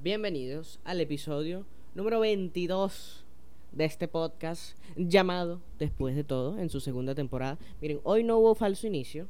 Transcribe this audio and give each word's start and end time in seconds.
Bienvenidos 0.00 0.78
al 0.84 1.00
episodio 1.00 1.66
número 1.96 2.20
22 2.20 3.24
de 3.72 3.84
este 3.84 4.06
podcast 4.06 4.78
llamado 4.94 5.60
Después 5.80 6.14
de 6.14 6.22
todo, 6.22 6.56
en 6.60 6.70
su 6.70 6.78
segunda 6.78 7.16
temporada. 7.16 7.58
Miren, 7.80 7.98
hoy 8.04 8.22
no 8.22 8.38
hubo 8.38 8.54
falso 8.54 8.86
inicio. 8.86 9.26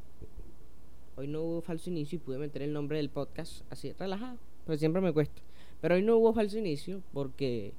Hoy 1.16 1.26
no 1.26 1.40
hubo 1.40 1.62
falso 1.62 1.88
inicio 1.88 2.16
y 2.16 2.18
pude 2.18 2.36
meter 2.36 2.60
el 2.60 2.74
nombre 2.74 2.98
del 2.98 3.08
podcast 3.08 3.62
así, 3.70 3.94
relajado. 3.94 4.36
Pero 4.66 4.78
siempre 4.78 5.00
me 5.00 5.10
cuesta. 5.10 5.40
Pero 5.80 5.94
hoy 5.94 6.02
no 6.02 6.18
hubo 6.18 6.34
falso 6.34 6.58
inicio 6.58 7.02
porque 7.14 7.72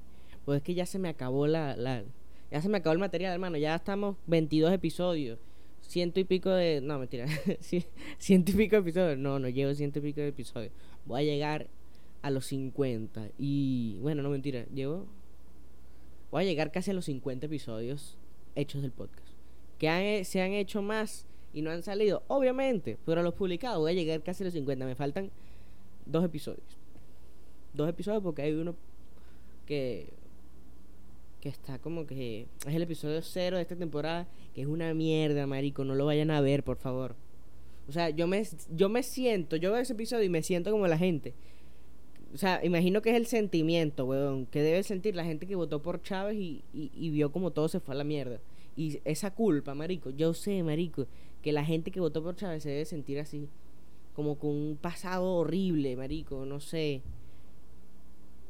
pues 0.44 0.56
es 0.56 0.62
que 0.64 0.74
ya 0.74 0.84
se 0.84 0.98
me 0.98 1.08
acabó 1.08 1.46
la, 1.46 1.76
ya 2.50 2.60
se 2.60 2.68
me 2.68 2.78
acabó 2.78 2.94
el 2.94 2.98
material, 2.98 3.32
hermano. 3.32 3.56
Ya 3.56 3.76
estamos 3.76 4.16
22 4.26 4.72
episodios. 4.72 5.38
Ciento 5.80 6.18
y 6.18 6.24
pico 6.24 6.50
de... 6.50 6.80
No, 6.80 6.98
mentira. 6.98 7.26
ciento 8.18 8.50
y 8.50 8.54
pico 8.54 8.74
de 8.74 8.82
episodios. 8.82 9.16
No, 9.16 9.38
no 9.38 9.48
llevo 9.48 9.74
ciento 9.74 10.00
y 10.00 10.02
pico 10.02 10.20
de 10.22 10.28
episodios. 10.28 10.72
Voy 11.06 11.20
a 11.20 11.24
llegar 11.24 11.68
a 12.22 12.30
los 12.30 12.46
50. 12.46 13.30
Y 13.38 13.98
bueno, 14.00 14.22
no 14.22 14.30
mentira. 14.30 14.66
Llevo... 14.74 15.06
Voy 16.30 16.44
a 16.44 16.46
llegar 16.46 16.70
casi 16.70 16.92
a 16.92 16.94
los 16.94 17.06
50 17.06 17.46
episodios 17.46 18.16
hechos 18.54 18.82
del 18.82 18.92
podcast. 18.92 19.26
Que 19.78 20.24
se 20.24 20.40
han 20.40 20.52
hecho 20.52 20.80
más 20.82 21.26
y 21.52 21.62
no 21.62 21.70
han 21.70 21.82
salido, 21.82 22.22
obviamente. 22.28 22.98
Pero 23.04 23.20
a 23.20 23.24
los 23.24 23.34
publicados 23.34 23.78
voy 23.78 23.92
a 23.92 23.94
llegar 23.94 24.22
casi 24.22 24.44
a 24.44 24.46
los 24.46 24.54
50. 24.54 24.84
Me 24.84 24.94
faltan 24.94 25.30
dos 26.06 26.24
episodios. 26.24 26.78
Dos 27.74 27.88
episodios 27.88 28.22
porque 28.22 28.42
hay 28.42 28.52
uno 28.52 28.74
que 29.66 30.12
que 31.40 31.48
está 31.48 31.78
como 31.78 32.06
que 32.06 32.46
es 32.66 32.74
el 32.74 32.82
episodio 32.82 33.22
cero 33.22 33.56
de 33.56 33.62
esta 33.62 33.76
temporada, 33.76 34.28
que 34.54 34.60
es 34.60 34.66
una 34.66 34.92
mierda, 34.94 35.46
marico, 35.46 35.84
no 35.84 35.94
lo 35.94 36.06
vayan 36.06 36.30
a 36.30 36.40
ver, 36.40 36.62
por 36.62 36.76
favor. 36.76 37.16
O 37.88 37.92
sea, 37.92 38.10
yo 38.10 38.26
me, 38.26 38.46
yo 38.76 38.88
me 38.88 39.02
siento, 39.02 39.56
yo 39.56 39.72
veo 39.72 39.80
ese 39.80 39.94
episodio 39.94 40.24
y 40.24 40.28
me 40.28 40.42
siento 40.42 40.70
como 40.70 40.86
la 40.86 40.98
gente. 40.98 41.34
O 42.32 42.36
sea, 42.36 42.64
imagino 42.64 43.02
que 43.02 43.10
es 43.10 43.16
el 43.16 43.26
sentimiento, 43.26 44.04
weón, 44.04 44.46
que 44.46 44.62
debe 44.62 44.82
sentir 44.82 45.16
la 45.16 45.24
gente 45.24 45.46
que 45.46 45.56
votó 45.56 45.82
por 45.82 46.00
Chávez 46.02 46.36
y, 46.36 46.62
y, 46.72 47.10
vio 47.10 47.32
como 47.32 47.50
todo 47.50 47.68
se 47.68 47.80
fue 47.80 47.94
a 47.94 47.98
la 47.98 48.04
mierda. 48.04 48.40
Y 48.76 49.00
esa 49.04 49.34
culpa, 49.34 49.74
marico, 49.74 50.10
yo 50.10 50.32
sé, 50.32 50.62
marico, 50.62 51.06
que 51.42 51.52
la 51.52 51.64
gente 51.64 51.90
que 51.90 51.98
votó 51.98 52.22
por 52.22 52.36
Chávez 52.36 52.62
se 52.62 52.70
debe 52.70 52.84
sentir 52.84 53.18
así, 53.18 53.48
como 54.14 54.38
con 54.38 54.50
un 54.50 54.78
pasado 54.80 55.34
horrible, 55.34 55.96
marico, 55.96 56.44
no 56.44 56.60
sé. 56.60 57.02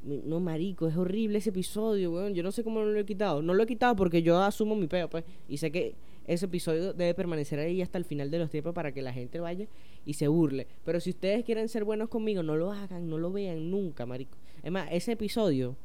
No, 0.02 0.40
marico, 0.40 0.88
es 0.88 0.96
horrible 0.96 1.38
ese 1.38 1.50
episodio, 1.50 2.12
weón. 2.12 2.34
Yo 2.34 2.42
no 2.42 2.52
sé 2.52 2.64
cómo 2.64 2.80
no 2.80 2.86
lo 2.86 2.98
he 2.98 3.04
quitado. 3.04 3.42
No 3.42 3.52
lo 3.52 3.62
he 3.62 3.66
quitado 3.66 3.96
porque 3.96 4.22
yo 4.22 4.38
asumo 4.40 4.74
mi 4.74 4.86
peo, 4.86 5.10
pues. 5.10 5.24
Y 5.46 5.58
sé 5.58 5.70
que 5.70 5.94
ese 6.26 6.46
episodio 6.46 6.92
debe 6.92 7.14
permanecer 7.14 7.58
ahí 7.58 7.82
hasta 7.82 7.98
el 7.98 8.04
final 8.04 8.30
de 8.30 8.38
los 8.38 8.50
tiempos 8.50 8.74
para 8.74 8.92
que 8.92 9.02
la 9.02 9.12
gente 9.12 9.40
vaya 9.40 9.66
y 10.04 10.14
se 10.14 10.28
burle. 10.28 10.66
Pero 10.84 11.00
si 11.00 11.10
ustedes 11.10 11.44
quieren 11.44 11.68
ser 11.68 11.84
buenos 11.84 12.08
conmigo, 12.08 12.42
no 12.42 12.56
lo 12.56 12.72
hagan, 12.72 13.08
no 13.08 13.18
lo 13.18 13.32
vean 13.32 13.70
nunca, 13.70 14.06
marico. 14.06 14.36
Es 14.62 14.70
más, 14.70 14.88
ese 14.92 15.12
episodio. 15.12 15.76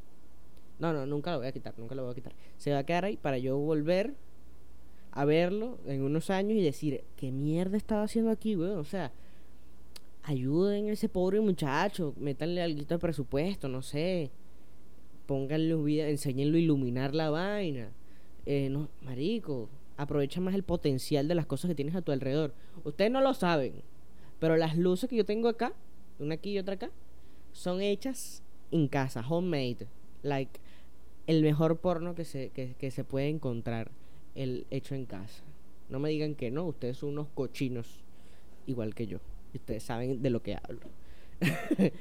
No, 0.78 0.94
no, 0.94 1.06
nunca 1.06 1.32
lo 1.32 1.40
voy 1.40 1.48
a 1.48 1.52
quitar, 1.52 1.74
nunca 1.78 1.96
lo 1.96 2.04
voy 2.04 2.12
a 2.12 2.16
quitar. 2.16 2.34
Se 2.58 2.72
va 2.72 2.80
a 2.80 2.84
quedar 2.86 3.06
ahí 3.06 3.18
para 3.18 3.38
yo 3.38 3.58
volver 3.58 4.14
a 5.12 5.24
verlo 5.24 5.78
en 5.88 6.04
unos 6.04 6.30
años 6.30 6.58
y 6.58 6.62
decir, 6.62 7.04
¿qué 7.16 7.32
mierda 7.32 7.78
estaba 7.78 8.04
haciendo 8.04 8.30
aquí, 8.30 8.56
weón? 8.56 8.78
O 8.80 8.84
sea, 8.84 9.14
ayuden 10.24 10.90
a 10.90 10.92
ese 10.92 11.08
pobre 11.08 11.40
muchacho, 11.40 12.14
métanle 12.18 12.62
algo 12.62 12.84
de 12.84 13.00
presupuesto, 13.00 13.70
no 13.70 13.82
sé. 13.82 14.30
Pónganle 15.26 15.76
vida, 15.76 16.10
enséñenlo 16.10 16.58
a 16.58 16.60
iluminar 16.60 17.16
la 17.16 17.30
vaina. 17.30 17.90
Eh, 18.46 18.70
no, 18.70 18.90
marico, 19.02 19.70
aprovecha 19.98 20.42
más 20.42 20.56
el 20.56 20.64
potencial 20.64 21.28
de 21.28 21.36
las 21.36 21.46
cosas 21.46 21.70
que 21.70 21.76
tienes 21.76 21.96
a 21.96 22.02
tu 22.02 22.12
alrededor. 22.12 22.54
Ustedes 22.84 23.12
no 23.12 23.22
lo 23.22 23.34
saben, 23.34 23.74
pero 24.40 24.58
las 24.58 24.78
luces 24.78 25.10
que 25.10 25.16
yo 25.16 25.26
tengo 25.26 25.48
acá, 25.48 25.74
una 26.20 26.36
aquí 26.36 26.52
y 26.52 26.60
otra 26.60 26.76
acá, 26.76 26.92
son 27.52 27.82
hechas 27.82 28.44
en 28.72 28.88
casa, 28.88 29.26
homemade. 29.28 29.88
Like, 30.24 30.60
el 31.28 31.42
mejor 31.42 31.78
porno 31.78 32.16
que 32.16 32.26
se, 32.26 32.50
que, 32.50 32.76
que 32.78 32.92
se 32.92 33.04
puede 33.04 33.30
encontrar, 33.30 33.92
el 34.36 34.68
hecho 34.70 34.96
en 34.96 35.06
casa. 35.06 35.44
No 35.90 36.00
me 36.00 36.10
digan 36.10 36.36
que 36.36 36.52
no, 36.52 36.66
ustedes 36.66 36.98
son 36.98 37.10
unos 37.10 37.28
cochinos, 37.34 38.04
igual 38.66 38.94
que 38.94 39.08
yo 39.08 39.20
ustedes 39.58 39.84
saben 39.84 40.22
de 40.22 40.30
lo 40.30 40.42
que 40.42 40.56
hablo. 40.56 40.82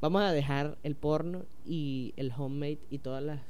Vamos 0.00 0.22
a 0.22 0.32
dejar 0.32 0.78
el 0.82 0.94
porno 0.94 1.44
y 1.66 2.14
el 2.16 2.32
homemade 2.36 2.78
y 2.90 2.98
todas 2.98 3.22
las 3.22 3.40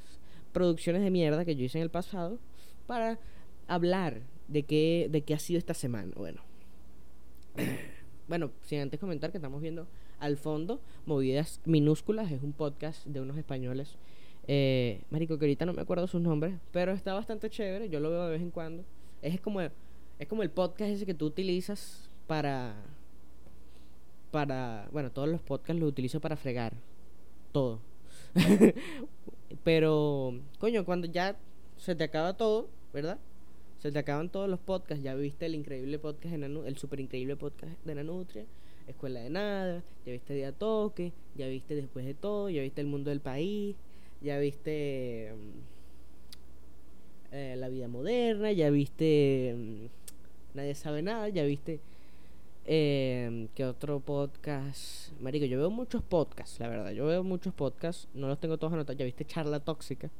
producciones 0.51 1.01
de 1.01 1.11
mierda 1.11 1.45
que 1.45 1.55
yo 1.55 1.63
hice 1.63 1.77
en 1.77 1.83
el 1.83 1.89
pasado 1.89 2.39
para 2.87 3.19
hablar 3.69 4.21
de 4.47 4.63
qué, 4.63 5.07
de 5.09 5.21
qué 5.21 5.33
ha 5.33 5.39
sido 5.39 5.57
esta 5.57 5.73
semana. 5.73 6.11
Bueno, 6.15 6.41
bueno, 8.27 8.51
sin 8.63 8.79
antes 8.79 8.99
comentar 8.99 9.31
que 9.31 9.37
estamos 9.37 9.61
viendo 9.61 9.87
al 10.19 10.37
fondo 10.37 10.81
Movidas 11.05 11.61
Minúsculas, 11.65 12.31
es 12.31 12.43
un 12.43 12.53
podcast 12.53 13.05
de 13.05 13.21
unos 13.21 13.37
españoles. 13.37 13.97
Eh, 14.47 15.03
marico, 15.11 15.37
que 15.37 15.45
ahorita 15.45 15.65
no 15.65 15.73
me 15.73 15.81
acuerdo 15.81 16.07
sus 16.07 16.21
nombres, 16.21 16.55
pero 16.71 16.91
está 16.91 17.13
bastante 17.13 17.49
chévere, 17.49 17.89
yo 17.89 17.99
lo 17.99 18.09
veo 18.09 18.25
de 18.25 18.31
vez 18.31 18.41
en 18.41 18.51
cuando. 18.51 18.83
Es 19.21 19.39
como, 19.39 19.61
es 19.61 20.27
como 20.27 20.43
el 20.43 20.49
podcast 20.49 20.91
ese 20.91 21.05
que 21.05 21.13
tú 21.13 21.27
utilizas 21.27 22.09
para 22.27 22.75
para, 24.31 24.87
bueno, 24.91 25.11
todos 25.11 25.27
los 25.27 25.41
podcasts 25.41 25.79
los 25.79 25.89
utilizo 25.89 26.19
para 26.19 26.35
fregar, 26.35 26.73
todo. 27.51 27.79
Pero, 29.63 30.39
coño, 30.59 30.85
cuando 30.85 31.07
ya 31.07 31.35
se 31.77 31.95
te 31.95 32.03
acaba 32.03 32.37
todo, 32.37 32.69
¿verdad? 32.93 33.17
Se 33.79 33.93
te 33.93 33.99
acaban 33.99 34.29
todos 34.29 34.49
los 34.49 34.59
podcasts, 34.59 35.01
ya 35.01 35.15
viste 35.15 35.45
el 35.45 35.55
increíble 35.55 35.99
podcast 35.99 36.35
el 36.35 36.77
super 36.77 36.99
increíble 36.99 37.37
podcast 37.37 37.81
de 37.85 37.95
Nanutria, 37.95 38.45
Escuela 38.87 39.21
de 39.21 39.29
Nada, 39.29 39.83
ya 40.05 40.11
viste 40.11 40.33
Día 40.33 40.51
Toque, 40.51 41.13
ya 41.35 41.47
viste 41.47 41.75
Después 41.75 42.05
de 42.05 42.13
Todo, 42.13 42.49
ya 42.49 42.61
viste 42.61 42.81
El 42.81 42.87
Mundo 42.87 43.09
del 43.09 43.21
País, 43.21 43.77
ya 44.21 44.37
viste 44.37 45.33
mm, 45.33 47.35
eh, 47.35 47.55
La 47.57 47.69
Vida 47.69 47.87
Moderna, 47.87 48.51
ya 48.51 48.69
viste 48.69 49.55
mm, 49.57 49.85
Nadie 50.55 50.75
Sabe 50.75 51.01
Nada, 51.01 51.29
ya 51.29 51.45
viste 51.45 51.79
eh, 52.65 53.47
¿Qué 53.55 53.65
otro 53.65 53.99
podcast? 53.99 55.11
Marico, 55.21 55.45
yo 55.45 55.57
veo 55.57 55.71
muchos 55.71 56.03
podcasts, 56.03 56.59
la 56.59 56.67
verdad. 56.67 56.91
Yo 56.91 57.07
veo 57.07 57.23
muchos 57.23 57.51
podcasts. 57.51 58.07
No 58.13 58.27
los 58.27 58.39
tengo 58.39 58.59
todos 58.59 58.73
anotados. 58.73 58.99
Ya 58.99 59.05
viste 59.05 59.25
Charla 59.25 59.59
Tóxica. 59.59 60.11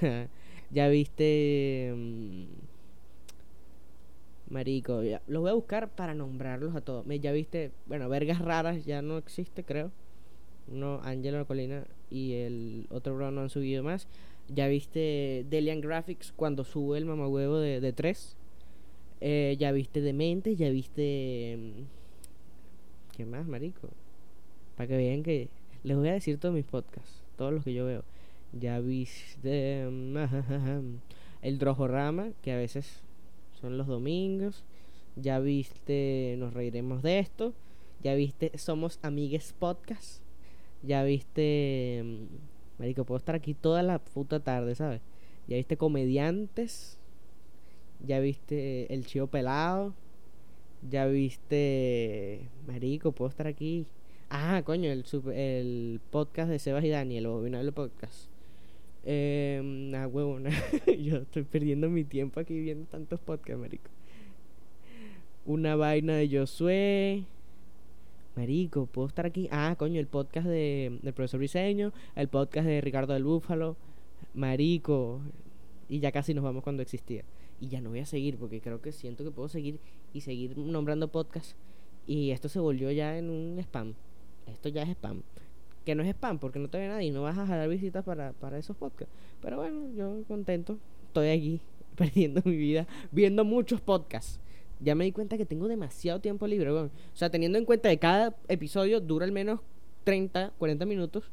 ya 0.72 0.88
viste. 0.88 1.92
Mm, 1.94 2.46
marico, 4.50 5.02
ya, 5.02 5.22
los 5.26 5.42
voy 5.42 5.50
a 5.50 5.54
buscar 5.54 5.88
para 5.90 6.14
nombrarlos 6.14 6.74
a 6.74 6.80
todos. 6.80 7.04
Ya 7.20 7.32
viste, 7.32 7.72
bueno, 7.86 8.08
Vergas 8.08 8.40
Raras 8.40 8.84
ya 8.84 9.02
no 9.02 9.18
existe, 9.18 9.64
creo. 9.64 9.90
No, 10.66 11.00
Angelo 11.02 11.46
Colina 11.46 11.86
y 12.10 12.34
el 12.34 12.86
otro 12.90 13.14
bro 13.14 13.30
no 13.30 13.42
han 13.42 13.50
subido 13.50 13.82
más. 13.82 14.06
Ya 14.48 14.68
viste 14.68 15.44
Delian 15.48 15.80
Graphics 15.80 16.32
cuando 16.32 16.64
sube 16.64 16.98
el 16.98 17.04
mamahuevo 17.04 17.58
de, 17.58 17.80
de 17.80 17.92
3. 17.92 18.36
Eh, 19.20 19.56
ya 19.58 19.72
viste 19.72 20.00
Demente, 20.00 20.56
ya 20.56 20.70
viste... 20.70 21.56
Mm, 21.58 23.16
¿Qué 23.16 23.24
más, 23.24 23.46
marico? 23.46 23.88
Para 24.76 24.86
que 24.86 24.96
vean 24.96 25.22
que... 25.22 25.48
Les 25.84 25.96
voy 25.96 26.08
a 26.08 26.12
decir 26.12 26.38
todos 26.38 26.54
mis 26.54 26.64
podcasts, 26.64 27.22
todos 27.36 27.52
los 27.52 27.64
que 27.64 27.74
yo 27.74 27.84
veo. 27.84 28.04
Ya 28.52 28.80
viste... 28.80 29.86
Mm, 29.90 30.16
el 31.42 31.58
Drojorama, 31.58 32.30
que 32.42 32.52
a 32.52 32.56
veces 32.56 33.02
son 33.60 33.78
los 33.78 33.86
domingos. 33.86 34.64
Ya 35.16 35.38
viste 35.40 36.36
Nos 36.38 36.54
Reiremos 36.54 37.02
de 37.02 37.18
Esto. 37.18 37.54
Ya 38.02 38.14
viste 38.14 38.56
Somos 38.56 38.98
Amigues 39.02 39.54
Podcast. 39.58 40.22
Ya 40.82 41.02
viste... 41.02 42.02
Mm, 42.04 42.80
marico, 42.80 43.04
puedo 43.04 43.18
estar 43.18 43.34
aquí 43.34 43.54
toda 43.54 43.82
la 43.82 43.98
puta 43.98 44.40
tarde, 44.40 44.74
¿sabes? 44.74 45.00
Ya 45.48 45.56
viste 45.56 45.76
Comediantes 45.76 46.98
ya 48.04 48.20
viste 48.20 48.92
el 48.92 49.06
chivo 49.06 49.26
pelado, 49.26 49.94
ya 50.88 51.06
viste, 51.06 52.48
marico, 52.66 53.12
puedo 53.12 53.28
estar 53.28 53.46
aquí. 53.46 53.86
Ah, 54.30 54.62
coño, 54.64 54.90
el, 54.90 55.04
el 55.34 56.00
podcast 56.10 56.50
de 56.50 56.58
Sebas 56.58 56.84
y 56.84 56.90
Daniel, 56.90 57.26
el 57.26 57.72
podcast. 57.72 58.28
Eh, 59.04 59.92
ah, 59.96 60.06
huevo, 60.06 60.38
yo 60.98 61.18
estoy 61.18 61.42
perdiendo 61.44 61.88
mi 61.88 62.04
tiempo 62.04 62.40
aquí 62.40 62.58
viendo 62.60 62.86
tantos 62.86 63.20
podcasts, 63.20 63.60
marico. 63.60 63.90
Una 65.46 65.76
vaina 65.76 66.14
de 66.16 66.28
Josué. 66.28 67.24
Marico, 68.36 68.86
puedo 68.86 69.08
estar 69.08 69.26
aquí. 69.26 69.48
Ah, 69.50 69.74
coño, 69.78 69.98
el 69.98 70.06
podcast 70.06 70.46
de, 70.46 70.98
del 71.02 71.12
profesor 71.14 71.38
Briseño, 71.38 71.92
el 72.14 72.28
podcast 72.28 72.66
de 72.66 72.80
Ricardo 72.80 73.14
del 73.14 73.24
Búfalo. 73.24 73.76
Marico. 74.34 75.20
Y 75.88 76.00
ya 76.00 76.12
casi 76.12 76.34
nos 76.34 76.44
vamos 76.44 76.62
cuando 76.62 76.82
existía 76.82 77.24
y 77.60 77.68
ya 77.68 77.80
no 77.80 77.90
voy 77.90 78.00
a 78.00 78.06
seguir 78.06 78.36
porque 78.36 78.60
creo 78.60 78.80
que 78.80 78.92
siento 78.92 79.24
que 79.24 79.30
puedo 79.30 79.48
seguir 79.48 79.80
y 80.12 80.20
seguir 80.20 80.56
nombrando 80.56 81.08
podcasts 81.08 81.56
y 82.06 82.30
esto 82.30 82.48
se 82.48 82.60
volvió 82.60 82.90
ya 82.90 83.18
en 83.18 83.30
un 83.30 83.58
spam. 83.58 83.94
Esto 84.46 84.68
ya 84.70 84.82
es 84.82 84.88
spam. 84.90 85.22
Que 85.88 85.94
no 85.94 86.02
es 86.02 86.10
spam 86.10 86.38
porque 86.38 86.58
no 86.58 86.68
te 86.68 86.76
ve 86.76 86.86
nadie 86.86 87.06
y 87.06 87.10
no 87.10 87.22
vas 87.22 87.38
a 87.38 87.46
dar 87.46 87.66
visitas 87.66 88.04
para, 88.04 88.34
para 88.34 88.58
esos 88.58 88.76
podcasts. 88.76 89.14
Pero 89.40 89.56
bueno, 89.56 89.90
yo 89.96 90.22
contento. 90.28 90.76
Estoy 91.06 91.30
aquí 91.30 91.62
perdiendo 91.96 92.42
mi 92.44 92.56
vida 92.58 92.86
viendo 93.10 93.42
muchos 93.42 93.80
podcasts. 93.80 94.38
Ya 94.80 94.94
me 94.94 95.06
di 95.06 95.12
cuenta 95.12 95.38
que 95.38 95.46
tengo 95.46 95.66
demasiado 95.66 96.20
tiempo 96.20 96.46
libre. 96.46 96.70
O 96.72 96.90
sea, 97.14 97.30
teniendo 97.30 97.56
en 97.56 97.64
cuenta 97.64 97.88
que 97.88 97.96
cada 97.96 98.36
episodio 98.48 99.00
dura 99.00 99.24
al 99.24 99.32
menos 99.32 99.60
30, 100.04 100.52
40 100.58 100.84
minutos. 100.84 101.30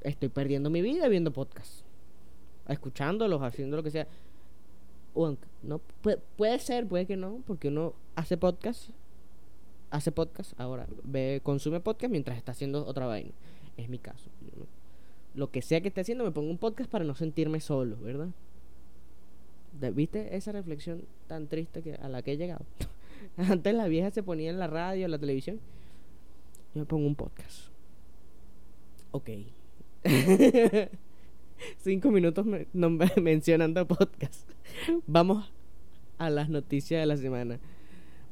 estoy 0.00 0.30
perdiendo 0.30 0.70
mi 0.70 0.80
vida 0.80 1.06
viendo 1.08 1.30
podcasts. 1.30 1.84
Escuchándolos, 2.68 3.42
haciendo 3.42 3.76
lo 3.76 3.82
que 3.82 3.90
sea. 3.90 4.08
O 5.12 5.36
no, 5.62 5.78
puede, 6.00 6.16
puede 6.38 6.58
ser, 6.58 6.88
puede 6.88 7.04
que 7.04 7.18
no, 7.18 7.42
porque 7.46 7.68
uno 7.68 7.92
hace 8.14 8.38
podcast, 8.38 8.88
hace 9.92 10.10
podcast, 10.10 10.58
ahora 10.58 10.88
ve, 11.04 11.40
consume 11.44 11.80
podcast 11.80 12.10
mientras 12.10 12.36
está 12.38 12.52
haciendo 12.52 12.84
otra 12.86 13.06
vaina. 13.06 13.30
Es 13.76 13.88
mi 13.88 13.98
caso. 13.98 14.30
Lo 15.34 15.50
que 15.50 15.62
sea 15.62 15.80
que 15.80 15.88
esté 15.88 16.00
haciendo, 16.00 16.24
me 16.24 16.30
pongo 16.30 16.50
un 16.50 16.58
podcast 16.58 16.90
para 16.90 17.04
no 17.04 17.14
sentirme 17.14 17.60
solo, 17.60 17.96
¿verdad? 18.00 18.28
¿Viste 19.94 20.36
esa 20.36 20.52
reflexión 20.52 21.04
tan 21.26 21.46
triste 21.46 21.82
que, 21.82 21.94
a 21.94 22.08
la 22.08 22.22
que 22.22 22.32
he 22.32 22.36
llegado? 22.36 22.64
Antes 23.36 23.74
la 23.74 23.86
vieja 23.86 24.10
se 24.10 24.22
ponía 24.22 24.50
en 24.50 24.58
la 24.58 24.66
radio, 24.66 25.04
en 25.04 25.10
la 25.10 25.18
televisión. 25.18 25.60
Yo 26.74 26.80
me 26.80 26.86
pongo 26.86 27.06
un 27.06 27.14
podcast. 27.14 27.68
Ok. 29.10 29.28
Cinco 31.78 32.10
minutos 32.10 32.46
mencionando 33.22 33.86
podcast. 33.86 34.48
Vamos 35.06 35.52
a 36.18 36.30
las 36.30 36.48
noticias 36.48 37.00
de 37.00 37.06
la 37.06 37.16
semana. 37.16 37.60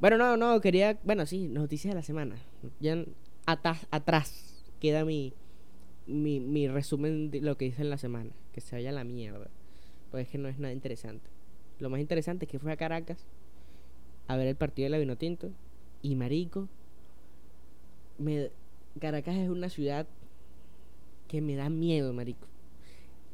Bueno, 0.01 0.17
no, 0.17 0.37
no, 0.37 0.61
quería. 0.61 0.99
Bueno, 1.05 1.27
sí, 1.27 1.49
noticias 1.49 1.93
de 1.93 1.97
la 1.97 2.03
semana. 2.03 2.37
Ya 2.81 3.05
atrás, 3.47 3.87
atrás 3.91 4.65
queda 4.81 5.05
mi, 5.05 5.35
mi, 6.07 6.41
mi 6.41 6.69
resumen 6.69 7.31
de 7.31 7.41
lo 7.43 7.57
que 7.57 7.67
hice 7.67 7.83
en 7.83 7.91
la 7.91 7.99
semana. 7.99 8.31
Que 8.53 8.61
se 8.61 8.77
vaya 8.77 8.93
la 8.93 9.05
mierda. 9.05 9.49
Pues 10.11 10.27
es 10.27 10.33
que 10.33 10.39
no 10.39 10.49
es 10.49 10.59
nada 10.59 10.73
interesante. 10.73 11.29
Lo 11.79 11.91
más 11.91 12.01
interesante 12.01 12.47
es 12.47 12.51
que 12.51 12.59
fue 12.59 12.73
a 12.73 12.77
Caracas 12.77 13.27
a 14.27 14.37
ver 14.37 14.47
el 14.47 14.57
partido 14.57 14.87
de 14.87 14.91
la 14.91 14.99
Vinotinto. 14.99 15.51
Y 16.03 16.17
marico, 16.17 16.69
me, 18.17 18.51
Caracas 18.99 19.37
es 19.37 19.51
una 19.51 19.69
ciudad 19.69 20.07
que 21.29 21.41
me 21.41 21.57
da 21.57 21.69
miedo, 21.69 22.13
marico. 22.13 22.47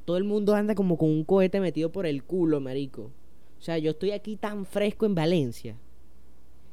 Todo 0.05 0.17
el 0.17 0.25
mundo 0.25 0.55
anda 0.55 0.75
como 0.75 0.99
con 0.99 1.11
un 1.11 1.25
cohete 1.25 1.61
metido 1.61 1.93
por 1.93 2.07
el 2.07 2.25
culo, 2.25 2.61
marico. 2.61 3.11
O 3.59 3.63
sea, 3.63 3.79
yo 3.79 3.93
estoy 3.93 4.11
aquí 4.11 4.37
tan 4.37 4.67
fresco 4.67 5.07
en 5.07 5.15
Valencia. 5.15 5.77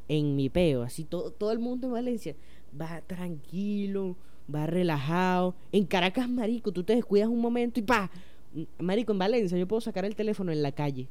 En 0.07 0.35
mi 0.35 0.49
peo, 0.49 0.83
así 0.83 1.03
todo, 1.03 1.31
todo 1.31 1.51
el 1.51 1.59
mundo 1.59 1.87
en 1.87 1.93
Valencia 1.93 2.35
va 2.79 3.01
tranquilo, 3.01 4.15
va 4.53 4.65
relajado. 4.65 5.55
En 5.71 5.85
Caracas, 5.85 6.29
marico, 6.29 6.71
tú 6.71 6.83
te 6.83 6.95
descuidas 6.95 7.29
un 7.29 7.39
momento 7.39 7.79
y 7.79 7.83
pa. 7.83 8.11
Marico, 8.77 9.11
en 9.11 9.19
Valencia 9.19 9.57
yo 9.57 9.67
puedo 9.67 9.81
sacar 9.81 10.05
el 10.05 10.15
teléfono 10.15 10.51
en 10.51 10.61
la 10.61 10.71
calle 10.71 11.07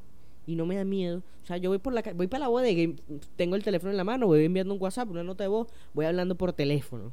y 0.46 0.56
no 0.56 0.66
me 0.66 0.76
da 0.76 0.84
miedo. 0.84 1.22
O 1.42 1.46
sea, 1.46 1.56
yo 1.56 1.70
voy 1.70 1.78
por 1.78 1.92
la 1.92 2.02
voy 2.14 2.26
para 2.26 2.40
la 2.40 2.48
bodega 2.48 2.94
tengo 3.36 3.56
el 3.56 3.64
teléfono 3.64 3.90
en 3.90 3.96
la 3.96 4.04
mano, 4.04 4.26
voy 4.26 4.44
enviando 4.44 4.74
un 4.74 4.82
WhatsApp, 4.82 5.10
una 5.10 5.24
nota 5.24 5.44
de 5.44 5.48
voz, 5.48 5.68
voy 5.94 6.06
hablando 6.06 6.36
por 6.36 6.52
teléfono. 6.52 7.12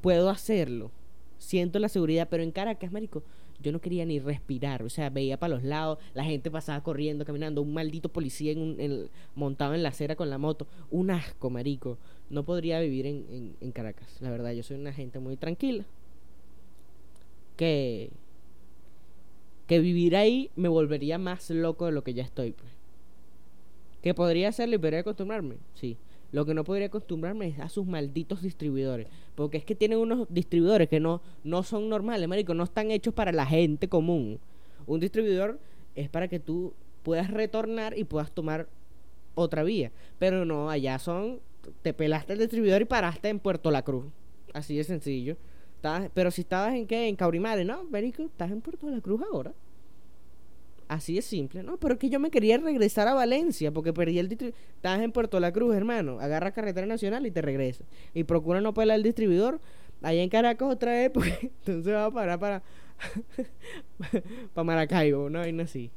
Puedo 0.00 0.30
hacerlo. 0.30 0.90
Siento 1.38 1.78
la 1.78 1.88
seguridad, 1.88 2.28
pero 2.30 2.42
en 2.42 2.52
Caracas, 2.52 2.92
marico, 2.92 3.24
yo 3.62 3.72
no 3.72 3.80
quería 3.80 4.04
ni 4.04 4.18
respirar. 4.18 4.82
O 4.82 4.90
sea, 4.90 5.10
veía 5.10 5.38
para 5.38 5.54
los 5.54 5.62
lados, 5.62 5.98
la 6.14 6.24
gente 6.24 6.50
pasaba 6.50 6.82
corriendo, 6.82 7.24
caminando, 7.24 7.62
un 7.62 7.72
maldito 7.72 8.08
policía 8.08 8.52
en 8.52 9.08
montado 9.34 9.74
en 9.74 9.82
la 9.82 9.90
acera 9.90 10.16
con 10.16 10.30
la 10.30 10.38
moto. 10.38 10.66
Un 10.90 11.10
asco, 11.10 11.50
marico. 11.50 11.98
No 12.30 12.44
podría 12.44 12.80
vivir 12.80 13.06
en, 13.06 13.56
en 13.60 13.72
Caracas. 13.72 14.20
La 14.20 14.30
verdad, 14.30 14.52
yo 14.52 14.62
soy 14.62 14.78
una 14.78 14.92
gente 14.92 15.18
muy 15.18 15.36
tranquila. 15.36 15.84
Que 17.56 18.10
que 19.66 19.80
vivir 19.80 20.16
ahí 20.16 20.50
me 20.54 20.68
volvería 20.68 21.16
más 21.16 21.48
loco 21.50 21.86
de 21.86 21.92
lo 21.92 22.04
que 22.04 22.14
ya 22.14 22.22
estoy. 22.22 22.52
Pues. 22.52 22.70
Que 24.02 24.12
podría 24.12 24.48
hacerlo 24.48 24.74
y 24.74 24.78
podría 24.78 25.00
acostumbrarme, 25.00 25.56
sí. 25.74 25.96
Lo 26.32 26.44
que 26.44 26.54
no 26.54 26.64
podría 26.64 26.86
acostumbrarme 26.86 27.48
es 27.48 27.60
a 27.60 27.68
sus 27.68 27.86
malditos 27.86 28.42
distribuidores. 28.42 29.06
Porque 29.34 29.58
es 29.58 29.64
que 29.64 29.74
tienen 29.74 29.98
unos 29.98 30.26
distribuidores 30.30 30.88
que 30.88 30.98
no, 30.98 31.22
no 31.44 31.62
son 31.62 31.88
normales, 31.88 32.28
marico. 32.28 32.54
No 32.54 32.64
están 32.64 32.90
hechos 32.90 33.14
para 33.14 33.32
la 33.32 33.46
gente 33.46 33.88
común. 33.88 34.40
Un 34.86 35.00
distribuidor 35.00 35.60
es 35.94 36.08
para 36.08 36.28
que 36.28 36.40
tú 36.40 36.72
puedas 37.02 37.30
retornar 37.30 37.96
y 37.96 38.04
puedas 38.04 38.32
tomar 38.32 38.66
otra 39.34 39.62
vía. 39.62 39.92
Pero 40.18 40.44
no, 40.44 40.70
allá 40.70 40.98
son... 40.98 41.40
Te 41.82 41.94
pelaste 41.94 42.32
el 42.32 42.40
distribuidor 42.40 42.82
y 42.82 42.86
paraste 42.86 43.28
en 43.28 43.38
Puerto 43.38 43.70
La 43.70 43.82
Cruz. 43.82 44.06
Así 44.52 44.76
de 44.76 44.84
sencillo 44.84 45.36
pero 46.14 46.30
si 46.30 46.42
estabas 46.42 46.74
en 46.74 46.86
qué, 46.86 47.08
en 47.08 47.16
Caurimare, 47.16 47.64
¿no? 47.64 47.84
Verico, 47.88 48.22
estás 48.22 48.50
en 48.50 48.60
Puerto 48.60 48.88
la 48.88 49.00
Cruz 49.00 49.20
ahora. 49.32 49.52
Así 50.92 51.16
es 51.16 51.24
simple, 51.24 51.62
¿no? 51.62 51.78
Pero 51.78 51.94
es 51.94 52.00
que 52.00 52.10
yo 52.10 52.20
me 52.20 52.30
quería 52.30 52.58
regresar 52.58 53.08
a 53.08 53.14
Valencia 53.14 53.72
porque 53.72 53.94
perdí 53.94 54.18
el 54.18 54.28
distribuidor. 54.28 54.60
Estás 54.76 55.00
en 55.00 55.10
Puerto 55.10 55.40
La 55.40 55.50
Cruz, 55.50 55.74
hermano. 55.74 56.20
Agarra 56.20 56.52
carretera 56.52 56.86
nacional 56.86 57.26
y 57.26 57.30
te 57.30 57.40
regresas. 57.40 57.86
Y 58.12 58.24
procura 58.24 58.60
no 58.60 58.74
pelar 58.74 58.98
el 58.98 59.02
distribuidor 59.02 59.58
allá 60.02 60.22
en 60.22 60.28
Caracas 60.28 60.68
otra 60.68 60.92
vez 60.92 61.10
porque 61.14 61.50
entonces 61.64 61.94
va 61.94 62.04
a 62.04 62.10
parar 62.10 62.38
para, 62.38 62.62
para 64.52 64.64
Maracaibo, 64.64 65.24
una 65.24 65.38
vaina 65.38 65.62
así. 65.62 65.90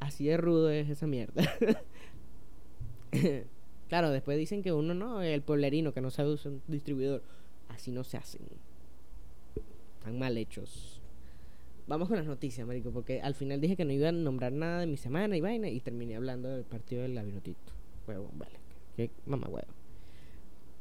Así 0.00 0.24
de 0.24 0.38
rudo 0.38 0.70
es 0.70 0.88
esa 0.88 1.06
mierda. 1.06 1.42
claro, 3.90 4.08
después 4.08 4.38
dicen 4.38 4.62
que 4.62 4.72
uno 4.72 4.94
no, 4.94 5.20
el 5.20 5.42
pueblerino 5.42 5.92
que 5.92 6.00
no 6.00 6.10
sabe 6.10 6.30
usar 6.30 6.52
un 6.52 6.62
distribuidor. 6.66 7.22
Así 7.68 7.90
no 7.90 8.04
se 8.04 8.16
hacen. 8.16 8.40
Están 9.98 10.18
mal 10.18 10.38
hechos. 10.38 10.93
Vamos 11.86 12.08
con 12.08 12.16
las 12.16 12.26
noticias, 12.26 12.66
marico, 12.66 12.90
porque 12.90 13.20
al 13.20 13.34
final 13.34 13.60
dije 13.60 13.76
que 13.76 13.84
no 13.84 13.92
iba 13.92 14.08
a 14.08 14.12
nombrar 14.12 14.52
nada 14.52 14.80
de 14.80 14.86
mi 14.86 14.96
semana 14.96 15.36
y 15.36 15.42
vaina 15.42 15.68
y 15.68 15.80
terminé 15.80 16.16
hablando 16.16 16.48
del 16.48 16.64
partido 16.64 17.02
del 17.02 17.14
Gavinotito. 17.14 17.72
Huevo, 18.08 18.30
vale. 18.32 18.58
¿Qué 18.96 19.10
mamá 19.26 19.48
huevo? 19.48 19.68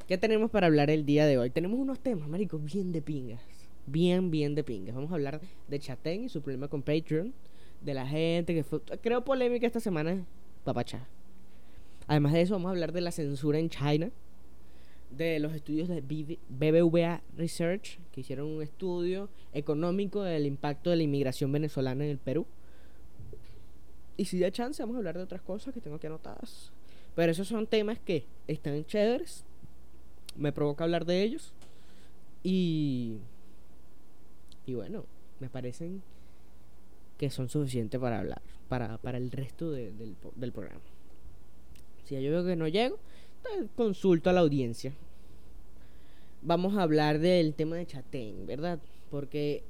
¿Qué 0.07 0.17
tenemos 0.17 0.49
para 0.49 0.67
hablar 0.67 0.89
el 0.89 1.05
día 1.05 1.25
de 1.25 1.37
hoy? 1.37 1.49
Tenemos 1.49 1.77
unos 1.77 1.99
temas, 1.99 2.29
marico, 2.29 2.57
bien 2.57 2.93
de 2.93 3.01
pingas. 3.01 3.41
Bien, 3.85 4.31
bien 4.31 4.55
de 4.55 4.63
pingas. 4.63 4.95
Vamos 4.95 5.11
a 5.11 5.15
hablar 5.15 5.41
de 5.67 5.79
Chatén 5.79 6.23
y 6.23 6.29
su 6.29 6.41
problema 6.41 6.69
con 6.69 6.81
Patreon. 6.81 7.33
De 7.81 7.93
la 7.93 8.07
gente 8.07 8.53
que 8.53 8.63
fue... 8.63 8.81
Creo 9.01 9.25
polémica 9.25 9.67
esta 9.67 9.81
semana. 9.81 10.25
Papachá. 10.63 11.05
Además 12.07 12.31
de 12.31 12.41
eso, 12.41 12.53
vamos 12.53 12.67
a 12.67 12.71
hablar 12.71 12.93
de 12.93 13.01
la 13.01 13.11
censura 13.11 13.59
en 13.59 13.69
China 13.69 14.09
de 15.17 15.39
los 15.39 15.53
estudios 15.53 15.87
de 15.87 16.01
BBVA 16.01 17.21
Research, 17.37 17.99
que 18.11 18.21
hicieron 18.21 18.47
un 18.47 18.61
estudio 18.61 19.29
económico 19.53 20.23
del 20.23 20.45
impacto 20.45 20.89
de 20.89 20.97
la 20.97 21.03
inmigración 21.03 21.51
venezolana 21.51 22.03
en 22.03 22.11
el 22.11 22.17
Perú. 22.17 22.45
Y 24.17 24.25
si 24.25 24.39
da 24.39 24.51
chance, 24.51 24.81
vamos 24.81 24.95
a 24.95 24.99
hablar 24.99 25.17
de 25.17 25.23
otras 25.23 25.41
cosas 25.41 25.73
que 25.73 25.81
tengo 25.81 25.97
aquí 25.97 26.07
anotadas. 26.07 26.71
Pero 27.15 27.31
esos 27.31 27.47
son 27.47 27.67
temas 27.67 27.99
que 27.99 28.25
están 28.47 28.85
chéveres. 28.85 29.43
Me 30.35 30.51
provoca 30.51 30.83
hablar 30.83 31.05
de 31.05 31.23
ellos. 31.23 31.53
Y. 32.43 33.17
Y 34.65 34.73
bueno, 34.75 35.05
me 35.39 35.49
parecen 35.49 36.01
que 37.17 37.29
son 37.29 37.49
suficientes 37.49 37.99
para 37.99 38.19
hablar. 38.19 38.41
Para, 38.69 38.97
para 38.97 39.17
el 39.17 39.29
resto 39.31 39.71
del, 39.71 40.15
del 40.35 40.51
programa. 40.51 40.81
Si 42.05 42.21
yo 42.21 42.31
veo 42.31 42.45
que 42.45 42.55
no 42.55 42.67
llego, 42.67 42.99
consulto 43.75 44.29
a 44.29 44.33
la 44.33 44.41
audiencia. 44.41 44.93
Vamos 46.41 46.75
a 46.75 46.83
hablar 46.83 47.19
del 47.19 47.53
tema 47.53 47.77
de 47.77 47.85
Chatén, 47.85 48.45
¿verdad? 48.45 48.79
Porque, 49.09 49.63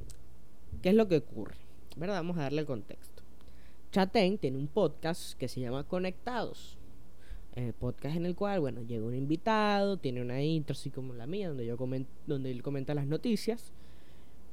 ¿qué 0.81 0.89
es 0.89 0.95
lo 0.95 1.07
que 1.07 1.17
ocurre? 1.17 1.55
¿Verdad? 1.95 2.15
Vamos 2.15 2.37
a 2.37 2.43
darle 2.43 2.61
el 2.61 2.67
contexto. 2.67 3.23
Chatén 3.91 4.37
tiene 4.39 4.57
un 4.57 4.67
podcast 4.67 5.37
que 5.37 5.47
se 5.47 5.61
llama 5.61 5.83
Conectados. 5.83 6.77
Eh, 7.55 7.73
podcast 7.77 8.15
en 8.15 8.25
el 8.25 8.35
cual, 8.35 8.61
bueno, 8.61 8.81
llega 8.81 9.05
un 9.05 9.13
invitado, 9.13 9.97
tiene 9.97 10.21
una 10.21 10.41
intro 10.41 10.73
así 10.73 10.89
como 10.89 11.13
la 11.13 11.27
mía, 11.27 11.49
donde, 11.49 11.67
yo 11.67 11.77
donde 12.25 12.49
él 12.49 12.63
comenta 12.63 12.95
las 12.95 13.05
noticias. 13.05 13.71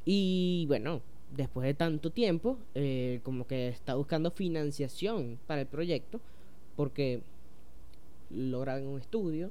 Y 0.04 0.66
bueno, 0.68 1.00
después 1.34 1.66
de 1.66 1.72
tanto 1.72 2.10
tiempo, 2.10 2.58
eh, 2.74 3.20
como 3.22 3.46
que 3.46 3.68
está 3.68 3.94
buscando 3.94 4.30
financiación 4.30 5.38
para 5.46 5.62
el 5.62 5.66
proyecto, 5.66 6.20
porque 6.76 7.22
lo 8.30 8.60
un 8.60 9.00
estudio. 9.00 9.50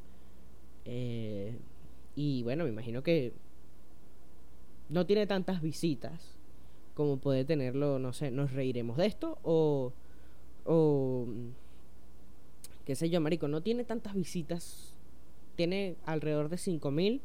Eh, 0.85 1.55
y 2.15 2.43
bueno, 2.43 2.63
me 2.63 2.69
imagino 2.69 3.03
que 3.03 3.33
no 4.89 5.05
tiene 5.05 5.27
tantas 5.27 5.61
visitas 5.61 6.39
como 6.99 7.15
puede 7.15 7.45
tenerlo, 7.45 7.97
no 7.97 8.11
sé, 8.11 8.29
nos 8.29 8.51
reiremos 8.51 8.97
de 8.97 9.05
esto 9.05 9.37
o, 9.43 9.93
o 10.65 11.27
qué 12.83 12.93
sé 12.93 13.09
yo, 13.09 13.21
marico, 13.21 13.47
no 13.47 13.61
tiene 13.61 13.85
tantas 13.85 14.15
visitas, 14.15 14.95
tiene 15.55 15.95
alrededor 16.05 16.49
de 16.49 16.57
5.000 16.57 17.21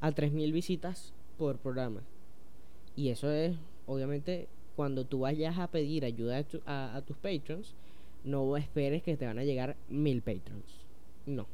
a 0.00 0.12
3.000 0.12 0.52
visitas 0.52 1.12
por 1.38 1.58
programa. 1.58 2.02
Y 2.94 3.08
eso 3.08 3.32
es, 3.32 3.56
obviamente, 3.86 4.46
cuando 4.76 5.04
tú 5.04 5.20
vayas 5.20 5.58
a 5.58 5.66
pedir 5.66 6.04
ayuda 6.04 6.44
a, 6.66 6.94
a 6.94 7.02
tus 7.02 7.16
patrons, 7.16 7.74
no 8.22 8.56
esperes 8.56 9.02
que 9.02 9.16
te 9.16 9.26
van 9.26 9.38
a 9.38 9.44
llegar 9.44 9.76
mil 9.88 10.22
patrons. 10.22 10.79
No. 11.26 11.46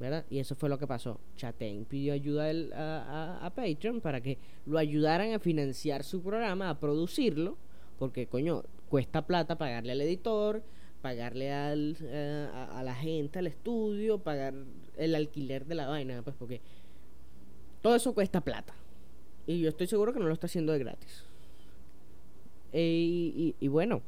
¿Verdad? 0.00 0.24
Y 0.28 0.40
eso 0.40 0.54
fue 0.54 0.68
lo 0.68 0.78
que 0.78 0.86
pasó. 0.86 1.20
Chatén 1.36 1.84
pidió 1.84 2.12
ayuda 2.12 2.50
a, 2.74 3.46
a, 3.46 3.54
Patreon 3.54 4.00
para 4.00 4.20
que 4.20 4.38
lo 4.66 4.78
ayudaran 4.78 5.32
a 5.32 5.38
financiar 5.38 6.02
su 6.02 6.20
programa, 6.20 6.68
a 6.68 6.80
producirlo, 6.80 7.56
porque 7.98 8.26
coño, 8.26 8.64
cuesta 8.88 9.26
plata 9.26 9.56
pagarle 9.56 9.92
al 9.92 10.00
editor, 10.00 10.62
pagarle 11.04 11.52
al, 11.52 11.98
eh, 12.00 12.48
a, 12.52 12.82
la 12.82 12.94
gente, 12.94 13.38
al 13.38 13.46
estudio, 13.46 14.20
pagar 14.20 14.54
el 14.96 15.14
alquiler 15.14 15.66
de 15.66 15.74
la 15.74 15.86
vaina, 15.86 16.22
pues 16.22 16.34
porque 16.34 16.62
todo 17.82 17.94
eso 17.94 18.14
cuesta 18.14 18.40
plata. 18.40 18.74
Y 19.46 19.60
yo 19.60 19.68
estoy 19.68 19.86
seguro 19.86 20.14
que 20.14 20.18
no 20.18 20.26
lo 20.26 20.32
está 20.32 20.46
haciendo 20.46 20.72
de 20.72 20.78
gratis. 20.78 21.24
Eh, 22.72 23.54
y, 23.60 23.68
bueno, 23.68 24.00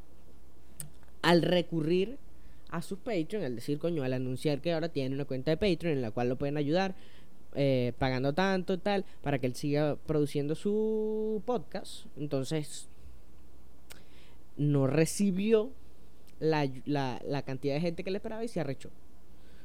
al 1.20 1.42
recurrir 1.42 2.16
a 2.76 2.83
su 2.83 2.99
Patreon, 2.99 3.42
al 3.45 3.56
decir, 3.56 3.78
coño, 3.78 4.02
al 4.02 4.12
anunciar 4.12 4.61
que 4.61 4.73
ahora 4.73 4.88
tiene 4.88 5.14
una 5.14 5.25
cuenta 5.25 5.50
de 5.50 5.56
Patreon 5.56 5.95
en 5.95 6.02
la 6.02 6.11
cual 6.11 6.28
lo 6.28 6.37
pueden 6.37 6.56
ayudar, 6.56 6.95
eh, 7.54 7.95
pagando 7.99 8.35
tanto 8.35 8.75
y 8.75 8.78
tal, 8.78 9.04
para 9.23 9.38
que 9.38 9.47
él 9.47 9.54
siga 9.54 9.97
produciendo 10.06 10.54
su 10.54 11.42
podcast, 11.47 12.06
entonces 12.16 12.88
no 14.59 14.87
recibió 14.87 15.71
la, 16.38 16.68
la, 16.85 17.21
la 17.26 17.42
cantidad 17.42 17.75
de 17.75 17.80
gente 17.80 18.04
que 18.04 18.11
le 18.11 18.18
esperaba 18.18 18.45
y 18.45 18.49
se 18.49 18.61
arrechó. 18.61 18.90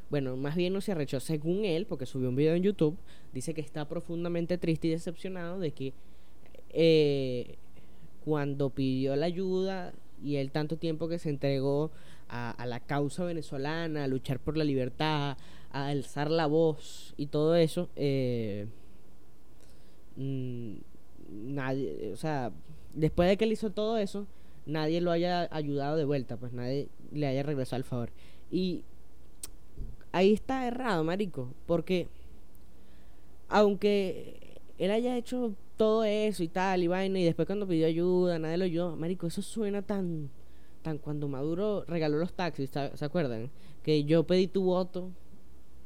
Bueno, 0.09 0.35
más 0.37 0.55
bien 0.55 0.73
no 0.73 0.81
se 0.81 0.93
arrechó, 0.93 1.19
según 1.19 1.65
él, 1.65 1.85
porque 1.85 2.05
subió 2.05 2.29
un 2.29 2.35
video 2.35 2.55
en 2.55 2.63
YouTube, 2.63 2.97
dice 3.33 3.53
que 3.53 3.61
está 3.61 3.87
profundamente 3.87 4.57
triste 4.57 4.87
y 4.87 4.91
decepcionado 4.91 5.59
de 5.59 5.71
que 5.71 5.93
eh, 6.69 7.55
cuando 8.23 8.69
pidió 8.69 9.15
la 9.15 9.25
ayuda 9.25 9.93
y 10.23 10.35
él 10.35 10.51
tanto 10.51 10.77
tiempo 10.77 11.07
que 11.07 11.19
se 11.19 11.29
entregó 11.29 11.91
a, 12.31 12.65
la 12.65 12.79
causa 12.79 13.25
venezolana, 13.25 14.05
a 14.05 14.07
luchar 14.07 14.39
por 14.39 14.55
la 14.57 14.63
libertad, 14.63 15.37
a 15.71 15.87
alzar 15.87 16.31
la 16.31 16.47
voz 16.47 17.13
y 17.17 17.27
todo 17.27 17.55
eso, 17.55 17.89
eh, 17.95 18.67
mm, 20.15 20.73
nadie, 21.29 22.11
o 22.13 22.17
sea, 22.17 22.51
después 22.93 23.27
de 23.29 23.37
que 23.37 23.43
él 23.43 23.51
hizo 23.51 23.71
todo 23.71 23.97
eso, 23.97 24.27
nadie 24.65 25.01
lo 25.01 25.11
haya 25.11 25.49
ayudado 25.51 25.97
de 25.97 26.05
vuelta, 26.05 26.37
pues 26.37 26.53
nadie 26.53 26.87
le 27.11 27.27
haya 27.27 27.43
regresado 27.43 27.77
al 27.77 27.83
favor. 27.83 28.09
Y 28.49 28.83
ahí 30.13 30.33
está 30.33 30.65
errado, 30.67 31.03
marico, 31.03 31.53
porque 31.67 32.07
aunque 33.49 34.59
él 34.77 34.91
haya 34.91 35.17
hecho 35.17 35.53
todo 35.75 36.05
eso 36.05 36.43
y 36.43 36.47
tal 36.47 36.83
y 36.83 36.87
vaina 36.87 37.19
y 37.19 37.25
después 37.25 37.45
cuando 37.45 37.67
pidió 37.67 37.87
ayuda 37.87 38.39
nadie 38.39 38.57
lo 38.57 38.65
oyó, 38.65 38.95
marico, 38.95 39.27
eso 39.27 39.41
suena 39.41 39.81
tan 39.81 40.29
tan 40.81 40.97
cuando 40.97 41.27
Maduro 41.27 41.83
regaló 41.87 42.17
los 42.17 42.33
taxis, 42.33 42.69
¿se 42.69 43.05
acuerdan? 43.05 43.49
Que 43.83 44.03
yo 44.03 44.25
pedí 44.25 44.47
tu 44.47 44.63
voto, 44.63 45.09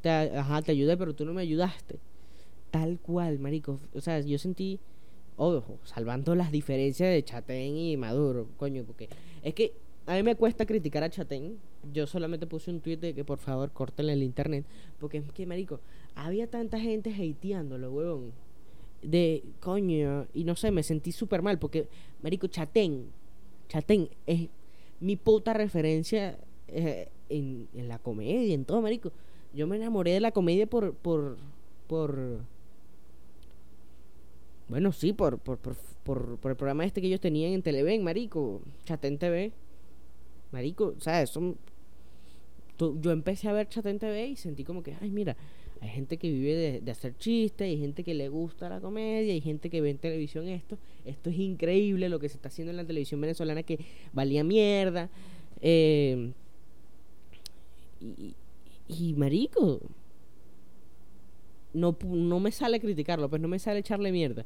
te, 0.01 0.09
ajá, 0.09 0.61
te 0.61 0.71
ayudé, 0.71 0.97
pero 0.97 1.13
tú 1.13 1.25
no 1.25 1.33
me 1.33 1.41
ayudaste. 1.41 1.99
Tal 2.71 2.99
cual, 2.99 3.39
marico. 3.39 3.79
O 3.93 4.01
sea, 4.01 4.19
yo 4.19 4.37
sentí, 4.37 4.79
ojo, 5.37 5.79
salvando 5.83 6.35
las 6.35 6.51
diferencias 6.51 7.09
de 7.09 7.23
Chatén 7.23 7.77
y 7.77 7.97
Maduro, 7.97 8.47
coño, 8.57 8.83
porque 8.83 9.09
es 9.43 9.53
que 9.53 9.73
a 10.07 10.15
mí 10.15 10.23
me 10.23 10.35
cuesta 10.35 10.65
criticar 10.65 11.03
a 11.03 11.09
Chatén. 11.09 11.57
Yo 11.91 12.05
solamente 12.05 12.45
puse 12.45 12.69
un 12.69 12.79
tweet 12.79 12.97
de 12.97 13.13
que 13.13 13.25
por 13.25 13.39
favor 13.39 13.71
córtenle 13.71 14.13
el 14.13 14.23
internet. 14.23 14.65
Porque 14.99 15.17
es 15.17 15.31
que, 15.31 15.45
marico, 15.45 15.79
había 16.13 16.47
tanta 16.47 16.79
gente 16.79 17.11
hateándolo, 17.11 17.91
huevón. 17.91 18.31
De 19.01 19.43
coño. 19.61 20.27
Y 20.33 20.43
no 20.43 20.55
sé, 20.55 20.69
me 20.69 20.83
sentí 20.83 21.11
súper 21.11 21.41
mal. 21.41 21.57
Porque, 21.57 21.87
marico, 22.21 22.47
Chatén. 22.47 23.07
Chatén 23.67 24.09
es 24.27 24.47
mi 24.99 25.15
puta 25.15 25.53
referencia 25.53 26.37
eh, 26.67 27.09
en, 27.29 27.67
en 27.73 27.87
la 27.87 27.99
comedia, 27.99 28.53
en 28.53 28.65
todo, 28.65 28.81
marico. 28.81 29.11
Yo 29.53 29.67
me 29.67 29.77
enamoré 29.77 30.11
de 30.11 30.19
la 30.19 30.31
comedia 30.31 30.67
por. 30.67 30.93
por. 30.93 31.37
por. 31.87 32.39
Bueno, 34.67 34.91
sí, 34.91 35.13
por, 35.13 35.37
por, 35.37 35.57
por, 35.59 35.75
por, 36.03 36.37
por 36.37 36.51
el 36.51 36.57
programa 36.57 36.85
este 36.85 37.01
que 37.01 37.07
ellos 37.07 37.21
tenían 37.21 37.53
en 37.53 37.61
Televen, 37.61 38.03
marico. 38.03 38.61
Chatén 38.85 39.17
TV. 39.17 39.51
Marico, 40.51 40.95
o 40.97 41.01
sea, 41.01 41.21
eso. 41.21 41.55
Yo 42.77 43.11
empecé 43.11 43.47
a 43.47 43.53
ver 43.53 43.69
Chat 43.69 43.85
en 43.85 43.99
TV 43.99 44.27
y 44.27 44.35
sentí 44.35 44.63
como 44.63 44.83
que, 44.83 44.95
ay, 45.01 45.09
mira, 45.09 45.37
hay 45.85 45.91
gente 45.91 46.17
que 46.17 46.31
vive 46.31 46.81
de, 46.81 46.91
hacer 46.91 47.15
chistes, 47.17 47.67
hay 47.67 47.77
gente 47.77 48.03
que 48.03 48.15
le 48.15 48.27
gusta 48.29 48.67
la 48.69 48.81
comedia, 48.81 49.33
hay 49.33 49.41
gente 49.41 49.69
que 49.69 49.81
ve 49.81 49.91
en 49.91 49.97
televisión 49.99 50.47
esto. 50.47 50.77
Esto 51.05 51.29
es 51.29 51.37
increíble 51.37 52.09
lo 52.09 52.19
que 52.19 52.27
se 52.27 52.37
está 52.37 52.49
haciendo 52.49 52.71
en 52.71 52.77
la 52.77 52.85
televisión 52.85 53.21
venezolana 53.21 53.61
que 53.61 53.79
valía 54.11 54.43
mierda. 54.43 55.09
Eh, 55.61 56.31
y, 58.87 59.13
marico, 59.13 59.79
no, 61.73 61.95
no 62.03 62.39
me 62.39 62.51
sale 62.51 62.79
criticarlo, 62.79 63.29
pues 63.29 63.41
no 63.41 63.47
me 63.47 63.59
sale 63.59 63.79
echarle 63.79 64.11
mierda. 64.11 64.43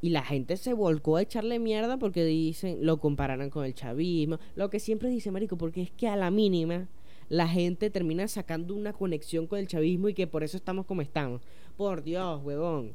Y 0.00 0.10
la 0.10 0.22
gente 0.22 0.56
se 0.56 0.72
volcó 0.72 1.16
a 1.16 1.22
echarle 1.22 1.58
mierda 1.58 1.98
porque 1.98 2.24
dicen, 2.24 2.78
lo 2.86 2.98
compararan 2.98 3.50
con 3.50 3.66
el 3.66 3.74
chavismo. 3.74 4.38
Lo 4.56 4.70
que 4.70 4.80
siempre 4.80 5.10
dice, 5.10 5.30
Marico, 5.30 5.58
porque 5.58 5.82
es 5.82 5.90
que 5.90 6.08
a 6.08 6.16
la 6.16 6.30
mínima 6.30 6.88
la 7.32 7.48
gente 7.48 7.88
termina 7.88 8.28
sacando 8.28 8.74
una 8.74 8.92
conexión 8.92 9.46
con 9.46 9.58
el 9.58 9.66
chavismo 9.66 10.10
y 10.10 10.12
que 10.12 10.26
por 10.26 10.42
eso 10.42 10.58
estamos 10.58 10.84
como 10.84 11.00
estamos. 11.00 11.40
Por 11.78 12.02
Dios, 12.02 12.42
huevón. 12.44 12.92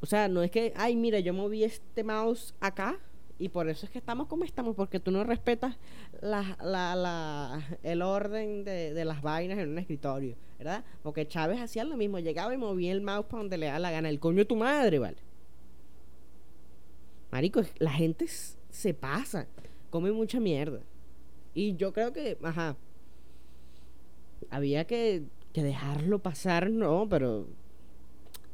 O 0.00 0.06
sea, 0.06 0.26
no 0.26 0.42
es 0.42 0.50
que, 0.50 0.72
ay, 0.74 0.96
mira, 0.96 1.20
yo 1.20 1.32
moví 1.32 1.62
este 1.62 2.02
mouse 2.02 2.52
acá 2.58 2.98
y 3.38 3.48
por 3.48 3.68
eso 3.68 3.86
es 3.86 3.92
que 3.92 3.98
estamos 3.98 4.26
como 4.26 4.42
estamos, 4.42 4.74
porque 4.74 4.98
tú 4.98 5.12
no 5.12 5.22
respetas 5.22 5.76
la, 6.20 6.58
la, 6.60 6.96
la, 6.96 7.78
el 7.84 8.02
orden 8.02 8.64
de, 8.64 8.92
de, 8.92 9.04
las 9.04 9.22
vainas 9.22 9.60
en 9.60 9.68
un 9.68 9.78
escritorio, 9.78 10.34
¿verdad? 10.58 10.84
Porque 11.04 11.28
Chávez 11.28 11.60
hacía 11.60 11.84
lo 11.84 11.96
mismo, 11.96 12.18
llegaba 12.18 12.52
y 12.52 12.58
movía 12.58 12.90
el 12.90 13.02
mouse 13.02 13.26
para 13.26 13.44
donde 13.44 13.56
le 13.56 13.66
da 13.66 13.78
la 13.78 13.92
gana, 13.92 14.08
el 14.08 14.18
coño 14.18 14.38
de 14.38 14.46
tu 14.46 14.56
madre, 14.56 14.98
¿vale? 14.98 15.18
Marico, 17.30 17.62
la 17.78 17.92
gente 17.92 18.26
se 18.26 18.94
pasa, 18.94 19.46
come 19.90 20.10
mucha 20.10 20.40
mierda. 20.40 20.80
Y 21.54 21.76
yo 21.76 21.92
creo 21.92 22.12
que, 22.12 22.38
ajá, 22.42 22.76
había 24.50 24.86
que, 24.86 25.24
que 25.52 25.62
dejarlo 25.62 26.20
pasar, 26.20 26.70
no, 26.70 27.08
pero 27.08 27.46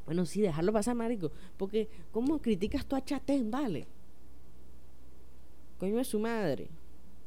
bueno, 0.06 0.24
sí, 0.24 0.40
dejarlo 0.40 0.72
pasar, 0.72 0.94
marico. 0.94 1.32
Porque, 1.56 1.88
¿cómo 2.12 2.40
criticas 2.40 2.86
tú 2.86 2.94
a 2.94 3.04
Chatén, 3.04 3.50
vale? 3.50 3.86
Coño 5.78 5.98
es 5.98 6.06
su 6.06 6.20
madre. 6.20 6.68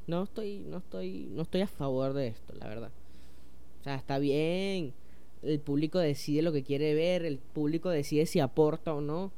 No 0.08 0.24
estoy, 0.24 0.60
no 0.60 0.78
estoy, 0.78 1.28
no 1.30 1.44
estoy 1.44 1.62
a 1.62 1.68
favor 1.68 2.14
de 2.14 2.28
esto, 2.28 2.54
la 2.56 2.68
verdad. 2.68 2.92
O 3.82 3.84
sea, 3.84 3.96
está 3.96 4.18
bien. 4.18 4.94
El 5.44 5.60
público 5.60 6.00
decide 6.00 6.42
lo 6.42 6.52
que 6.52 6.64
quiere 6.64 6.94
ver, 6.94 7.26
el 7.26 7.38
público 7.38 7.90
decide 7.90 8.26
si 8.26 8.40
aporta 8.40 8.94
o 8.94 9.02
no 9.02 9.32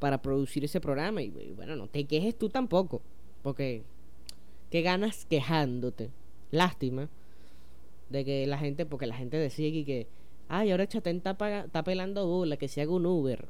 para 0.00 0.20
producir 0.20 0.64
ese 0.64 0.80
programa. 0.80 1.22
Y, 1.22 1.30
bueno, 1.56 1.76
no 1.76 1.86
te 1.86 2.04
quejes 2.04 2.36
tú 2.36 2.48
tampoco. 2.48 3.00
Porque, 3.42 3.84
¿qué 4.72 4.80
ganas 4.80 5.26
quejándote? 5.26 6.10
Lástima 6.50 7.10
de 8.08 8.24
que 8.24 8.46
la 8.46 8.56
gente, 8.56 8.86
porque 8.86 9.06
la 9.06 9.14
gente 9.14 9.36
decía 9.36 9.70
que, 9.70 9.84
que 9.84 10.06
ay, 10.48 10.70
ahora 10.70 10.88
Chatén 10.88 11.18
está, 11.18 11.36
está 11.60 11.84
pelando 11.84 12.26
bola, 12.26 12.56
que 12.56 12.68
se 12.68 12.80
haga 12.80 12.90
un 12.90 13.04
Uber. 13.04 13.48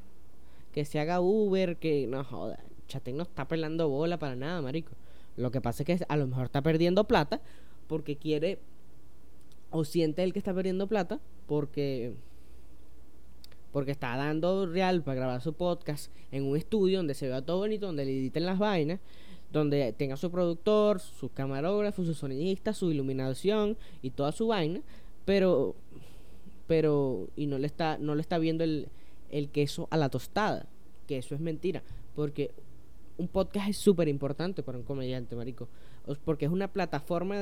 Que 0.73 0.83
se 0.83 0.99
haga 0.99 1.21
Uber, 1.21 1.77
que 1.77 2.07
no 2.07 2.25
joda. 2.25 2.59
Chatén 2.89 3.15
no 3.15 3.23
está 3.23 3.47
pelando 3.47 3.87
bola 3.87 4.19
para 4.19 4.35
nada, 4.35 4.61
marico. 4.61 4.91
Lo 5.37 5.49
que 5.49 5.61
pasa 5.61 5.83
es 5.83 5.87
que 5.87 6.05
a 6.05 6.17
lo 6.17 6.27
mejor 6.27 6.45
está 6.45 6.61
perdiendo 6.61 7.05
plata 7.05 7.39
porque 7.87 8.17
quiere 8.17 8.59
o 9.71 9.85
siente 9.85 10.23
él 10.23 10.33
que 10.33 10.39
está 10.39 10.53
perdiendo 10.53 10.87
plata 10.87 11.21
porque 11.47 12.13
porque 13.71 13.91
está 13.91 14.17
dando 14.17 14.67
real 14.67 15.03
para 15.03 15.15
grabar 15.15 15.41
su 15.41 15.53
podcast 15.53 16.11
en 16.31 16.43
un 16.43 16.57
estudio 16.57 16.97
donde 16.97 17.13
se 17.13 17.29
vea 17.29 17.41
todo 17.41 17.59
bonito, 17.59 17.87
donde 17.87 18.05
le 18.05 18.11
editen 18.11 18.45
las 18.45 18.59
vainas, 18.59 18.99
donde 19.53 19.93
tenga 19.93 20.17
su 20.17 20.29
productor, 20.29 20.99
sus 20.99 21.31
camarógrafos, 21.31 22.07
sus 22.07 22.17
sonidistas, 22.17 22.77
su 22.77 22.91
iluminación 22.91 23.77
y 24.01 24.09
toda 24.09 24.33
su 24.33 24.47
vaina, 24.47 24.81
pero 25.23 25.75
pero 26.67 27.29
y 27.35 27.45
no 27.45 27.57
le 27.59 27.67
está 27.67 27.97
no 27.97 28.15
le 28.15 28.21
está 28.21 28.37
viendo 28.39 28.63
el, 28.63 28.89
el 29.29 29.49
queso 29.49 29.87
a 29.91 29.97
la 29.97 30.09
tostada, 30.09 30.65
que 31.07 31.17
eso 31.17 31.35
es 31.35 31.41
mentira, 31.41 31.83
porque 32.15 32.51
un 33.17 33.27
podcast 33.27 33.69
es 33.69 33.77
súper 33.77 34.07
importante 34.07 34.63
para 34.63 34.77
un 34.77 34.83
comediante, 34.83 35.35
marico. 35.35 35.69
Porque 36.25 36.45
es 36.45 36.51
una 36.51 36.67
plataforma 36.67 37.37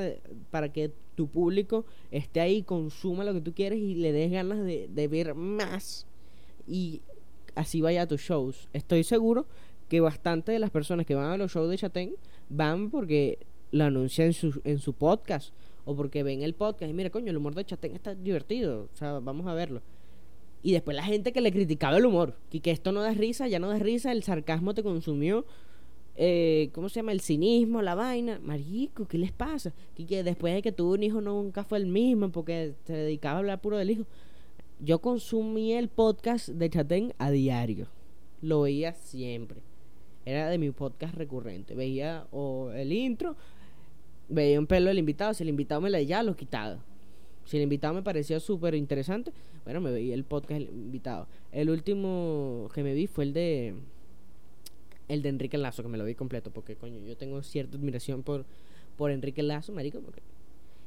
para 0.51 0.71
que 0.71 0.91
tu 1.15 1.27
público 1.27 1.85
esté 2.11 2.41
ahí, 2.41 2.61
consuma 2.61 3.23
lo 3.23 3.33
que 3.33 3.41
tú 3.41 3.53
quieres 3.53 3.79
y 3.79 3.95
le 3.95 4.11
des 4.11 4.29
ganas 4.29 4.59
de, 4.63 4.87
de 4.87 5.07
ver 5.07 5.33
más 5.33 6.05
y 6.67 7.01
así 7.55 7.81
vaya 7.81 8.03
a 8.03 8.07
tus 8.07 8.21
shows. 8.21 8.67
Estoy 8.73 9.03
seguro 9.03 9.47
que 9.91 9.99
bastante 9.99 10.53
de 10.53 10.59
las 10.59 10.69
personas 10.69 11.05
que 11.05 11.15
van 11.15 11.33
a 11.33 11.35
los 11.35 11.51
shows 11.51 11.69
de 11.69 11.77
Chatén 11.77 12.15
van 12.47 12.89
porque 12.89 13.39
lo 13.71 13.83
anuncian 13.83 14.27
en 14.27 14.33
su, 14.33 14.61
en 14.63 14.79
su 14.79 14.93
podcast 14.93 15.53
o 15.83 15.97
porque 15.97 16.23
ven 16.23 16.43
el 16.43 16.53
podcast 16.53 16.89
y 16.89 16.93
mira, 16.93 17.09
coño, 17.09 17.29
el 17.29 17.35
humor 17.35 17.55
de 17.55 17.65
Chatén 17.65 17.93
está 17.93 18.15
divertido, 18.15 18.87
o 18.93 18.95
sea, 18.95 19.19
vamos 19.19 19.47
a 19.47 19.53
verlo. 19.53 19.81
Y 20.63 20.71
después 20.71 20.95
la 20.95 21.03
gente 21.03 21.33
que 21.33 21.41
le 21.41 21.51
criticaba 21.51 21.97
el 21.97 22.05
humor, 22.05 22.37
y 22.53 22.61
que 22.61 22.71
esto 22.71 22.93
no 22.93 23.01
da 23.01 23.11
risa, 23.11 23.49
ya 23.49 23.59
no 23.59 23.67
da 23.67 23.79
risa, 23.79 24.13
el 24.13 24.23
sarcasmo 24.23 24.73
te 24.73 24.81
consumió, 24.81 25.45
eh, 26.15 26.69
¿cómo 26.71 26.87
se 26.87 26.95
llama? 26.95 27.11
El 27.11 27.19
cinismo, 27.19 27.81
la 27.81 27.93
vaina. 27.93 28.39
Marico, 28.41 29.09
¿qué 29.09 29.17
les 29.17 29.33
pasa? 29.33 29.73
Y 29.97 30.05
que 30.05 30.23
después 30.23 30.53
de 30.53 30.61
que 30.61 30.71
tuvo 30.71 30.93
un 30.93 31.03
hijo 31.03 31.19
nunca 31.19 31.65
fue 31.65 31.79
el 31.79 31.87
mismo 31.87 32.31
porque 32.31 32.75
se 32.85 32.93
dedicaba 32.93 33.35
a 33.35 33.39
hablar 33.39 33.59
puro 33.59 33.77
del 33.77 33.89
hijo 33.89 34.05
yo 34.83 34.99
consumía 34.99 35.77
el 35.77 35.89
podcast 35.89 36.47
de 36.47 36.69
Chatén 36.69 37.13
a 37.19 37.29
diario. 37.29 37.87
Lo 38.41 38.61
veía 38.61 38.93
siempre. 38.93 39.61
Era 40.25 40.49
de 40.49 40.57
mi 40.57 40.71
podcast 40.71 41.15
recurrente. 41.15 41.75
Veía 41.75 42.27
o 42.31 42.71
el 42.71 42.91
intro, 42.91 43.35
veía 44.29 44.59
un 44.59 44.67
pelo 44.67 44.87
del 44.87 44.99
invitado. 44.99 45.33
Si 45.33 45.43
el 45.43 45.49
invitado 45.49 45.81
me 45.81 45.89
la 45.89 46.01
ya 46.01 46.23
lo 46.23 46.35
quitaba. 46.35 46.77
Si 47.45 47.57
el 47.57 47.63
invitado 47.63 47.93
me 47.93 48.03
parecía 48.03 48.39
súper 48.39 48.75
interesante, 48.75 49.33
bueno, 49.65 49.81
me 49.81 49.91
veía 49.91 50.13
el 50.13 50.23
podcast 50.23 50.61
el 50.61 50.69
invitado. 50.69 51.27
El 51.51 51.69
último 51.69 52.69
que 52.73 52.83
me 52.83 52.93
vi 52.93 53.07
fue 53.07 53.23
el 53.25 53.33
de 53.33 53.75
el 55.07 55.21
de 55.21 55.29
Enrique 55.29 55.57
Lazo, 55.57 55.83
que 55.83 55.89
me 55.89 55.97
lo 55.97 56.05
vi 56.05 56.15
completo, 56.15 56.51
porque 56.51 56.77
coño, 56.77 56.99
yo 57.05 57.17
tengo 57.17 57.43
cierta 57.43 57.77
admiración 57.77 58.23
por, 58.23 58.45
por 58.95 59.11
Enrique 59.11 59.43
Lazo, 59.43 59.73
marico, 59.73 59.99
porque 59.99 60.21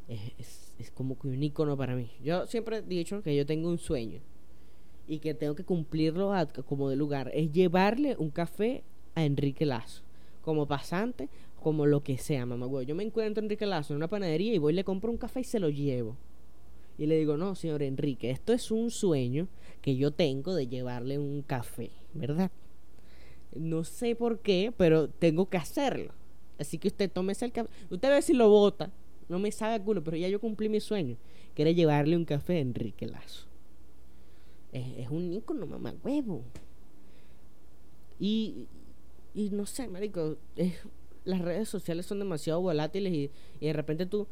es, 0.09 0.73
es, 0.79 0.91
como 0.91 1.19
que 1.19 1.29
un 1.29 1.43
icono 1.43 1.77
para 1.77 1.95
mí. 1.95 2.11
Yo 2.23 2.47
siempre 2.47 2.79
he 2.79 2.83
dicho 2.83 3.23
que 3.23 3.37
yo 3.37 3.45
tengo 3.45 3.69
un 3.69 3.77
sueño 3.79 4.21
y 5.07 5.19
que 5.19 5.35
tengo 5.35 5.55
que 5.55 5.65
cumplirlo 5.65 6.33
como 6.67 6.89
de 6.89 6.97
lugar. 6.97 7.31
Es 7.35 7.53
llevarle 7.53 8.17
un 8.17 8.31
café 8.31 8.83
a 9.15 9.25
Enrique 9.25 9.67
Lazo, 9.67 10.03
como 10.43 10.67
pasante, 10.67 11.29
como 11.63 11.87
lo 11.87 12.03
que 12.03 12.19
sea, 12.19 12.47
mamá. 12.47 12.67
Yo 12.83 12.95
me 12.95 13.05
encuentro 13.05 13.41
a 13.41 13.45
Enrique 13.45 13.67
Lazo 13.67 13.93
en 13.93 13.99
una 13.99 14.09
panadería 14.09 14.55
y 14.55 14.59
voy, 14.59 14.73
le 14.73 14.85
compro 14.85 15.11
un 15.11 15.17
café 15.17 15.41
y 15.41 15.45
se 15.45 15.61
lo 15.61 15.71
llevo. 15.71 16.17
Y 16.99 17.07
le 17.07 17.19
digo, 17.19 17.37
no, 17.37 17.55
señor 17.55 17.83
Enrique, 17.83 18.31
esto 18.31 18.53
es 18.53 18.71
un 18.71 18.91
sueño 18.91 19.49
que 19.81 19.97
yo 19.97 20.13
tengo 20.13 20.55
de 20.55 20.69
llevarle 20.69 21.19
un 21.19 21.43
café, 21.43 21.91
¿verdad? 22.13 22.51
No 23.55 23.85
sé 23.85 24.15
por 24.15 24.41
qué, 24.41 24.73
pero 24.77 25.09
tengo 25.09 25.49
que 25.49 25.57
hacerlo. 25.57 26.13
Así 26.59 26.79
que 26.79 26.89
usted 26.89 27.11
tómese 27.11 27.45
el 27.45 27.53
café. 27.53 27.69
Usted 27.91 28.09
ve 28.09 28.23
si 28.23 28.33
lo 28.33 28.49
bota. 28.49 28.91
No 29.29 29.39
me 29.39 29.51
sabe 29.51 29.75
a 29.75 29.83
culo, 29.83 30.05
pero 30.05 30.17
ya 30.17 30.29
yo 30.29 30.41
cumplí 30.41 30.69
mi 30.69 30.81
sueño. 30.81 31.17
Que 31.55 31.75
llevarle 31.75 32.17
un 32.17 32.25
café 32.25 32.57
a 32.57 32.61
Enrique 32.61 33.07
Lazo. 33.07 33.47
Es, 34.73 35.09
un 35.09 35.33
ícono, 35.33 35.67
mamá, 35.67 35.95
huevo. 36.03 36.43
Y, 38.19 38.67
y 39.35 39.51
no 39.51 39.67
sé, 39.67 39.89
marico. 39.89 40.37
las 41.25 41.41
redes 41.41 41.69
sociales 41.69 42.07
son 42.07 42.21
demasiado 42.21 42.61
volátiles 42.61 43.13
y, 43.13 43.31
de 43.61 43.73
repente 43.73 44.07
tú 44.07 44.29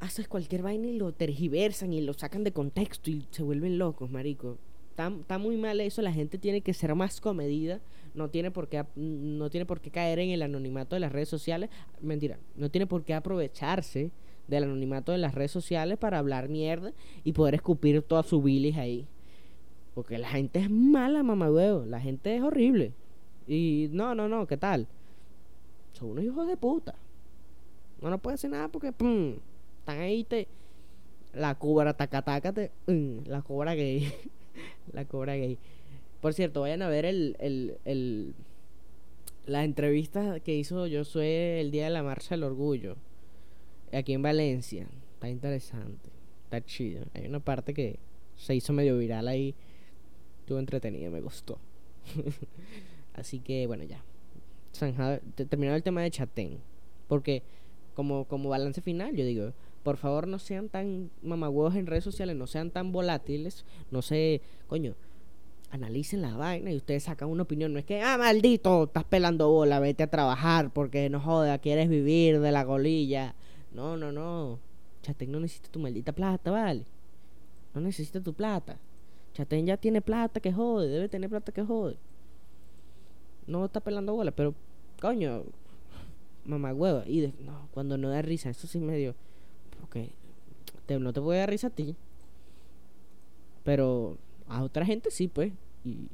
haces 0.00 0.26
cualquier 0.26 0.62
vaina 0.62 0.88
y 0.88 0.96
lo 0.96 1.12
tergiversan 1.12 1.92
y 1.92 2.00
lo 2.00 2.12
sacan 2.14 2.42
de 2.42 2.52
contexto 2.52 3.10
y 3.10 3.26
se 3.30 3.42
vuelven 3.42 3.78
locos, 3.78 4.10
marico. 4.10 4.58
Está, 4.90 5.38
muy 5.38 5.56
mal 5.56 5.80
eso, 5.80 6.02
la 6.02 6.12
gente 6.12 6.38
tiene 6.38 6.60
que 6.60 6.74
ser 6.74 6.94
más 6.94 7.20
comedida, 7.20 7.80
no 8.14 8.28
tiene 8.28 8.50
por 8.50 8.68
qué 8.68 8.84
no 8.94 9.48
tiene 9.48 9.64
por 9.64 9.80
qué 9.80 9.90
caer 9.90 10.18
en 10.18 10.30
el 10.30 10.42
anonimato 10.42 10.96
de 10.96 11.00
las 11.00 11.12
redes 11.12 11.28
sociales, 11.28 11.70
mentira, 12.00 12.38
no 12.56 12.70
tiene 12.70 12.86
por 12.86 13.04
qué 13.04 13.14
aprovecharse 13.14 14.10
del 14.48 14.64
anonimato 14.64 15.12
de 15.12 15.18
las 15.18 15.34
redes 15.34 15.50
sociales 15.50 15.98
para 15.98 16.18
hablar 16.18 16.48
mierda 16.48 16.92
y 17.24 17.32
poder 17.32 17.54
escupir 17.54 18.02
toda 18.02 18.22
su 18.22 18.42
bilis 18.42 18.76
ahí. 18.76 19.06
Porque 19.94 20.18
la 20.18 20.28
gente 20.28 20.58
es 20.58 20.70
mala, 20.70 21.22
mamá 21.22 21.48
la 21.48 22.00
gente 22.00 22.36
es 22.36 22.42
horrible. 22.42 22.92
Y 23.46 23.88
no, 23.92 24.14
no, 24.14 24.28
no, 24.28 24.46
¿qué 24.46 24.56
tal? 24.56 24.86
Son 25.92 26.10
unos 26.10 26.24
hijos 26.24 26.46
de 26.46 26.56
puta. 26.56 26.94
No, 28.00 28.10
no 28.10 28.18
puede 28.18 28.34
hacer 28.34 28.50
nada 28.50 28.68
porque 28.68 28.92
pum, 28.92 29.36
están 29.78 30.00
ahí 30.00 30.24
te 30.24 30.48
la 31.34 31.54
cobra 31.54 31.94
taca 31.94 32.22
taca 32.22 32.52
te, 32.52 32.70
mm, 32.86 33.26
la 33.26 33.42
cobra 33.42 33.74
gay. 33.74 34.12
la 34.92 35.04
cobra 35.04 35.36
gay. 35.36 35.58
Por 36.20 36.34
cierto, 36.34 36.60
vayan 36.60 36.82
a 36.82 36.88
ver 36.88 37.04
el, 37.04 37.36
el, 37.40 37.78
el, 37.84 38.34
la 39.46 39.64
entrevista 39.64 40.40
que 40.40 40.54
hizo 40.54 40.86
Josué 40.88 41.60
el 41.60 41.70
día 41.70 41.84
de 41.84 41.90
la 41.90 42.02
Marcha 42.02 42.34
del 42.34 42.44
Orgullo. 42.44 42.96
Aquí 43.92 44.12
en 44.12 44.22
Valencia. 44.22 44.86
Está 45.14 45.28
interesante. 45.28 46.10
Está 46.44 46.64
chido. 46.64 47.04
Hay 47.14 47.26
una 47.26 47.40
parte 47.40 47.74
que 47.74 47.98
se 48.36 48.54
hizo 48.54 48.72
medio 48.72 48.98
viral 48.98 49.28
ahí. 49.28 49.54
Estuvo 50.40 50.58
entretenida, 50.58 51.10
me 51.10 51.20
gustó. 51.20 51.58
Así 53.14 53.40
que, 53.40 53.66
bueno, 53.66 53.84
ya. 53.84 54.02
terminado 55.48 55.76
el 55.76 55.82
tema 55.82 56.02
de 56.02 56.10
Chatén. 56.10 56.60
Porque, 57.08 57.42
como, 57.94 58.24
como 58.24 58.48
balance 58.48 58.80
final, 58.80 59.14
yo 59.14 59.24
digo, 59.24 59.52
por 59.82 59.96
favor 59.96 60.28
no 60.28 60.38
sean 60.38 60.68
tan 60.68 61.10
mamagüeos 61.22 61.74
en 61.74 61.86
redes 61.86 62.04
sociales, 62.04 62.36
no 62.36 62.46
sean 62.46 62.70
tan 62.70 62.92
volátiles, 62.92 63.64
no 63.90 64.00
sé, 64.00 64.40
coño, 64.66 64.94
analicen 65.70 66.22
la 66.22 66.36
vaina 66.36 66.70
y 66.70 66.76
ustedes 66.76 67.04
sacan 67.04 67.28
una 67.28 67.42
opinión. 67.42 67.72
No 67.72 67.78
es 67.78 67.84
que, 67.84 68.00
ah, 68.02 68.16
maldito, 68.18 68.84
estás 68.84 69.04
pelando 69.04 69.50
bola, 69.50 69.80
vete 69.80 70.02
a 70.02 70.10
trabajar 70.10 70.70
porque 70.72 71.08
no 71.10 71.20
joda, 71.20 71.58
quieres 71.58 71.88
vivir 71.88 72.40
de 72.40 72.52
la 72.52 72.62
golilla. 72.62 73.34
No, 73.72 73.96
no, 73.96 74.12
no. 74.12 74.58
Chatén 75.02 75.32
no 75.32 75.40
necesita 75.40 75.70
tu 75.70 75.80
maldita 75.80 76.12
plata, 76.12 76.50
¿vale? 76.50 76.84
No 77.74 77.80
necesita 77.80 78.20
tu 78.20 78.34
plata. 78.34 78.78
Chatén 79.32 79.66
ya 79.66 79.76
tiene 79.78 80.02
plata 80.02 80.40
que 80.40 80.52
jode, 80.52 80.88
debe 80.88 81.08
tener 81.08 81.30
plata 81.30 81.52
que 81.52 81.62
jode. 81.62 81.96
No 83.52 83.64
está 83.66 83.80
pelando 83.80 84.14
bola, 84.14 84.30
pero, 84.30 84.54
coño, 85.00 85.44
mamagüevo. 86.44 87.02
Y 87.06 87.32
no, 87.40 87.68
cuando 87.72 87.98
no 87.98 88.08
da 88.08 88.22
risa, 88.22 88.50
eso 88.50 88.66
sí 88.66 88.78
me 88.80 88.96
dio 88.96 89.14
no 90.98 91.12
te 91.12 91.20
voy 91.20 91.36
a 91.36 91.40
dar 91.40 91.50
risa 91.50 91.68
a 91.68 91.70
ti. 91.70 91.96
Pero 93.64 94.18
a 94.48 94.62
otra 94.62 94.84
gente 94.84 95.10
sí, 95.10 95.28
pues. 95.28 95.52
Y 95.84 96.08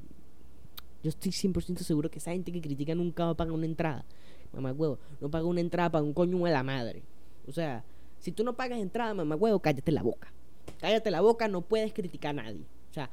yo 1.03 1.11
estoy 1.11 1.33
100% 1.33 1.79
seguro 1.79 2.11
que 2.11 2.19
esa 2.19 2.33
gente 2.33 2.53
que 2.53 2.61
critica 2.61 2.95
nunca 2.95 3.25
va 3.25 3.31
a 3.31 3.37
pagar 3.37 3.53
una 3.53 3.67
entrada. 3.67 4.05
Mamá 4.53 4.73
huevo, 4.73 4.99
no 5.21 5.31
paga 5.31 5.45
una 5.45 5.61
entrada 5.61 5.91
para 5.91 6.05
un 6.05 6.13
coño 6.13 6.43
de 6.45 6.51
la 6.51 6.63
madre. 6.63 7.03
O 7.47 7.53
sea, 7.53 7.85
si 8.19 8.33
tú 8.33 8.45
no 8.45 8.55
pagas 8.55 8.79
entrada, 8.79 9.15
mamá 9.15 9.37
huevo, 9.37 9.61
cállate 9.61 9.93
la 9.93 10.03
boca. 10.03 10.33
Cállate 10.81 11.11
la 11.11 11.21
boca, 11.21 11.49
no 11.49 11.63
puedes 11.63 11.93
criticar 11.93 12.31
a 12.39 12.43
nadie. 12.43 12.65
O 12.91 12.95
sea, 12.95 13.11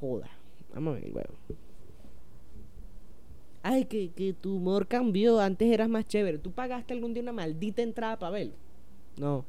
joda. 0.00 0.30
Vamos 0.74 0.96
a 0.96 1.00
ver, 1.00 1.12
huevo. 1.12 1.34
Ay, 3.62 3.84
que, 3.84 4.10
que 4.10 4.32
tu 4.32 4.56
humor 4.56 4.86
cambió. 4.88 5.40
Antes 5.40 5.70
eras 5.70 5.88
más 5.88 6.06
chévere. 6.06 6.38
¿Tú 6.38 6.50
pagaste 6.52 6.94
algún 6.94 7.14
día 7.14 7.22
una 7.22 7.32
maldita 7.32 7.82
entrada 7.82 8.18
para 8.18 8.32
verlo? 8.32 8.54
No 9.16 9.44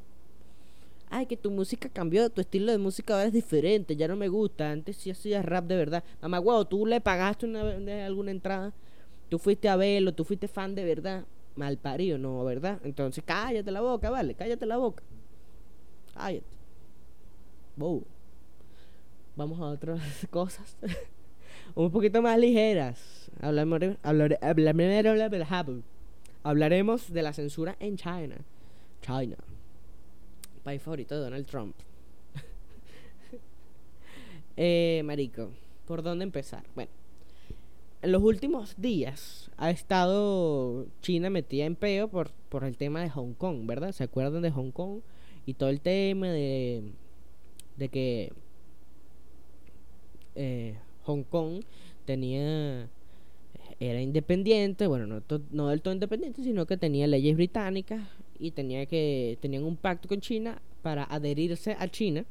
ay, 1.14 1.28
que 1.28 1.38
tu 1.38 1.52
música 1.52 1.90
cambió, 1.90 2.30
tu 2.30 2.42
estilo 2.42 2.72
de 2.72 2.80
música 2.80 3.14
ahora 3.14 3.28
es 3.28 3.34
diferente, 3.34 3.96
ya 3.96 4.08
no 4.08 4.16
me 4.16 4.28
gusta, 4.30 4.72
antes 4.72 4.98
sí 4.98 5.12
hacías 5.12 5.46
rap 5.46 5.66
de 5.66 5.76
verdad. 5.76 6.04
Mamá, 6.22 6.40
guau, 6.40 6.66
tú 6.66 6.86
le 6.88 7.00
pagaste 7.02 7.46
una, 7.46 7.62
alguna 8.06 8.32
entrada, 8.32 8.74
tú 9.30 9.38
fuiste 9.38 9.70
a 9.70 9.76
verlo, 9.76 10.14
tú 10.14 10.24
fuiste 10.24 10.48
fan 10.48 10.74
de 10.74 10.84
verdad, 10.84 11.24
mal 11.56 11.78
parido, 11.78 12.18
no, 12.18 12.44
¿verdad? 12.44 12.80
Entonces 12.84 13.24
cállate 13.24 13.70
la 13.70 13.82
boca, 13.82 14.10
vale, 14.10 14.34
cállate 14.34 14.66
la 14.66 14.78
boca. 14.78 15.04
Cállate. 16.16 16.46
Wow. 17.78 18.04
Vamos 19.36 19.60
a 19.60 19.66
otras 19.66 20.02
cosas. 20.32 20.76
Un 21.76 21.92
poquito 21.92 22.22
más 22.24 22.40
ligeras. 22.40 23.23
Hablaremos, 23.44 23.98
hablaremos 26.44 27.14
de 27.14 27.22
la 27.22 27.34
censura 27.34 27.76
en 27.80 27.98
China. 27.98 28.38
China 29.02 29.38
país 30.64 30.82
favorito 30.82 31.16
de 31.16 31.22
Donald 31.22 31.46
Trump. 31.46 31.76
eh, 34.58 35.02
marico, 35.06 35.52
¿por 35.86 36.02
dónde 36.02 36.24
empezar? 36.24 36.64
Bueno, 36.74 36.92
en 38.02 38.12
los 38.12 38.24
últimos 38.24 38.76
días 38.78 39.52
ha 39.58 39.70
estado 39.70 40.88
China 41.02 41.30
metida 41.30 41.66
en 41.66 41.76
peo 41.76 42.08
por, 42.08 42.32
por 42.50 42.64
el 42.64 42.78
tema 42.78 43.02
de 43.02 43.10
Hong 43.10 43.34
Kong, 43.34 43.66
¿verdad? 43.66 43.92
¿Se 43.92 44.06
acuerdan 44.06 44.42
de 44.42 44.52
Hong 44.52 44.72
Kong? 44.72 45.02
Y 45.46 45.56
todo 45.56 45.70
el 45.70 45.82
tema 45.82 46.28
de, 46.28 46.84
de 47.76 47.90
que 47.90 48.32
eh, 50.36 50.78
Hong 51.04 51.24
Kong 51.24 51.64
tenía 52.06 52.90
era 53.80 54.02
independiente, 54.02 54.88
bueno, 54.88 55.22
no, 55.52 55.68
del 55.70 55.82
todo 55.82 55.94
independiente, 55.94 56.44
sino 56.44 56.66
que 56.66 56.78
tenía 56.78 57.08
leyes 57.08 57.36
británicas 57.36 58.02
y 58.40 58.52
tenía 58.52 58.86
que 58.86 59.38
tenían 59.42 59.64
un 59.64 59.78
pacto 59.78 60.08
con 60.08 60.22
China 60.22 60.62
para 60.82 61.04
adherirse 61.04 61.76
a 61.80 61.88
China 61.88 62.26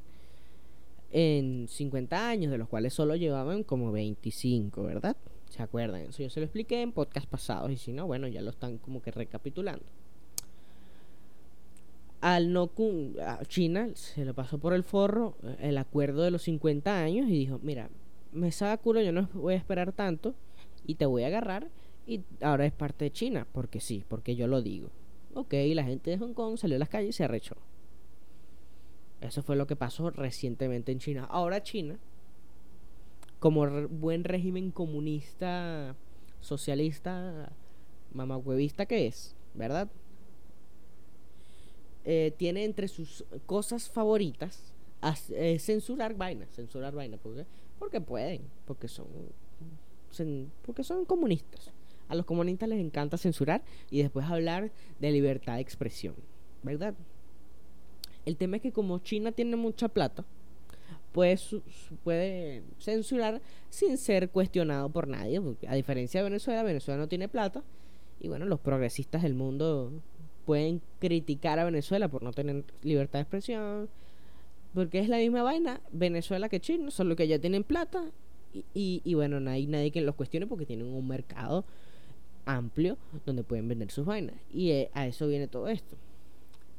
en 1.11 1.69
50 1.69 2.29
años, 2.29 2.51
de 2.51 2.59
los 2.59 2.69
cuales 2.69 2.95
solo 2.95 3.17
llevaban 3.17 3.63
como 3.65 3.93
25, 3.93 4.83
¿verdad? 4.83 5.17
¿Se 5.51 5.63
acuerdan? 5.63 6.03
Eso 6.03 6.23
yo 6.23 6.31
se 6.31 6.41
lo 6.41 6.45
expliqué 6.45 6.81
en 6.81 6.93
podcast 6.93 7.27
pasados 7.27 7.71
y 7.71 7.77
si 7.77 7.93
no, 7.93 8.07
bueno, 8.07 8.27
ya 8.29 8.41
lo 8.41 8.51
están 8.51 8.79
como 8.79 9.03
que 9.03 9.11
recapitulando. 9.11 9.85
Al 12.21 12.53
no 12.53 12.71
a 13.21 13.45
China 13.47 13.91
se 13.95 14.25
le 14.25 14.33
pasó 14.33 14.59
por 14.59 14.73
el 14.73 14.85
forro 14.85 15.37
eh, 15.43 15.57
el 15.61 15.79
acuerdo 15.79 16.23
de 16.23 16.31
los 16.31 16.43
50 16.43 17.03
años 17.03 17.29
y 17.29 17.33
dijo, 17.33 17.59
mira, 17.63 17.91
me 18.33 18.53
sabe 18.53 18.79
culo, 18.79 19.03
yo 19.03 19.13
no 19.13 19.29
voy 19.35 19.55
a 19.55 19.59
esperar 19.59 19.93
tanto 19.93 20.35
y 20.87 20.97
te 20.97 21.07
voy 21.07 21.25
a 21.25 21.29
agarrar 21.29 21.69
y 22.07 22.23
ahora 22.41 22.67
es 22.67 22.73
parte 22.73 23.05
de 23.05 23.13
China, 23.13 23.47
porque 23.53 23.81
sí, 23.81 24.05
porque 24.09 24.35
yo 24.35 24.47
lo 24.47 24.63
digo. 24.63 24.91
Ok, 25.35 25.55
la 25.69 25.85
gente 25.85 26.11
de 26.11 26.19
Hong 26.19 26.35
Kong 26.35 26.57
salió 26.59 26.77
a 26.77 26.79
las 26.79 26.89
calles 26.89 27.11
y 27.11 27.13
se 27.13 27.25
arrechó. 27.25 27.57
Eso 29.21 29.43
fue 29.43 29.57
lo 29.57 29.67
que 29.67 29.77
pasó 29.77 30.11
recientemente 30.11 30.91
en 30.93 30.99
China. 30.99 31.27
Ahora 31.31 31.63
China, 31.63 31.99
como 33.39 33.89
buen 33.89 34.25
régimen 34.25 34.73
comunista, 34.73 35.95
socialista, 36.41 37.53
mamahuevista 38.13 38.87
que 38.87 39.07
es, 39.07 39.37
¿verdad? 39.55 39.89
Eh, 42.05 42.35
tiene 42.37 42.65
entre 42.65 42.89
sus 42.89 43.25
cosas 43.47 43.89
favoritas 43.89 44.73
eh, 45.31 45.59
censurar 45.59 46.15
vainas, 46.15 46.51
censurar 46.51 46.95
vainas, 46.95 47.21
porque 47.79 48.01
pueden, 48.01 48.43
porque 48.65 48.89
son 48.89 49.07
porque 50.65 50.85
son 50.85 51.05
comunistas. 51.05 51.71
A 52.09 52.15
los 52.15 52.27
comunistas 52.27 52.69
les 52.69 52.79
encanta 52.79 53.17
censurar 53.17 53.63
y 53.91 54.03
después 54.03 54.27
hablar 54.27 54.71
de 55.01 55.11
libertad 55.11 55.55
de 55.55 55.61
expresión, 55.61 56.15
¿verdad? 56.63 56.95
El 58.27 58.37
tema 58.37 58.57
es 58.57 58.63
que 58.63 58.73
como 58.73 58.99
China 58.99 59.33
tiene 59.33 59.57
mucha 59.57 59.89
plata, 59.89 60.25
puede, 61.13 61.39
puede 62.03 62.63
censurar 62.79 63.41
sin 63.69 63.97
ser 63.99 64.31
cuestionado 64.31 64.89
por 64.89 65.09
nadie. 65.09 65.41
A 65.69 65.75
diferencia 65.75 66.21
de 66.21 66.25
Venezuela, 66.25 66.63
Venezuela 66.63 67.01
no 67.01 67.09
tiene 67.09 67.29
plata. 67.29 67.63
Y 68.21 68.29
bueno, 68.29 68.47
los 68.47 68.61
progresistas 68.61 69.23
del 69.23 69.35
mundo 69.35 69.93
pueden 70.45 70.81
criticar 70.99 71.59
a 71.59 71.65
Venezuela 71.65 72.09
por 72.09 72.23
no 72.23 72.33
tener 72.33 72.65
libertad 72.83 73.19
de 73.19 73.23
expresión. 73.23 73.89
Porque 74.75 75.01
es 75.01 75.09
la 75.09 75.19
misma 75.19 75.43
vaina 75.43 75.81
Venezuela 75.93 76.49
que 76.49 76.61
China, 76.61 76.91
solo 76.91 77.15
que 77.17 77.29
ya 77.29 77.39
tienen 77.39 77.65
plata. 77.65 78.11
Y, 78.53 79.01
y, 79.05 79.15
bueno, 79.15 79.41
no 79.41 79.51
hay 79.51 79.67
nadie 79.67 79.91
que 79.91 80.01
los 80.01 80.15
cuestione 80.15 80.47
porque 80.47 80.67
tienen 80.67 80.87
un 80.87 81.09
mercado 81.09 81.65
amplio 82.45 82.99
donde 83.25 83.45
pueden 83.45 83.69
vender 83.69 83.91
sus 83.91 84.05
vainas. 84.05 84.37
Y 84.53 84.71
eh, 84.71 84.91
a 84.95 85.07
eso 85.07 85.27
viene 85.27 85.49
todo 85.49 85.69
esto. 85.69 85.97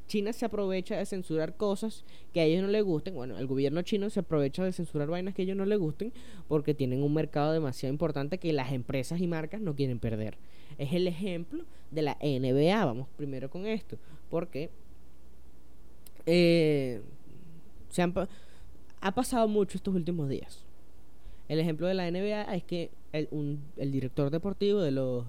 China 0.08 0.34
se 0.34 0.46
aprovecha 0.46 0.98
de 0.98 1.06
censurar 1.06 1.56
cosas 1.56 2.04
que 2.34 2.42
a 2.42 2.44
ellos 2.44 2.62
no 2.62 2.68
les 2.68 2.84
gusten. 2.84 3.16
Bueno, 3.16 3.38
el 3.38 3.48
gobierno 3.48 3.82
chino 3.82 4.10
se 4.10 4.20
aprovecha 4.20 4.64
de 4.64 4.74
censurar 4.74 5.10
vainas 5.10 5.34
que 5.34 5.42
a 5.42 5.46
ellos 5.46 5.58
no 5.58 5.66
les 5.66 5.80
gusten 5.80 6.12
porque 6.48 6.74
tienen 6.74 7.02
un 7.02 7.14
mercado 7.14 7.54
demasiado 7.54 7.92
importante 7.92 8.38
que 8.38 8.54
las 8.54 8.72
empresas 8.74 9.22
y 9.22 9.28
marcas 9.28 9.62
no 9.62 9.76
quieren 9.76 10.00
perder. 10.00 10.38
Es 10.78 10.94
el 10.94 11.08
ejemplo 11.08 11.64
de 11.92 12.02
la 12.02 12.18
NBA. 12.22 12.86
Vamos 12.86 13.08
primero 13.16 13.50
con 13.50 13.66
esto. 13.66 13.98
Porque 14.30 14.70
eh, 16.26 17.02
se 17.90 18.02
han, 18.02 18.14
ha 19.02 19.16
pasado 19.16 19.48
mucho 19.48 19.78
estos 19.78 19.96
últimos 19.96 20.30
días. 20.30 20.64
El 21.48 21.60
ejemplo 21.60 21.88
de 21.88 21.94
la 21.94 22.10
NBA 22.10 22.56
es 22.56 22.64
que 22.64 22.92
el, 23.12 23.30
el 23.78 23.92
director 23.92 24.30
deportivo 24.30 24.82
de 24.82 24.92
los, 24.92 25.26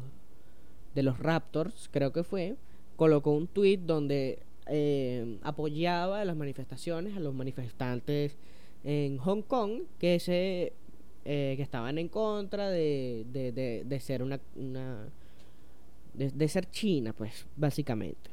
de 0.94 1.02
los 1.02 1.18
Raptors, 1.18 1.88
creo 1.92 2.12
que 2.12 2.22
fue, 2.22 2.56
colocó 2.96 3.32
un 3.32 3.46
tweet 3.48 3.78
donde 3.78 4.38
eh, 4.66 5.38
apoyaba 5.42 6.24
las 6.24 6.36
manifestaciones, 6.36 7.16
a 7.16 7.20
los 7.20 7.34
manifestantes 7.34 8.36
en 8.84 9.18
Hong 9.18 9.42
Kong 9.42 9.82
que 9.98 10.20
se 10.20 10.72
eh, 11.26 11.54
que 11.56 11.62
estaban 11.62 11.96
en 11.96 12.08
contra 12.08 12.68
de, 12.68 13.24
de, 13.32 13.82
de, 13.84 14.00
ser 14.00 14.22
una, 14.22 14.38
una 14.56 15.08
de, 16.12 16.48
ser 16.48 16.70
China, 16.70 17.14
pues, 17.14 17.46
básicamente. 17.56 18.30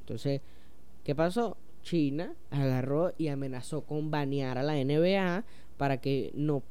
Entonces, 0.00 0.40
¿qué 1.04 1.14
pasó? 1.14 1.58
China 1.82 2.34
agarró 2.50 3.12
y 3.18 3.28
amenazó 3.28 3.82
con 3.82 4.10
banear 4.10 4.56
a 4.56 4.62
la 4.62 4.82
NBA 4.82 5.44
para 5.76 5.98
que 5.98 6.32
no 6.34 6.62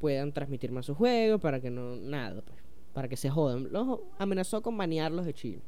puedan 0.00 0.32
transmitir 0.32 0.72
más 0.72 0.86
sus 0.86 0.96
juegos, 0.96 1.40
para 1.40 1.60
que 1.60 1.70
no, 1.70 1.96
nada, 1.96 2.42
pues, 2.42 2.58
para 2.92 3.08
que 3.08 3.16
se 3.16 3.30
jodan. 3.30 3.70
Los 3.70 4.00
amenazó 4.18 4.62
con 4.62 4.76
banearlos 4.76 5.26
de 5.26 5.34
China. 5.34 5.60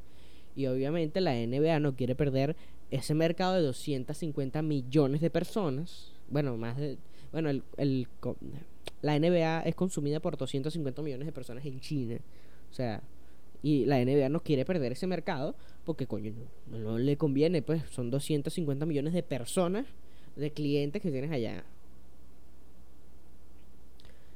Y 0.57 0.67
obviamente 0.67 1.21
la 1.21 1.35
NBA 1.35 1.81
no 1.81 1.95
quiere 1.95 2.15
perder 2.15 2.57
ese 2.91 3.15
mercado 3.15 3.55
de 3.55 3.63
250 3.63 4.61
millones 4.63 5.21
de 5.21 5.31
personas. 5.31 6.13
Bueno, 6.29 6.57
más 6.57 6.77
de. 6.77 6.99
Bueno, 7.31 7.49
el, 7.49 7.63
el, 7.79 8.09
la 9.01 9.19
NBA 9.19 9.63
es 9.63 9.75
consumida 9.75 10.21
por 10.21 10.37
250 10.37 11.01
millones 11.03 11.27
de 11.27 11.33
personas 11.33 11.65
en 11.65 11.81
China. 11.81 12.19
O 12.71 12.75
sea, 12.75 13.03
y 13.63 13.87
la 13.87 14.05
NBA 14.05 14.29
no 14.29 14.43
quiere 14.43 14.65
perder 14.65 14.93
ese 14.93 15.07
mercado 15.07 15.55
porque, 15.85 16.07
coño, 16.07 16.33
no, 16.67 16.79
no 16.79 16.99
le 16.99 17.17
conviene. 17.17 17.63
Pues 17.63 17.83
son 17.91 18.11
250 18.11 18.85
millones 18.85 19.15
de 19.15 19.23
personas, 19.23 19.87
de 20.37 20.51
clientes 20.51 21.01
que 21.01 21.11
tienes 21.11 21.31
allá. 21.31 21.65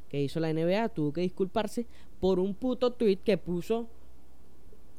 ¿Qué 0.08 0.22
hizo 0.22 0.40
la 0.40 0.52
NBA? 0.52 0.88
Tuvo 0.90 1.12
que 1.12 1.20
disculparse 1.22 1.86
por 2.20 2.38
un 2.38 2.54
puto 2.54 2.92
tweet 2.92 3.18
que 3.18 3.38
puso 3.38 3.88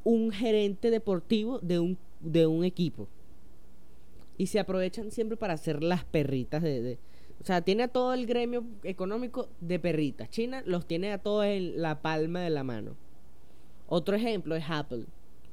un 0.03 0.31
gerente 0.31 0.89
deportivo 0.89 1.59
de 1.59 1.79
un, 1.79 1.97
de 2.19 2.47
un 2.47 2.63
equipo. 2.63 3.07
Y 4.37 4.47
se 4.47 4.59
aprovechan 4.59 5.11
siempre 5.11 5.37
para 5.37 5.53
hacer 5.53 5.83
las 5.83 6.03
perritas 6.05 6.61
de, 6.61 6.97
O 7.41 7.45
sea, 7.45 7.61
tiene 7.61 7.83
a 7.83 7.87
todo 7.87 8.13
el 8.13 8.25
gremio 8.25 8.63
económico 8.83 9.49
de 9.61 9.79
perritas. 9.79 10.29
China 10.29 10.61
los 10.65 10.85
tiene 10.85 11.11
a 11.11 11.17
todos 11.17 11.45
en 11.45 11.81
la 11.81 12.01
palma 12.01 12.41
de 12.41 12.49
la 12.49 12.63
mano. 12.63 12.95
Otro 13.87 14.15
ejemplo 14.15 14.55
es 14.55 14.65
Apple. 14.69 15.05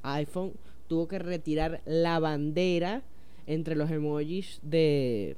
iPhone 0.03 0.53
tuvo 0.87 1.07
que 1.07 1.19
retirar 1.19 1.81
la 1.85 2.19
bandera 2.19 3.01
entre 3.47 3.75
los 3.75 3.89
emojis 3.89 4.59
de, 4.61 5.35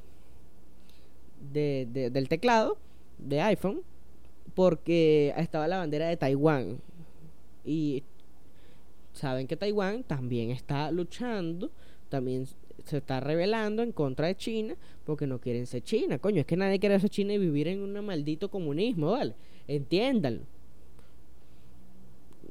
de, 1.53 1.87
de, 1.91 2.09
del 2.09 2.27
teclado 2.27 2.77
de 3.17 3.41
iPhone 3.41 3.81
porque 4.57 5.35
estaba 5.37 5.67
la 5.67 5.77
bandera 5.77 6.07
de 6.07 6.17
Taiwán 6.17 6.79
y 7.63 8.01
saben 9.13 9.45
que 9.45 9.55
Taiwán 9.55 10.01
también 10.01 10.49
está 10.49 10.89
luchando, 10.89 11.69
también 12.09 12.47
se 12.83 12.97
está 12.97 13.19
rebelando 13.19 13.83
en 13.83 13.91
contra 13.91 14.25
de 14.25 14.35
China 14.35 14.75
porque 15.05 15.27
no 15.27 15.39
quieren 15.39 15.67
ser 15.67 15.83
China. 15.83 16.17
Coño, 16.17 16.39
es 16.39 16.47
que 16.47 16.57
nadie 16.57 16.79
quiere 16.79 16.99
ser 16.99 17.11
China 17.11 17.33
y 17.33 17.37
vivir 17.37 17.67
en 17.67 17.83
un 17.83 18.03
maldito 18.03 18.49
comunismo, 18.49 19.11
¿vale? 19.11 19.35
Entiéndanlo. 19.67 20.41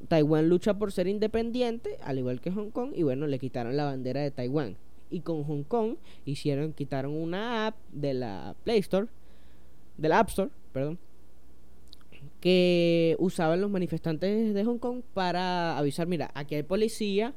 Taiwán 0.06 0.48
lucha 0.48 0.74
por 0.78 0.92
ser 0.92 1.08
independiente, 1.08 1.98
al 2.04 2.18
igual 2.20 2.40
que 2.40 2.52
Hong 2.52 2.70
Kong, 2.70 2.92
y 2.94 3.02
bueno, 3.02 3.26
le 3.26 3.40
quitaron 3.40 3.76
la 3.76 3.84
bandera 3.84 4.20
de 4.20 4.30
Taiwán. 4.30 4.76
Y 5.10 5.22
con 5.22 5.42
Hong 5.42 5.64
Kong 5.64 5.96
hicieron, 6.24 6.72
quitaron 6.72 7.14
una 7.14 7.66
app 7.66 7.74
de 7.90 8.14
la 8.14 8.54
Play 8.62 8.78
Store, 8.78 9.08
de 9.96 10.08
la 10.08 10.20
App 10.20 10.28
Store, 10.28 10.50
perdón, 10.72 11.00
que 12.46 13.16
usaban 13.18 13.60
los 13.60 13.68
manifestantes 13.68 14.54
de 14.54 14.64
Hong 14.64 14.78
Kong 14.78 15.02
para 15.14 15.76
avisar, 15.76 16.06
mira, 16.06 16.30
aquí 16.32 16.54
hay 16.54 16.62
policía 16.62 17.34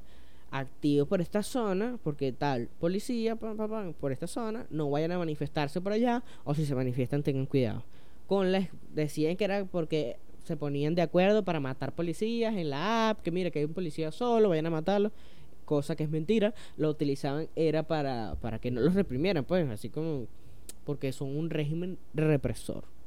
activos 0.51 1.07
por 1.07 1.19
esta 1.19 1.41
zona, 1.41 1.97
porque 2.03 2.31
tal 2.31 2.69
policía 2.79 3.35
por 3.35 4.11
esta 4.11 4.27
zona, 4.27 4.67
no 4.69 4.87
vayan 4.91 5.11
a 5.11 5.17
manifestarse 5.17 5.81
por 5.81 5.93
allá, 5.93 6.23
o 6.43 6.53
si 6.53 6.63
se 6.63 6.75
manifiestan 6.75 7.23
tengan 7.23 7.47
cuidado. 7.47 7.83
Con 8.27 8.51
les 8.51 8.69
decían 8.93 9.35
que 9.35 9.45
era 9.45 9.65
porque 9.65 10.17
se 10.43 10.55
ponían 10.55 10.93
de 10.93 11.01
acuerdo 11.01 11.43
para 11.43 11.59
matar 11.59 11.91
policías 11.95 12.55
en 12.55 12.69
la 12.69 13.09
app, 13.09 13.23
que 13.23 13.31
mira 13.31 13.49
que 13.49 13.57
hay 13.57 13.65
un 13.65 13.73
policía 13.73 14.11
solo, 14.11 14.49
vayan 14.49 14.67
a 14.67 14.69
matarlo, 14.69 15.11
cosa 15.65 15.95
que 15.95 16.03
es 16.03 16.11
mentira, 16.11 16.53
lo 16.77 16.87
utilizaban 16.87 17.47
era 17.55 17.81
para, 17.81 18.35
para 18.41 18.59
que 18.59 18.69
no 18.69 18.79
los 18.79 18.93
reprimieran, 18.93 19.43
pues, 19.43 19.67
así 19.71 19.89
como 19.89 20.27
porque 20.85 21.11
son 21.13 21.35
un 21.35 21.49
régimen 21.49 21.97
represor 22.13 22.98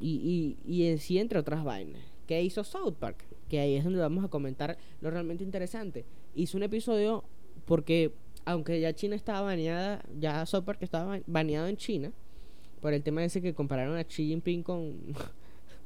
y, 0.00 0.56
y, 0.66 0.72
y 0.72 0.86
en 0.88 0.98
sí 0.98 1.18
entre 1.18 1.38
otras 1.38 1.64
vainas. 1.64 2.02
¿Qué 2.26 2.42
hizo 2.42 2.64
South 2.64 2.94
Park? 2.98 3.24
Que 3.48 3.60
ahí 3.60 3.74
es 3.74 3.84
donde 3.84 4.00
vamos 4.00 4.24
a 4.24 4.28
comentar 4.28 4.78
lo 5.00 5.10
realmente 5.10 5.44
interesante. 5.44 6.04
Hizo 6.34 6.56
un 6.56 6.62
episodio 6.62 7.24
porque, 7.66 8.12
aunque 8.44 8.80
ya 8.80 8.94
China 8.94 9.16
estaba 9.16 9.42
baneada, 9.42 10.04
ya 10.18 10.44
South 10.46 10.64
Park 10.64 10.78
estaba 10.82 11.20
baneado 11.26 11.66
en 11.68 11.76
China, 11.76 12.12
por 12.80 12.92
el 12.92 13.02
tema 13.02 13.24
ese 13.24 13.40
que 13.42 13.54
compararon 13.54 13.96
a 13.96 14.04
Xi 14.04 14.26
Jinping 14.28 14.62
con. 14.62 15.14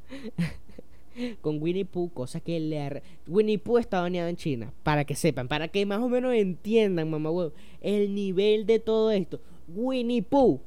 con 1.41 1.61
Winnie 1.61 1.85
Pooh, 1.85 2.11
cosa 2.11 2.41
que 2.41 2.61
le 2.61 3.03
Winnie 3.27 3.59
Pooh 3.59 3.79
está 3.79 4.01
baneado 4.01 4.29
en 4.29 4.37
China, 4.37 4.73
para 4.83 5.05
que 5.05 5.15
sepan, 5.17 5.49
para 5.49 5.69
que 5.69 5.85
más 5.85 5.99
o 6.01 6.09
menos 6.09 6.33
entiendan, 6.35 7.11
mamá 7.11 7.31
huevo, 7.31 7.53
el 7.81 8.15
nivel 8.15 8.67
de 8.67 8.79
todo 8.79 9.11
esto. 9.11 9.41
Winnie 9.69 10.23
Pooh 10.23 10.61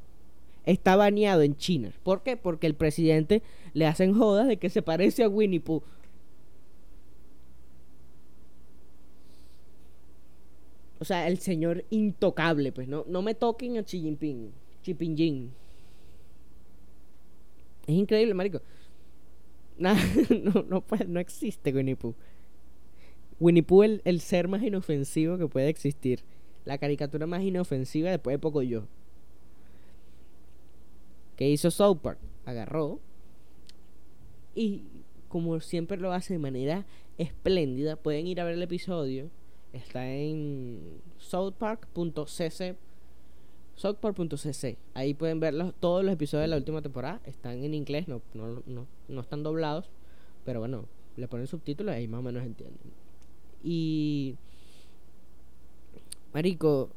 está 0.65 0.95
baneado 0.95 1.41
en 1.41 1.56
China. 1.56 1.91
¿Por 2.04 2.24
qué? 2.24 2.38
Porque 2.38 2.67
el 2.67 2.76
presidente 2.76 3.41
le 3.74 3.88
hacen 3.88 4.13
jodas 4.13 4.47
de 4.47 4.58
que 4.58 4.69
se 4.69 4.82
parece 4.82 5.24
a 5.24 5.30
Winnie 5.30 5.60
Pooh. 5.60 5.84
O 11.00 11.06
sea, 11.06 11.28
el 11.28 11.39
señor 11.39 11.84
intocable, 11.89 12.71
pues 12.71 12.88
no, 12.88 13.06
no 13.08 13.24
me 13.24 13.34
toquen 13.34 13.78
a 13.78 13.84
Xi 13.84 14.02
Jinping, 14.02 14.52
Xi 14.84 14.95
Jinping. 14.95 15.52
Es 17.88 17.95
increíble, 17.95 18.36
marico. 18.36 18.62
no, 19.80 19.95
no, 20.69 20.84
no 21.08 21.19
existe 21.19 21.74
Winnie 21.74 21.95
Pooh. 21.95 22.13
Winnie 23.39 23.63
Pooh 23.63 23.82
el, 23.82 24.02
el 24.06 24.21
ser 24.21 24.47
más 24.47 24.62
inofensivo 24.62 25.39
que 25.39 25.47
puede 25.47 25.69
existir. 25.69 26.24
La 26.65 26.78
caricatura 26.78 27.26
más 27.26 27.41
inofensiva 27.41 28.12
después 28.12 28.36
de 28.36 28.39
poco 28.39 28.62
yo. 28.62 28.84
¿Qué 31.41 31.49
hizo 31.49 31.71
South 31.71 31.97
Park? 32.04 32.19
Agarró 32.45 32.99
y 34.54 34.84
como 35.27 35.60
siempre 35.60 35.97
lo 35.97 36.12
hace 36.12 36.34
de 36.34 36.38
manera 36.38 36.86
espléndida, 37.17 37.95
pueden 37.95 38.27
ir 38.27 38.39
a 38.39 38.43
ver 38.43 38.54
el 38.54 38.62
episodio. 38.62 39.32
Está 39.73 40.08
en 40.08 41.01
southpark.cc 41.17 42.75
southpark.cc. 43.73 44.77
Ahí 44.93 45.15
pueden 45.15 45.39
ver 45.39 45.56
todos 45.80 46.06
los 46.06 46.13
episodios 46.13 46.43
de 46.43 46.49
la 46.49 46.58
última 46.58 46.84
temporada. 46.84 47.19
Están 47.25 47.63
en 47.63 47.73
inglés, 47.73 48.08
no, 48.08 48.21
no, 48.36 48.62
no, 48.67 48.86
no 49.08 49.21
están 49.21 49.41
doblados. 49.41 49.89
Pero 50.45 50.60
bueno, 50.60 50.86
le 51.17 51.27
ponen 51.27 51.47
subtítulos 51.47 51.95
y 51.95 51.97
ahí 51.97 52.08
más 52.08 52.19
o 52.19 52.21
menos 52.21 52.43
entienden. 52.43 52.93
Y... 53.63 54.36
Marico, 56.36 56.91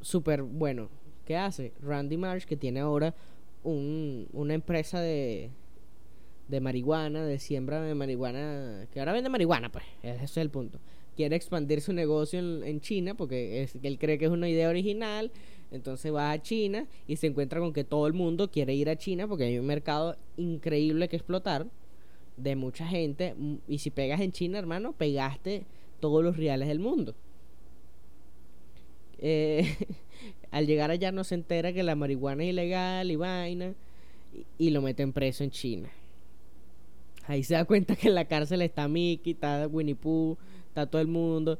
súper 0.00 0.40
bueno. 0.40 0.88
¿Qué 1.26 1.36
hace? 1.36 1.74
Randy 1.82 2.16
Marsh, 2.16 2.46
que 2.46 2.56
tiene 2.56 2.80
ahora 2.80 3.14
un, 3.62 4.28
una 4.32 4.54
empresa 4.54 5.00
de, 5.00 5.50
de 6.48 6.60
marihuana, 6.60 7.24
de 7.24 7.38
siembra 7.38 7.80
de 7.82 7.94
marihuana, 7.94 8.86
que 8.92 9.00
ahora 9.00 9.12
vende 9.12 9.30
marihuana, 9.30 9.70
pues, 9.70 9.84
ese 10.02 10.24
es 10.24 10.36
el 10.36 10.50
punto. 10.50 10.78
quiere 11.16 11.36
expandir 11.36 11.80
su 11.80 11.92
negocio 11.92 12.38
en, 12.40 12.80
China 12.80 13.14
porque 13.14 13.62
es, 13.62 13.76
él 13.82 13.98
cree 13.98 14.18
que 14.18 14.26
es 14.26 14.30
una 14.30 14.48
idea 14.48 14.68
original. 14.68 15.30
Entonces 15.70 16.12
va 16.12 16.30
a 16.30 16.42
China 16.42 16.86
y 17.06 17.16
se 17.16 17.28
encuentra 17.28 17.58
con 17.58 17.72
que 17.72 17.84
todo 17.84 18.06
el 18.06 18.12
mundo 18.12 18.50
quiere 18.50 18.74
ir 18.74 18.90
a 18.90 18.96
China 18.96 19.26
porque 19.26 19.44
hay 19.44 19.58
un 19.58 19.64
mercado 19.64 20.16
increíble 20.36 21.08
que 21.08 21.16
explotar 21.16 21.66
de 22.36 22.56
mucha 22.56 22.86
gente. 22.86 23.34
Y 23.66 23.78
si 23.78 23.90
pegas 23.90 24.20
en 24.20 24.32
China, 24.32 24.58
hermano, 24.58 24.92
pegaste 24.92 25.64
todos 26.00 26.22
los 26.22 26.36
reales 26.36 26.68
del 26.68 26.78
mundo. 26.78 27.14
Eh, 29.24 29.76
al 30.50 30.66
llegar 30.66 30.90
allá 30.90 31.12
no 31.12 31.22
se 31.22 31.36
entera 31.36 31.72
que 31.72 31.84
la 31.84 31.94
marihuana 31.94 32.42
es 32.42 32.50
ilegal 32.50 33.10
y 33.10 33.16
vaina 33.16 33.72
y, 34.58 34.70
lo 34.70 34.82
meten 34.82 35.12
preso 35.12 35.44
en 35.44 35.50
China. 35.50 35.88
Ahí 37.26 37.44
se 37.44 37.54
da 37.54 37.64
cuenta 37.64 37.94
que 37.94 38.08
en 38.08 38.16
la 38.16 38.24
cárcel 38.24 38.62
está 38.62 38.88
Mickey, 38.88 39.32
está 39.32 39.68
Winnie 39.68 39.94
Pooh, 39.94 40.36
está 40.68 40.86
todo 40.86 41.00
el 41.00 41.08
mundo. 41.08 41.58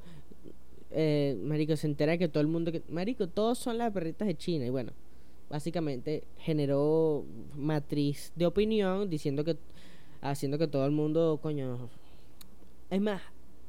Eh, 0.90 1.38
marico, 1.42 1.76
se 1.76 1.86
entera 1.86 2.18
que 2.18 2.28
todo 2.28 2.40
el 2.40 2.48
mundo... 2.48 2.72
Que, 2.72 2.82
marico, 2.88 3.28
todos 3.28 3.58
son 3.58 3.78
las 3.78 3.92
perritas 3.92 4.26
de 4.26 4.36
China. 4.36 4.66
Y 4.66 4.70
bueno, 4.70 4.92
básicamente 5.48 6.24
generó 6.38 7.24
matriz 7.56 8.32
de 8.34 8.46
opinión 8.46 9.08
diciendo 9.08 9.44
que... 9.44 9.56
Haciendo 10.20 10.58
que 10.58 10.66
todo 10.66 10.84
el 10.84 10.92
mundo, 10.92 11.38
coño... 11.40 11.88
Es 12.90 13.00
más, 13.00 13.22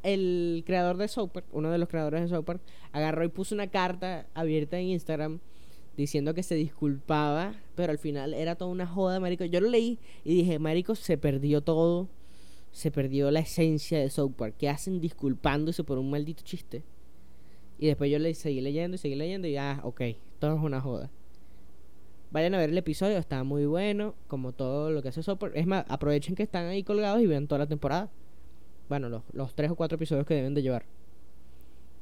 el 0.04 0.64
creador 0.66 0.98
de 0.98 1.08
South 1.08 1.32
uno 1.52 1.72
de 1.72 1.78
los 1.78 1.90
creadores 1.90 2.22
de 2.22 2.28
South 2.28 2.46
agarró 2.92 3.24
y 3.24 3.30
puso 3.30 3.56
una 3.56 3.68
carta 3.68 4.28
abierta 4.34 4.78
en 4.78 4.88
Instagram 4.88 5.40
diciendo 5.98 6.34
que 6.34 6.44
se 6.44 6.56
disculpaba, 6.56 7.56
pero 7.76 7.92
al 7.92 8.00
final 8.00 8.34
era 8.34 8.56
toda 8.56 8.72
una 8.72 8.88
joda, 8.88 9.20
marico. 9.20 9.46
Yo 9.46 9.62
lo 9.62 9.70
leí 9.70 10.00
y 10.24 10.36
dije, 10.36 10.60
marico, 10.60 10.96
se 10.96 11.18
perdió 11.18 11.62
todo, 11.62 12.10
se 12.72 12.92
perdió 12.92 13.32
la 13.32 13.40
esencia 13.40 14.00
de 14.00 14.10
South 14.10 14.34
Park. 14.36 14.56
¿Qué 14.58 14.70
hacen 14.70 15.00
disculpándose 15.00 15.84
por 15.84 15.98
un 15.98 16.10
maldito 16.10 16.44
chiste? 16.44 16.84
Y 17.78 17.88
después 17.88 18.12
yo 18.12 18.20
le 18.20 18.34
seguí 18.34 18.62
leyendo 18.62 18.96
y 18.96 18.98
seguí 18.98 19.16
leyendo 19.16 19.48
y 19.48 19.58
ah, 19.58 19.82
ok, 19.84 20.02
todo 20.40 20.56
es 20.56 20.62
una 20.62 20.82
joda. 20.82 21.10
Vayan 22.32 22.56
a 22.56 22.58
ver 22.58 22.72
el 22.72 22.78
episodio, 22.78 23.18
está 23.20 23.44
muy 23.44 23.66
bueno, 23.68 24.16
como 24.28 24.54
todo 24.54 24.90
lo 24.90 25.04
que 25.04 25.10
hace 25.10 25.22
South 25.22 25.38
Es 25.54 25.68
más, 25.68 25.86
aprovechen 25.88 26.34
que 26.34 26.42
están 26.42 26.66
ahí 26.66 26.84
colgados 26.84 27.22
y 27.22 27.28
vean 27.28 27.48
toda 27.48 27.60
la 27.60 27.68
temporada. 27.68 28.10
Bueno, 28.94 29.24
los, 29.34 29.56
tres 29.56 29.72
o 29.72 29.76
cuatro 29.76 29.96
episodios 29.96 30.24
que 30.28 30.36
deben 30.36 30.54
de 30.54 30.62
llevar. 30.62 30.86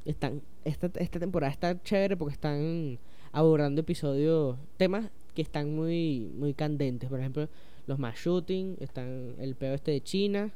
Están, 0.03 0.41
esta, 0.65 0.91
esta 0.95 1.21
temporada 1.21 1.49
está 1.49 1.81
chévere 1.81 2.17
porque 2.17 2.33
están 2.33 2.99
abordando 3.31 3.79
episodios, 3.79 4.57
temas 4.75 5.09
que 5.33 5.41
están 5.41 5.73
muy, 5.73 6.29
muy 6.35 6.53
candentes. 6.53 7.09
Por 7.09 7.21
ejemplo, 7.21 7.47
los 7.87 7.97
más 7.97 8.17
shooting, 8.17 8.75
están 8.81 9.35
el 9.39 9.55
peo 9.55 9.73
este 9.73 9.91
de 9.91 10.01
China. 10.01 10.51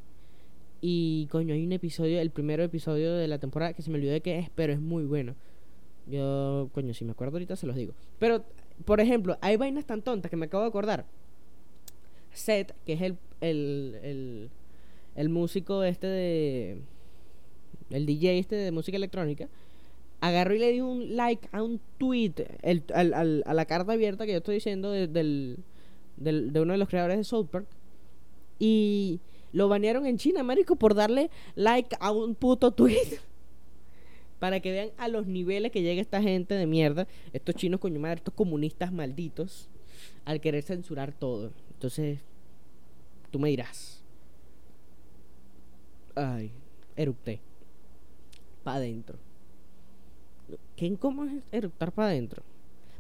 Y 0.82 1.28
coño, 1.32 1.54
hay 1.54 1.66
un 1.66 1.72
episodio, 1.72 2.20
el 2.20 2.32
primer 2.32 2.60
episodio 2.60 3.14
de 3.14 3.30
la 3.30 3.40
temporada 3.40 3.72
que 3.72 3.82
se 3.82 3.90
me 3.90 3.96
olvidó 3.98 4.12
de 4.12 4.20
qué 4.20 4.38
es, 4.38 4.50
pero 4.50 4.74
es 4.74 4.82
muy 4.82 5.06
bueno. 5.06 5.36
Yo, 6.06 6.70
coño, 6.74 6.94
si 6.94 7.06
me 7.06 7.12
acuerdo 7.12 7.38
ahorita 7.38 7.56
se 7.56 7.66
los 7.66 7.78
digo. 7.78 7.94
Pero, 8.20 8.44
por 8.84 9.00
ejemplo, 9.00 9.38
hay 9.40 9.56
vainas 9.56 9.86
tan 9.86 10.02
tontas 10.02 10.30
que 10.30 10.36
me 10.36 10.48
acabo 10.48 10.64
de 10.64 10.68
acordar. 10.68 11.06
Seth, 12.34 12.74
que 12.86 12.92
es 12.92 13.02
el, 13.02 13.18
el, 13.40 14.50
el 15.16 15.30
músico 15.30 15.84
este 15.84 16.08
de... 16.08 16.78
El 17.92 18.06
DJ 18.06 18.40
este 18.40 18.56
de 18.56 18.72
música 18.72 18.98
electrónica 18.98 19.48
agarró 20.22 20.56
y 20.56 20.60
le 20.60 20.72
dio 20.72 20.88
un 20.88 21.16
like 21.16 21.48
a 21.52 21.62
un 21.62 21.80
tweet, 21.98 22.34
al, 22.94 23.44
a 23.46 23.54
la 23.54 23.66
carta 23.66 23.94
abierta 23.94 24.26
que 24.26 24.32
yo 24.32 24.40
estoy 24.40 24.56
diciendo 24.56 24.92
de, 24.92 25.08
del, 25.08 25.58
de 26.18 26.60
uno 26.60 26.74
de 26.74 26.80
los 26.80 26.90
creadores 26.90 27.18
de 27.18 27.24
South 27.24 27.48
Park. 27.48 27.68
Y 28.58 29.20
lo 29.52 29.68
banearon 29.68 30.06
en 30.06 30.18
China, 30.18 30.44
marico, 30.44 30.76
por 30.76 30.96
darle 30.96 31.30
like 31.56 31.96
a 32.00 32.12
un 32.12 32.36
puto 32.36 32.72
tweet. 32.72 33.20
Para 34.40 34.60
que 34.60 34.72
vean 34.72 34.90
a 34.98 35.08
los 35.08 35.28
niveles 35.28 35.72
que 35.72 35.82
llega 35.82 36.02
esta 36.02 36.22
gente 36.22 36.56
de 36.56 36.66
mierda, 36.66 37.08
estos 37.32 37.56
chinos 37.56 37.80
coño 37.80 38.00
madre, 38.00 38.18
estos 38.18 38.34
comunistas 38.34 38.92
malditos, 38.92 39.70
al 40.26 40.42
querer 40.42 40.64
censurar 40.64 41.14
todo. 41.14 41.52
Entonces, 41.72 42.20
tú 43.32 43.40
me 43.40 43.50
dirás. 43.50 43.95
Ay, 46.16 46.52
erupté. 46.96 47.42
Pa' 48.64 48.76
adentro. 48.76 49.18
Qué 50.76 50.86
incómodo 50.86 51.28
es 51.28 51.44
eructar 51.52 51.92
para 51.92 52.10
adentro. 52.10 52.44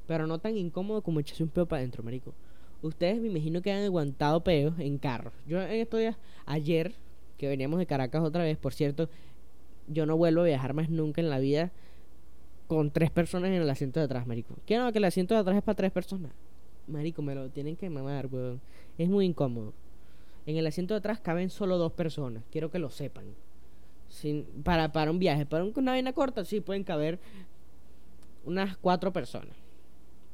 Pero 0.08 0.28
no 0.28 0.38
tan 0.38 0.58
incómodo 0.58 1.02
como 1.02 1.20
echarse 1.20 1.44
un 1.44 1.50
peo 1.50 1.66
para 1.66 1.80
adentro, 1.80 2.04
marico. 2.04 2.34
Ustedes 2.82 3.20
me 3.20 3.30
imagino 3.30 3.62
que 3.62 3.72
han 3.72 3.84
aguantado 3.84 4.44
peos 4.44 4.78
en 4.80 4.98
carros. 4.98 5.34
Yo 5.48 5.62
en 5.62 5.72
estos 5.72 6.00
días, 6.00 6.18
ayer, 6.46 6.94
que 7.38 7.48
veníamos 7.48 7.80
de 7.80 7.86
Caracas 7.86 8.22
otra 8.22 8.44
vez, 8.44 8.58
por 8.58 8.74
cierto, 8.74 9.10
yo 9.88 10.06
no 10.06 10.18
vuelvo 10.18 10.42
a 10.42 10.46
viajar 10.46 10.74
más 10.74 10.90
nunca 10.90 11.22
en 11.22 11.30
la 11.30 11.40
vida 11.40 11.72
con 12.68 12.92
tres 12.92 13.12
personas 13.12 13.50
en 13.50 13.62
el 13.62 13.70
asiento 13.70 14.00
de 14.00 14.06
atrás, 14.06 14.28
marico. 14.28 14.56
¿Qué 14.66 14.78
no? 14.78 14.92
Que 14.92 14.98
el 14.98 15.06
asiento 15.06 15.34
de 15.34 15.40
atrás 15.40 15.58
es 15.58 15.64
para 15.64 15.76
tres 15.76 15.92
personas. 15.92 16.32
Marico, 16.88 17.22
me 17.22 17.34
lo 17.34 17.50
tienen 17.50 17.76
que 17.76 17.90
mamar, 17.90 18.28
weón. 18.28 18.62
Es 18.98 19.10
muy 19.10 19.26
incómodo. 19.26 19.74
En 20.46 20.58
el 20.58 20.68
asiento 20.68 20.94
de 20.94 21.00
atrás 21.00 21.20
caben 21.20 21.50
solo 21.50 21.78
dos 21.78 21.92
personas. 21.92 22.44
Quiero 22.52 22.70
que 22.70 22.80
lo 22.80 22.90
sepan. 22.90 23.26
Sin, 24.10 24.46
para, 24.64 24.92
para 24.92 25.12
un 25.12 25.20
viaje. 25.20 25.46
Para 25.46 25.64
una 25.64 25.92
vaina 25.92 26.14
corta, 26.14 26.46
sí 26.46 26.62
pueden 26.62 26.84
caber 26.84 27.20
unas 28.46 28.78
cuatro 28.78 29.12
personas. 29.12 29.56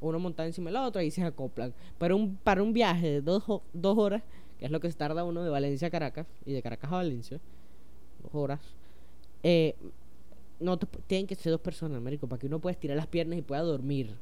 Uno 0.00 0.18
montado 0.18 0.46
encima 0.46 0.70
de 0.70 0.74
la 0.74 0.86
otra 0.86 1.02
y 1.02 1.10
se 1.10 1.22
acoplan. 1.22 1.72
Para 1.98 2.14
un, 2.14 2.36
para 2.36 2.62
un 2.62 2.72
viaje 2.72 3.08
de 3.08 3.20
dos, 3.22 3.44
dos 3.72 3.98
horas, 3.98 4.22
que 4.58 4.66
es 4.66 4.70
lo 4.70 4.80
que 4.80 4.90
se 4.90 4.96
tarda 4.96 5.24
uno 5.24 5.42
de 5.42 5.50
Valencia 5.50 5.88
a 5.88 5.90
Caracas 5.90 6.26
y 6.44 6.52
de 6.52 6.62
Caracas 6.62 6.92
a 6.92 6.96
Valencia, 6.96 7.40
dos 8.22 8.34
horas, 8.34 8.60
eh, 9.42 9.74
no 10.60 10.78
tienen 10.78 11.26
que 11.26 11.34
ser 11.34 11.50
dos 11.52 11.60
personas, 11.60 12.00
marico, 12.00 12.28
para 12.28 12.38
que 12.38 12.46
uno 12.46 12.60
pueda 12.60 12.72
estirar 12.72 12.96
las 12.96 13.06
piernas 13.06 13.38
y 13.38 13.42
pueda 13.42 13.62
dormir. 13.62 14.16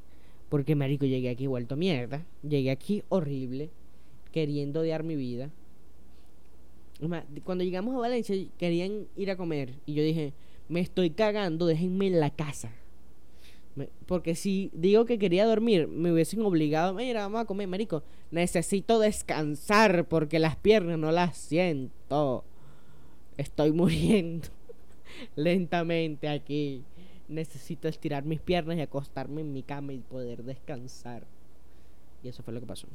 Porque, 0.49 0.75
marico, 0.75 1.07
llegué 1.07 1.31
aquí 1.31 1.47
vuelto 1.47 1.77
mierda. 1.77 2.25
Llegué 2.43 2.71
aquí 2.71 3.03
horrible, 3.09 3.71
queriendo 4.33 4.81
odiar 4.81 5.03
mi 5.03 5.17
vida. 5.17 5.51
Cuando 7.45 7.65
llegamos 7.65 7.95
a 7.95 7.99
Valencia 7.99 8.37
querían 8.59 9.07
ir 9.17 9.31
a 9.31 9.37
comer 9.37 9.75
y 9.87 9.95
yo 9.95 10.03
dije, 10.03 10.35
me 10.69 10.81
estoy 10.81 11.11
cagando, 11.11 11.67
déjenme 11.67 12.07
en 12.07 12.21
la 12.21 12.31
casa. 12.31 12.73
Porque 14.07 14.35
si 14.35 14.71
digo 14.75 15.05
que 15.05 15.19
quería 15.19 15.47
dormir, 15.47 15.89
me 15.89 16.13
hubiesen 16.13 16.43
obligado, 16.43 16.93
mira, 16.93 17.23
vamos 17.23 17.41
a 17.41 17.45
comer, 17.45 17.69
marico. 17.69 18.03
Necesito 18.31 18.99
descansar 18.99 20.07
porque 20.07 20.39
las 20.39 20.57
piernas 20.57 20.99
no 20.99 21.11
las 21.13 21.37
siento. 21.39 22.45
Estoy 23.37 23.73
muriendo 23.73 24.49
lentamente 25.37 26.29
aquí. 26.29 26.85
Necesito 27.29 27.89
estirar 27.89 28.25
mis 28.25 28.41
piernas 28.41 28.77
y 28.77 28.81
acostarme 28.81 29.41
en 29.41 29.53
mi 29.53 29.63
cama 29.63 29.93
y 29.93 29.99
poder 29.99 30.43
descansar. 30.43 31.25
Y 32.23 32.29
eso 32.29 32.43
fue 32.43 32.53
lo 32.53 32.61
que 32.61 32.67
pasó. 32.67 32.89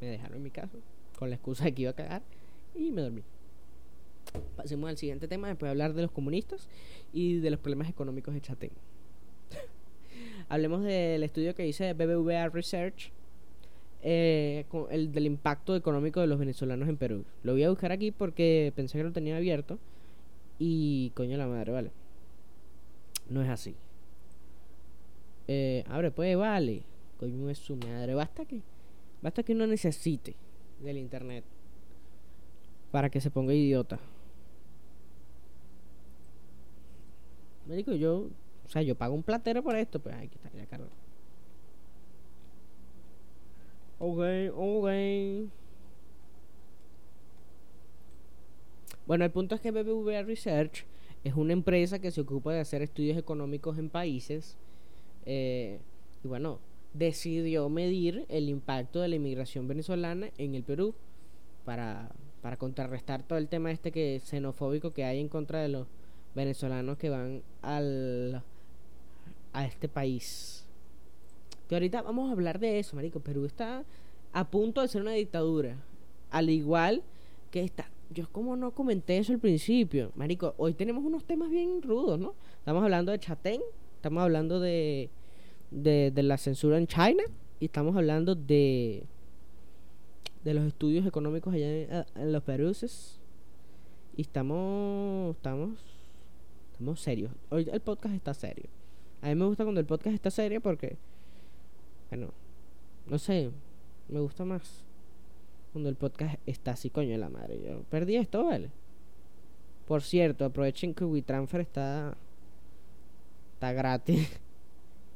Me 0.00 0.08
dejaron 0.08 0.38
en 0.38 0.42
mi 0.42 0.50
casa 0.50 0.76
con 1.18 1.30
la 1.30 1.36
excusa 1.36 1.64
de 1.64 1.72
que 1.72 1.82
iba 1.82 1.92
a 1.92 1.94
cagar 1.94 2.22
y 2.74 2.90
me 2.90 3.02
dormí. 3.02 3.22
Pasemos 4.56 4.88
al 4.88 4.96
siguiente 4.96 5.28
tema, 5.28 5.48
después 5.48 5.68
de 5.68 5.70
hablar 5.70 5.94
de 5.94 6.02
los 6.02 6.10
comunistas 6.10 6.68
y 7.12 7.38
de 7.38 7.50
los 7.50 7.60
problemas 7.60 7.88
económicos 7.88 8.34
de 8.34 8.40
Chatén. 8.40 8.70
Hablemos 10.48 10.82
del 10.82 11.22
estudio 11.22 11.54
que 11.54 11.66
hice 11.66 11.92
BBVA 11.92 12.48
Research, 12.48 13.12
eh, 14.02 14.64
el 14.90 15.12
del 15.12 15.26
impacto 15.26 15.76
económico 15.76 16.20
de 16.20 16.26
los 16.26 16.38
venezolanos 16.38 16.88
en 16.88 16.96
Perú. 16.96 17.24
Lo 17.42 17.52
voy 17.52 17.62
a 17.62 17.70
buscar 17.70 17.92
aquí 17.92 18.10
porque 18.10 18.72
pensé 18.74 18.98
que 18.98 19.04
lo 19.04 19.12
tenía 19.12 19.36
abierto 19.36 19.78
y 20.58 21.10
coño 21.14 21.36
la 21.36 21.46
madre, 21.46 21.72
vale. 21.72 21.90
No 23.28 23.42
es 23.42 23.48
así. 23.48 23.74
Eh, 25.48 25.84
abre, 25.88 26.10
pues, 26.10 26.36
vale. 26.36 26.82
Coño 27.18 27.48
es 27.48 27.58
su 27.58 27.76
madre. 27.76 28.14
Basta 28.14 28.44
que, 28.44 28.60
basta 29.22 29.42
que 29.42 29.52
uno 29.52 29.66
necesite 29.66 30.34
del 30.80 30.98
internet 30.98 31.44
para 32.94 33.10
que 33.10 33.20
se 33.20 33.28
ponga 33.28 33.52
idiota. 33.52 33.98
Me 37.66 37.82
yo 37.82 38.28
o 38.64 38.68
sea, 38.68 38.82
yo 38.82 38.94
pago 38.94 39.16
un 39.16 39.24
platero 39.24 39.64
por 39.64 39.74
esto, 39.74 39.98
pues 39.98 40.14
aquí 40.14 40.36
está, 40.36 40.56
ya 40.56 40.64
cargo. 40.66 40.86
Ok, 43.98 44.20
ok. 44.54 45.50
Bueno, 49.08 49.24
el 49.24 49.32
punto 49.32 49.56
es 49.56 49.60
que 49.60 49.72
BBVA 49.72 50.22
Research 50.22 50.84
es 51.24 51.34
una 51.34 51.52
empresa 51.52 51.98
que 51.98 52.12
se 52.12 52.20
ocupa 52.20 52.52
de 52.52 52.60
hacer 52.60 52.80
estudios 52.80 53.18
económicos 53.18 53.76
en 53.76 53.90
países. 53.90 54.56
Eh, 55.26 55.80
y 56.22 56.28
bueno, 56.28 56.60
decidió 56.92 57.68
medir 57.68 58.24
el 58.28 58.48
impacto 58.48 59.00
de 59.00 59.08
la 59.08 59.16
inmigración 59.16 59.66
venezolana 59.66 60.30
en 60.38 60.54
el 60.54 60.62
Perú 60.62 60.94
para, 61.64 62.12
para 62.44 62.58
contrarrestar 62.58 63.22
todo 63.22 63.38
el 63.38 63.48
tema 63.48 63.70
este 63.70 63.90
que 63.90 64.20
xenofóbico 64.22 64.92
que 64.92 65.02
hay 65.02 65.18
en 65.18 65.28
contra 65.28 65.62
de 65.62 65.68
los 65.68 65.86
venezolanos 66.34 66.98
que 66.98 67.08
van 67.08 67.42
al 67.62 68.42
a 69.54 69.64
este 69.64 69.88
país. 69.88 70.66
Que 71.70 71.76
ahorita 71.76 72.02
vamos 72.02 72.28
a 72.28 72.32
hablar 72.32 72.58
de 72.58 72.78
eso, 72.78 72.96
marico. 72.96 73.20
Perú 73.20 73.46
está 73.46 73.82
a 74.34 74.44
punto 74.50 74.82
de 74.82 74.88
ser 74.88 75.00
una 75.00 75.12
dictadura. 75.12 75.78
Al 76.30 76.50
igual 76.50 77.02
que 77.50 77.64
está, 77.64 77.88
yo 78.10 78.30
como 78.30 78.56
no 78.56 78.72
comenté 78.72 79.16
eso 79.16 79.32
al 79.32 79.38
principio. 79.38 80.12
Marico, 80.14 80.52
hoy 80.58 80.74
tenemos 80.74 81.02
unos 81.02 81.24
temas 81.24 81.48
bien 81.48 81.80
rudos, 81.80 82.20
¿no? 82.20 82.34
Estamos 82.58 82.84
hablando 82.84 83.10
de 83.10 83.20
Chatén, 83.20 83.62
estamos 83.96 84.22
hablando 84.22 84.60
de, 84.60 85.08
de, 85.70 86.10
de 86.10 86.22
la 86.22 86.36
censura 86.36 86.76
en 86.76 86.88
China 86.88 87.24
y 87.58 87.64
estamos 87.64 87.96
hablando 87.96 88.34
de 88.34 89.04
de 90.44 90.54
los 90.54 90.64
estudios 90.66 91.06
económicos 91.06 91.54
allá 91.54 92.04
en, 92.14 92.32
los 92.32 92.42
peruses 92.42 93.18
y 94.16 94.22
estamos 94.22 95.34
estamos 95.36 95.78
estamos 96.72 97.00
serios. 97.00 97.32
Hoy 97.50 97.68
el 97.72 97.80
podcast 97.80 98.14
está 98.14 98.34
serio. 98.34 98.66
A 99.22 99.28
mí 99.28 99.34
me 99.34 99.46
gusta 99.46 99.64
cuando 99.64 99.80
el 99.80 99.86
podcast 99.86 100.14
está 100.14 100.30
serio 100.30 100.60
porque 100.60 100.96
bueno, 102.10 102.32
no 103.06 103.18
sé, 103.18 103.50
me 104.08 104.20
gusta 104.20 104.44
más 104.44 104.84
cuando 105.72 105.88
el 105.88 105.96
podcast 105.96 106.36
está 106.46 106.72
así, 106.72 106.90
coño 106.90 107.10
de 107.10 107.18
la 107.18 107.30
madre. 107.30 107.60
Yo 107.60 107.82
perdí 107.90 108.16
esto, 108.16 108.44
¿vale? 108.44 108.70
Por 109.86 110.02
cierto, 110.02 110.44
aprovechen 110.44 110.94
que 110.94 111.04
WeTransfer 111.04 111.62
está. 111.62 112.16
Está 113.54 113.72
gratis. 113.72 114.40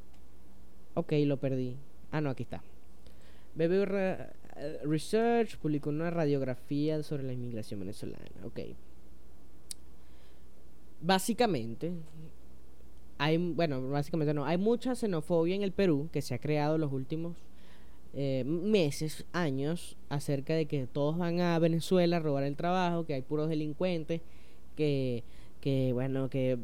ok, 0.95 1.13
lo 1.25 1.37
perdí. 1.37 1.77
Ah, 2.11 2.19
no, 2.19 2.29
aquí 2.29 2.43
está. 2.43 2.61
BBU 3.55 3.85
Research 4.83 5.57
publicó 5.57 5.89
una 5.89 6.09
radiografía 6.09 7.01
sobre 7.03 7.23
la 7.23 7.33
inmigración 7.33 7.79
venezolana. 7.79 8.25
Ok. 8.43 8.59
Básicamente, 11.01 11.93
hay, 13.17 13.37
bueno, 13.37 13.89
básicamente 13.89 14.33
no, 14.33 14.45
hay 14.45 14.57
mucha 14.57 14.95
xenofobia 14.95 15.55
en 15.55 15.63
el 15.63 15.71
Perú 15.71 16.09
que 16.11 16.21
se 16.21 16.33
ha 16.33 16.39
creado 16.39 16.75
en 16.75 16.81
los 16.81 16.91
últimos 16.91 17.37
eh, 18.13 18.43
meses, 18.45 19.25
años, 19.33 19.97
acerca 20.09 20.53
de 20.55 20.65
que 20.65 20.87
todos 20.87 21.17
van 21.17 21.39
a 21.41 21.59
Venezuela 21.59 22.17
a 22.17 22.19
robar 22.19 22.43
el 22.43 22.55
trabajo, 22.55 23.05
que 23.05 23.13
hay 23.13 23.21
puros 23.21 23.49
delincuentes, 23.49 24.21
que, 24.75 25.23
que 25.61 25.93
bueno, 25.93 26.29
que, 26.29 26.57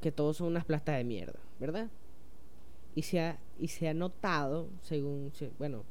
que 0.00 0.12
todos 0.12 0.36
son 0.36 0.48
unas 0.48 0.64
plastas 0.64 0.98
de 0.98 1.04
mierda, 1.04 1.38
¿verdad? 1.58 1.88
Y 2.94 3.02
se 3.02 3.20
ha, 3.20 3.38
y 3.58 3.68
se 3.68 3.88
ha 3.88 3.94
notado, 3.94 4.68
según, 4.82 5.32
bueno, 5.58 5.84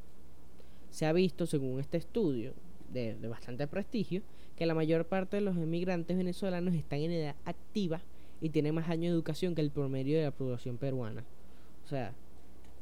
se 0.91 1.05
ha 1.05 1.13
visto, 1.13 1.45
según 1.47 1.79
este 1.79 1.97
estudio 1.97 2.53
de, 2.93 3.15
bastante 3.27 3.65
prestigio, 3.67 4.21
que 4.55 4.65
la 4.65 4.75
mayor 4.75 5.05
parte 5.05 5.37
de 5.37 5.41
los 5.41 5.57
emigrantes 5.57 6.17
venezolanos 6.17 6.75
están 6.75 6.99
en 6.99 7.11
edad 7.11 7.35
activa 7.45 8.01
y 8.41 8.49
tienen 8.49 8.75
más 8.75 8.89
años 8.89 9.11
de 9.11 9.15
educación 9.15 9.55
que 9.55 9.61
el 9.61 9.71
promedio 9.71 10.17
de 10.17 10.25
la 10.25 10.31
población 10.31 10.77
peruana. 10.77 11.23
O 11.85 11.87
sea, 11.87 12.13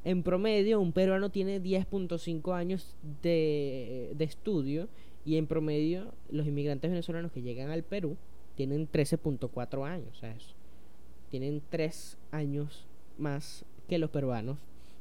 en 0.04 0.24
promedio, 0.24 0.82
un 0.82 0.92
peruano 0.92 1.30
tiene 1.30 1.62
10.5 1.62 2.54
años 2.54 2.96
de, 3.22 4.12
de 4.16 4.26
estudio 4.26 4.90
y 5.26 5.38
en 5.38 5.48
promedio 5.48 6.14
los 6.30 6.48
inmigrantes 6.48 6.90
venezolanos 6.90 7.32
que 7.32 7.42
llegan 7.42 7.70
al 7.70 7.84
Perú 7.84 8.18
tienen 8.56 8.90
13.4 8.90 9.88
años. 9.88 10.10
O 10.12 10.20
sea. 10.20 10.36
Tienen 11.30 11.62
3 11.70 12.18
años 12.32 12.88
más 13.18 13.64
que 13.88 14.00
los 14.00 14.10
peruanos 14.10 14.58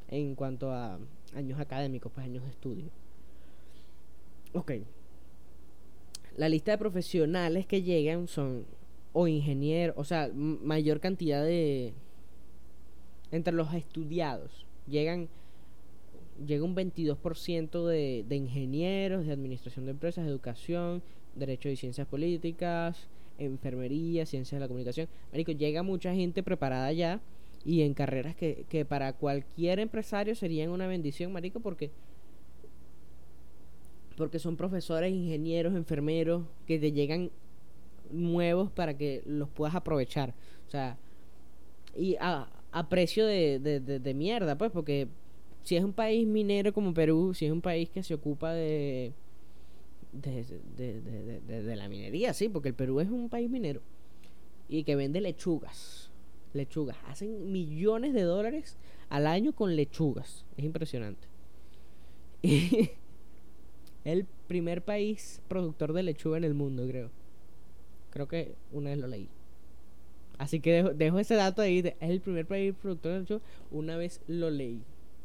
en 0.08 0.34
cuanto 0.34 0.72
a 0.72 0.98
años 1.38 1.58
académicos, 1.60 2.12
pues 2.12 2.26
años 2.26 2.44
de 2.44 2.50
estudio. 2.50 2.90
Ok. 4.52 4.72
La 6.36 6.48
lista 6.48 6.72
de 6.72 6.78
profesionales 6.78 7.66
que 7.66 7.82
llegan 7.82 8.28
son 8.28 8.66
o 9.12 9.26
ingenieros, 9.26 9.96
o 9.98 10.04
sea, 10.04 10.30
mayor 10.34 11.00
cantidad 11.00 11.42
de... 11.42 11.94
Entre 13.30 13.52
los 13.52 13.72
estudiados 13.74 14.66
llegan 14.86 15.28
llega 16.46 16.64
un 16.64 16.74
22% 16.74 17.86
de, 17.86 18.24
de 18.26 18.36
ingenieros, 18.36 19.26
de 19.26 19.32
administración 19.32 19.84
de 19.84 19.90
empresas, 19.90 20.26
educación, 20.26 21.02
derecho 21.34 21.68
y 21.68 21.76
ciencias 21.76 22.06
políticas, 22.06 23.08
enfermería, 23.38 24.24
ciencias 24.24 24.58
de 24.58 24.60
la 24.60 24.68
comunicación. 24.68 25.08
Marico, 25.32 25.52
llega 25.52 25.82
mucha 25.82 26.14
gente 26.14 26.42
preparada 26.42 26.92
ya 26.92 27.20
y 27.68 27.82
en 27.82 27.92
carreras 27.92 28.34
que, 28.34 28.64
que 28.70 28.86
para 28.86 29.12
cualquier 29.12 29.78
empresario 29.78 30.34
serían 30.34 30.70
una 30.70 30.86
bendición, 30.86 31.30
marico, 31.30 31.60
porque 31.60 31.90
porque 34.16 34.38
son 34.38 34.56
profesores, 34.56 35.12
ingenieros, 35.12 35.74
enfermeros 35.74 36.44
que 36.66 36.78
te 36.78 36.92
llegan 36.92 37.30
nuevos 38.10 38.70
para 38.72 38.96
que 38.96 39.22
los 39.26 39.50
puedas 39.50 39.74
aprovechar. 39.74 40.34
O 40.66 40.70
sea, 40.70 40.96
y 41.94 42.16
a, 42.20 42.48
a 42.72 42.88
precio 42.88 43.26
de, 43.26 43.58
de, 43.58 43.80
de, 43.80 44.14
mierda, 44.14 44.56
pues, 44.56 44.72
porque 44.72 45.06
si 45.62 45.76
es 45.76 45.84
un 45.84 45.92
país 45.92 46.26
minero 46.26 46.72
como 46.72 46.94
Perú, 46.94 47.34
si 47.34 47.44
es 47.44 47.52
un 47.52 47.60
país 47.60 47.90
que 47.90 48.02
se 48.02 48.14
ocupa 48.14 48.54
de, 48.54 49.12
de, 50.12 50.42
de, 51.46 51.76
la 51.76 51.86
minería, 51.88 52.32
sí, 52.32 52.48
porque 52.48 52.70
el 52.70 52.74
Perú 52.74 53.00
es 53.00 53.10
un 53.10 53.28
país 53.28 53.50
minero 53.50 53.82
y 54.70 54.84
que 54.84 54.96
vende 54.96 55.20
lechugas, 55.20 56.07
lechugas, 56.52 56.96
hacen 57.06 57.52
millones 57.52 58.14
de 58.14 58.22
dólares 58.22 58.76
al 59.08 59.26
año 59.26 59.52
con 59.52 59.76
lechugas, 59.76 60.44
es 60.56 60.64
impresionante. 60.64 61.26
Y 62.42 62.90
el 64.04 64.26
primer 64.46 64.82
país 64.82 65.40
productor 65.48 65.92
de 65.92 66.02
lechuga 66.02 66.38
en 66.38 66.44
el 66.44 66.54
mundo, 66.54 66.86
creo. 66.86 67.10
Creo 68.10 68.28
que 68.28 68.54
una 68.72 68.90
vez 68.90 68.98
lo 68.98 69.06
leí. 69.06 69.28
Así 70.38 70.60
que 70.60 70.82
dejo, 70.82 71.18
ese 71.18 71.34
dato 71.34 71.62
ahí. 71.62 71.78
es 71.78 72.10
el 72.10 72.20
primer 72.20 72.46
país 72.46 72.74
productor 72.80 73.12
de 73.12 73.18
lechuga. 73.20 73.40
Una 73.70 73.96
vez 73.96 74.20
lo 74.26 74.50
leí. 74.50 74.80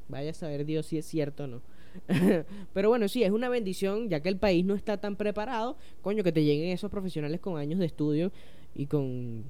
Vaya 0.10 0.32
a 0.32 0.34
saber 0.34 0.66
Dios 0.66 0.88
si 0.88 0.98
es 0.98 1.06
cierto 1.06 1.46
o 1.46 1.48
no. 1.48 1.62
Pero 2.74 2.90
bueno, 2.90 3.08
sí, 3.08 3.24
es 3.24 3.32
una 3.32 3.50
bendición, 3.50 4.10
ya 4.10 4.20
que 4.22 4.30
el 4.30 4.38
país 4.38 4.66
no 4.66 4.76
está 4.76 4.98
tan 4.98 5.16
preparado. 5.16 5.78
Coño, 6.02 6.24
que 6.24 6.32
te 6.32 6.44
lleguen 6.44 6.72
esos 6.72 6.92
profesionales 6.92 7.40
con 7.40 7.58
años 7.58 7.80
de 7.80 7.86
estudio 7.86 8.32
y 8.76 8.88
con. 8.88 9.44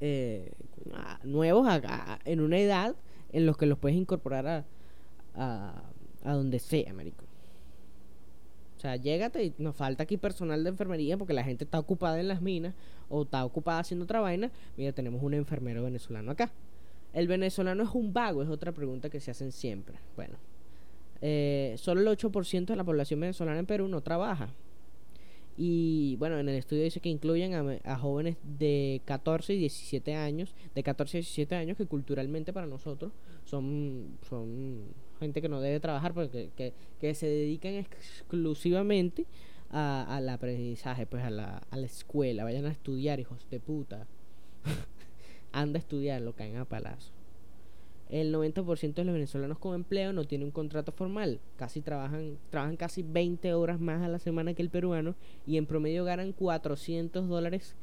Eh, 0.00 0.52
nuevos 1.24 1.68
en 2.24 2.40
una 2.40 2.58
edad 2.58 2.96
en 3.32 3.46
los 3.46 3.56
que 3.56 3.66
los 3.66 3.78
puedes 3.78 3.96
incorporar 3.96 4.46
a, 4.46 4.64
a, 5.34 5.82
a 6.24 6.32
donde 6.32 6.58
sea, 6.58 6.92
marico. 6.92 7.24
O 8.76 8.80
sea, 8.80 8.96
llégate 8.96 9.44
y 9.44 9.54
nos 9.58 9.76
falta 9.76 10.04
aquí 10.04 10.16
personal 10.16 10.64
de 10.64 10.70
enfermería 10.70 11.18
porque 11.18 11.34
la 11.34 11.44
gente 11.44 11.64
está 11.64 11.78
ocupada 11.78 12.18
en 12.18 12.28
las 12.28 12.40
minas 12.40 12.74
o 13.10 13.22
está 13.22 13.44
ocupada 13.44 13.80
haciendo 13.80 14.04
otra 14.04 14.20
vaina. 14.20 14.50
Mira, 14.78 14.92
tenemos 14.92 15.22
un 15.22 15.34
enfermero 15.34 15.82
venezolano 15.82 16.30
acá. 16.30 16.50
¿El 17.12 17.28
venezolano 17.28 17.82
es 17.82 17.90
un 17.90 18.14
vago? 18.14 18.42
Es 18.42 18.48
otra 18.48 18.72
pregunta 18.72 19.10
que 19.10 19.20
se 19.20 19.32
hacen 19.32 19.52
siempre. 19.52 19.96
Bueno, 20.16 20.38
eh, 21.20 21.74
solo 21.76 22.00
el 22.00 22.16
8% 22.16 22.64
de 22.64 22.76
la 22.76 22.84
población 22.84 23.20
venezolana 23.20 23.58
en 23.58 23.66
Perú 23.66 23.86
no 23.86 24.00
trabaja. 24.00 24.48
Y 25.56 26.16
bueno, 26.16 26.38
en 26.38 26.48
el 26.48 26.56
estudio 26.56 26.84
dice 26.84 27.00
que 27.00 27.08
incluyen 27.08 27.80
a, 27.84 27.98
jóvenes 27.98 28.36
de 28.42 29.02
14 29.04 29.54
y 29.54 29.58
17 29.58 30.14
años, 30.14 30.54
de 30.74 30.82
14 30.82 31.18
y 31.18 31.20
17 31.20 31.54
años 31.54 31.76
que 31.76 31.86
culturalmente 31.86 32.52
para 32.52 32.66
nosotros 32.66 33.12
son, 33.44 34.18
son 34.28 34.84
gente 35.18 35.42
que 35.42 35.48
no 35.48 35.60
debe 35.60 35.80
trabajar 35.80 36.14
porque 36.14 36.50
que, 36.56 37.14
se 37.14 37.26
dedican 37.26 37.74
exclusivamente 37.74 39.26
a, 39.70 40.16
al 40.16 40.28
aprendizaje, 40.28 41.06
pues 41.06 41.22
a 41.24 41.30
la, 41.30 41.62
a 41.70 41.76
la 41.76 41.86
escuela, 41.86 42.44
vayan 42.44 42.64
a 42.66 42.70
estudiar, 42.70 43.20
hijos 43.20 43.46
de 43.50 43.60
puta. 43.60 44.06
Anda 45.52 45.78
a 45.78 45.80
estudiar, 45.80 46.22
lo 46.22 46.32
caen 46.32 46.56
a 46.56 46.64
palazo. 46.64 47.19
El 48.10 48.34
90% 48.34 48.94
de 48.94 49.04
los 49.04 49.14
venezolanos 49.14 49.58
con 49.58 49.74
empleo 49.74 50.12
no 50.12 50.24
tienen 50.24 50.46
un 50.46 50.52
contrato 50.52 50.90
formal. 50.90 51.38
Casi 51.56 51.80
trabajan, 51.80 52.38
trabajan 52.50 52.76
casi 52.76 53.02
20 53.02 53.54
horas 53.54 53.80
más 53.80 54.02
a 54.02 54.08
la 54.08 54.18
semana 54.18 54.52
que 54.52 54.62
el 54.62 54.68
peruano 54.68 55.14
y 55.46 55.56
en 55.56 55.66
promedio 55.66 56.04
ganan 56.04 56.32
400 56.32 57.28
dólares, 57.28 57.76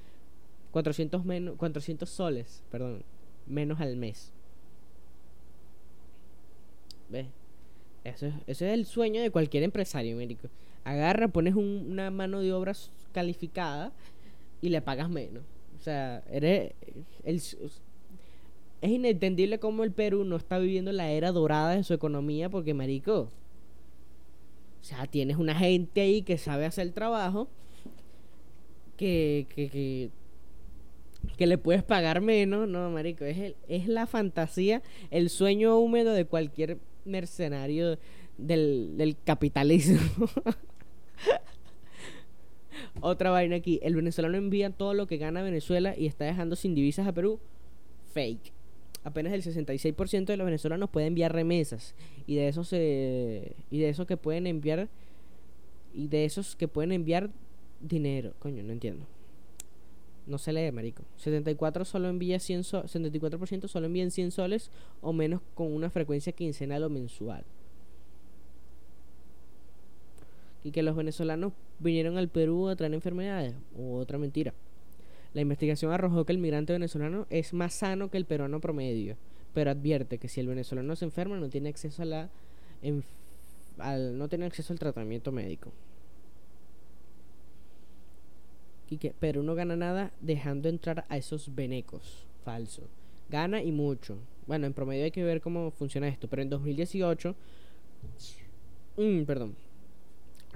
400, 0.71 1.23
menos, 1.23 1.55
400 1.55 2.09
soles, 2.09 2.61
perdón, 2.69 3.03
menos 3.45 3.79
al 3.79 3.95
mes. 3.95 4.33
¿Ves? 7.09 7.27
Eso 8.03 8.25
es, 8.25 8.33
ese 8.47 8.67
es 8.67 8.73
el 8.73 8.85
sueño 8.85 9.21
de 9.21 9.31
cualquier 9.31 9.63
empresario, 9.63 10.17
médico. 10.17 10.49
Agarra, 10.83 11.29
pones 11.29 11.55
una 11.55 12.11
mano 12.11 12.41
de 12.41 12.51
obra 12.53 12.73
calificada 13.13 13.93
y 14.61 14.69
le 14.69 14.81
pagas 14.81 15.09
menos. 15.09 15.43
O 15.77 15.81
sea, 15.81 16.23
eres 16.29 16.73
el, 17.23 17.41
es 18.81 18.91
inentendible 18.91 19.59
cómo 19.59 19.83
el 19.83 19.91
Perú 19.91 20.23
no 20.23 20.35
está 20.35 20.59
viviendo 20.59 20.91
la 20.91 21.09
era 21.09 21.31
dorada 21.31 21.75
de 21.75 21.83
su 21.83 21.93
economía 21.93 22.49
porque, 22.49 22.73
marico, 22.73 23.29
o 24.81 24.83
sea, 24.83 25.07
tienes 25.07 25.37
una 25.37 25.55
gente 25.55 26.01
ahí 26.01 26.21
que 26.21 26.37
sabe 26.37 26.65
hacer 26.65 26.91
trabajo, 26.91 27.47
que, 28.95 29.47
que, 29.49 29.69
que, 29.69 30.09
que 31.37 31.47
le 31.47 31.57
puedes 31.57 31.83
pagar 31.83 32.21
menos, 32.21 32.67
no, 32.67 32.89
marico, 32.89 33.25
es, 33.25 33.37
el, 33.37 33.55
es 33.67 33.87
la 33.87 34.05
fantasía, 34.05 34.83
el 35.11 35.29
sueño 35.29 35.77
húmedo 35.79 36.13
de 36.13 36.25
cualquier 36.25 36.77
mercenario 37.05 37.97
del, 38.37 38.93
del 38.95 39.17
capitalismo. 39.23 39.99
Otra 43.01 43.31
vaina 43.31 43.55
aquí, 43.55 43.79
el 43.81 43.95
venezolano 43.95 44.37
envía 44.37 44.69
todo 44.69 44.93
lo 44.93 45.07
que 45.07 45.17
gana 45.17 45.41
Venezuela 45.41 45.95
y 45.97 46.05
está 46.05 46.25
dejando 46.25 46.55
sin 46.55 46.75
divisas 46.75 47.07
a 47.07 47.11
Perú. 47.11 47.39
Fake. 48.13 48.56
Apenas 49.07 49.31
el 49.31 49.41
66% 49.41 50.25
de 50.25 50.35
los 50.35 50.43
venezolanos 50.43 50.89
puede 50.89 51.07
enviar 51.07 51.31
remesas 51.31 51.95
y 52.25 52.35
de 52.35 52.49
eso 52.49 52.65
se 52.65 53.55
y 53.71 53.79
de 53.79 53.87
eso 53.87 54.05
que 54.05 54.17
pueden 54.17 54.47
enviar 54.47 54.89
Y 55.93 56.09
de 56.09 56.25
esos 56.25 56.57
que 56.57 56.67
pueden 56.67 56.91
enviar 56.91 57.29
dinero. 57.79 58.33
Coño, 58.39 58.63
no 58.63 58.73
entiendo. 58.73 59.05
No 60.25 60.37
se 60.37 60.51
lee, 60.51 60.73
marico. 60.73 61.03
74 61.15 61.85
solo 61.85 62.09
envía 62.09 62.37
100 62.37 62.63
74% 62.63 63.69
solo 63.69 63.85
envían 63.85 64.11
100 64.11 64.31
soles 64.31 64.71
o 64.99 65.13
menos 65.13 65.39
con 65.55 65.71
una 65.71 65.89
frecuencia 65.89 66.33
quincenal 66.33 66.83
o 66.83 66.89
mensual. 66.89 67.45
Y 70.65 70.71
que 70.71 70.83
los 70.83 70.97
venezolanos 70.97 71.53
vinieron 71.79 72.17
al 72.17 72.27
Perú 72.27 72.67
a 72.67 72.75
traer 72.75 72.93
enfermedades. 72.93 73.55
Otra 73.79 74.17
mentira. 74.17 74.53
La 75.37 75.41
investigación 75.41 75.91
arrojó 75.91 76.25
que 76.25 76.33
el 76.33 76.39
migrante 76.39 76.73
venezolano 76.73 77.27
es 77.29 77.53
más 77.53 77.71
sano 77.71 78.09
que 78.09 78.17
el 78.17 78.25
peruano 78.25 78.59
promedio, 78.59 79.17
pero 79.53 79.69
advierte 79.69 80.17
que 80.17 80.29
si 80.29 80.39
el 80.39 80.47
venezolano 80.47 80.95
se 80.95 81.05
enferma 81.05 81.37
no 81.37 81.47
tiene 81.47 81.69
acceso 81.69 82.01
al, 82.01 84.17
no 84.17 84.27
tiene 84.29 84.47
acceso 84.47 84.73
al 84.73 84.79
tratamiento 84.79 85.31
médico. 85.31 85.71
Y 88.89 88.97
que 88.97 89.11
Perú 89.11 89.43
no 89.43 89.53
gana 89.53 89.75
nada 89.75 90.11
dejando 90.21 90.69
entrar 90.69 91.05
a 91.07 91.17
esos 91.17 91.53
venecos. 91.53 92.25
Falso. 92.43 92.87
Gana 93.29 93.61
y 93.61 93.71
mucho. 93.71 94.17
Bueno, 94.47 94.65
en 94.65 94.73
promedio 94.73 95.03
hay 95.03 95.11
que 95.11 95.23
ver 95.23 95.41
cómo 95.41 95.69
funciona 95.69 96.07
esto. 96.07 96.27
Pero 96.27 96.41
en 96.41 96.49
2018... 96.49 97.35
Mm, 98.97 99.21
perdón. 99.25 99.55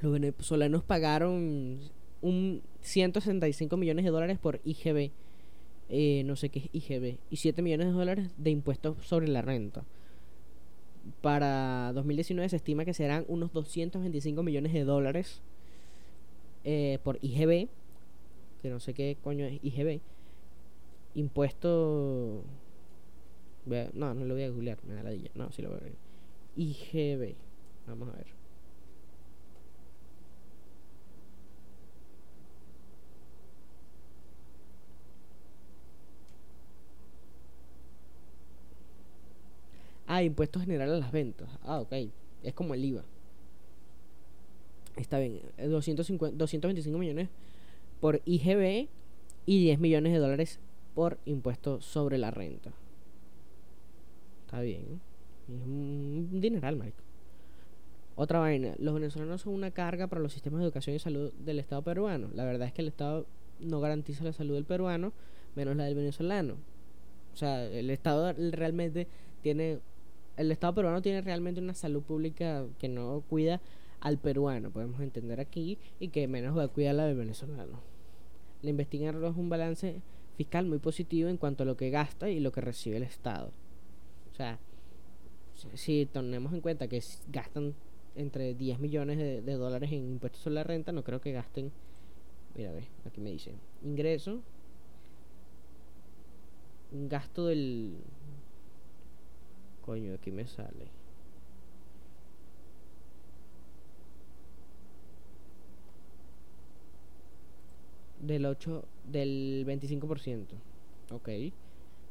Los 0.01 0.11
venezolanos 0.11 0.83
pagaron 0.83 1.81
un 2.21 2.61
165 2.81 3.77
millones 3.77 4.05
de 4.05 4.11
dólares 4.11 4.37
por 4.39 4.59
IGB. 4.63 5.11
Eh, 5.89 6.23
no 6.25 6.35
sé 6.35 6.49
qué 6.49 6.59
es 6.59 6.69
IGB. 6.71 7.17
Y 7.29 7.37
7 7.37 7.61
millones 7.61 7.87
de 7.87 7.93
dólares 7.93 8.29
de 8.37 8.49
impuestos 8.49 8.97
sobre 9.05 9.27
la 9.27 9.41
renta. 9.41 9.83
Para 11.21 11.91
2019 11.93 12.49
se 12.49 12.57
estima 12.57 12.85
que 12.85 12.93
serán 12.93 13.25
unos 13.27 13.51
225 13.53 14.43
millones 14.43 14.73
de 14.73 14.83
dólares 14.83 15.41
eh, 16.63 16.99
por 17.03 17.17
IGB 17.21 17.67
que 18.61 18.69
no 18.69 18.79
sé 18.79 18.93
qué 18.93 19.17
coño 19.23 19.45
es 19.45 19.59
IGB, 19.63 19.99
impuesto... 21.15 22.43
No, 23.65 24.13
no 24.13 24.25
lo 24.25 24.33
voy 24.33 24.43
a 24.43 24.49
googlear, 24.49 24.77
me 24.87 24.95
da 24.95 25.03
la 25.03 25.11
dilla. 25.11 25.29
No, 25.35 25.51
sí 25.51 25.61
lo 25.61 25.69
voy 25.69 25.79
a 25.79 25.83
ver. 25.83 25.93
IGB. 26.57 27.35
Vamos 27.87 28.09
a 28.09 28.17
ver. 28.17 28.25
Ah, 40.13 40.23
impuesto 40.23 40.59
general 40.59 40.91
a 40.91 40.97
las 40.97 41.13
ventas. 41.13 41.47
Ah, 41.63 41.79
ok. 41.79 41.93
Es 42.43 42.53
como 42.53 42.73
el 42.73 42.83
IVA. 42.83 43.05
Está 44.97 45.19
bien. 45.19 45.39
250, 45.57 46.35
225 46.35 46.97
millones 46.97 47.29
por 48.01 48.21
IGB 48.25 48.89
y 49.45 49.59
10 49.63 49.79
millones 49.79 50.11
de 50.11 50.19
dólares 50.19 50.59
por 50.95 51.17
impuesto 51.23 51.79
sobre 51.79 52.17
la 52.17 52.29
renta. 52.29 52.73
Está 54.45 54.59
bien. 54.59 54.99
Es 55.47 55.63
un 55.65 56.41
dineral, 56.41 56.75
Mike. 56.75 56.97
Otra 58.17 58.39
vaina. 58.39 58.75
Los 58.79 58.93
venezolanos 58.93 59.43
son 59.43 59.53
una 59.53 59.71
carga 59.71 60.07
para 60.07 60.21
los 60.21 60.33
sistemas 60.33 60.59
de 60.59 60.65
educación 60.65 60.93
y 60.93 60.99
salud 60.99 61.31
del 61.39 61.57
Estado 61.57 61.83
peruano. 61.83 62.27
La 62.33 62.43
verdad 62.43 62.67
es 62.67 62.73
que 62.73 62.81
el 62.81 62.89
Estado 62.89 63.25
no 63.61 63.79
garantiza 63.79 64.25
la 64.25 64.33
salud 64.33 64.55
del 64.55 64.65
peruano, 64.65 65.13
menos 65.55 65.77
la 65.77 65.85
del 65.85 65.95
venezolano. 65.95 66.55
O 67.33 67.37
sea, 67.37 67.63
el 67.63 67.89
Estado 67.89 68.33
realmente 68.33 69.07
tiene... 69.41 69.79
El 70.37 70.51
Estado 70.51 70.75
peruano 70.75 71.01
tiene 71.01 71.21
realmente 71.21 71.61
una 71.61 71.73
salud 71.73 72.01
pública 72.03 72.65
que 72.79 72.87
no 72.87 73.23
cuida 73.29 73.61
al 73.99 74.17
peruano, 74.17 74.71
podemos 74.71 74.99
entender 75.01 75.39
aquí, 75.39 75.77
y 75.99 76.09
que 76.09 76.27
menos 76.27 76.57
va 76.57 76.63
a 76.63 76.67
cuidar 76.67 76.95
la 76.95 77.05
del 77.05 77.17
venezolano. 77.17 77.79
La 78.61 78.69
investigación 78.69 79.23
es 79.23 79.37
un 79.37 79.49
balance 79.49 80.01
fiscal 80.37 80.65
muy 80.65 80.79
positivo 80.79 81.29
en 81.29 81.37
cuanto 81.37 81.63
a 81.63 81.65
lo 81.65 81.77
que 81.77 81.89
gasta 81.89 82.29
y 82.29 82.39
lo 82.39 82.51
que 82.51 82.61
recibe 82.61 82.97
el 82.97 83.03
Estado. 83.03 83.51
O 84.31 84.35
sea, 84.35 84.59
si 85.73 86.07
tenemos 86.07 86.53
en 86.53 86.61
cuenta 86.61 86.87
que 86.87 87.03
gastan 87.31 87.75
entre 88.15 88.53
10 88.53 88.79
millones 88.79 89.17
de, 89.17 89.53
dólares 89.53 89.91
en 89.91 90.11
impuestos 90.11 90.41
sobre 90.41 90.55
la 90.55 90.63
renta, 90.63 90.91
no 90.91 91.03
creo 91.03 91.21
que 91.21 91.31
gasten. 91.31 91.71
Mira, 92.55 92.71
ve, 92.71 92.87
aquí 93.05 93.21
me 93.21 93.31
dice: 93.31 93.53
ingreso, 93.83 94.41
un 96.91 97.09
gasto 97.09 97.47
del. 97.47 97.95
Coño, 99.91 100.13
aquí 100.13 100.31
me 100.31 100.47
sale. 100.47 100.87
del 108.21 108.45
8 108.45 108.85
del 109.11 109.65
25%. 109.67 110.45
Ok. 111.11 111.29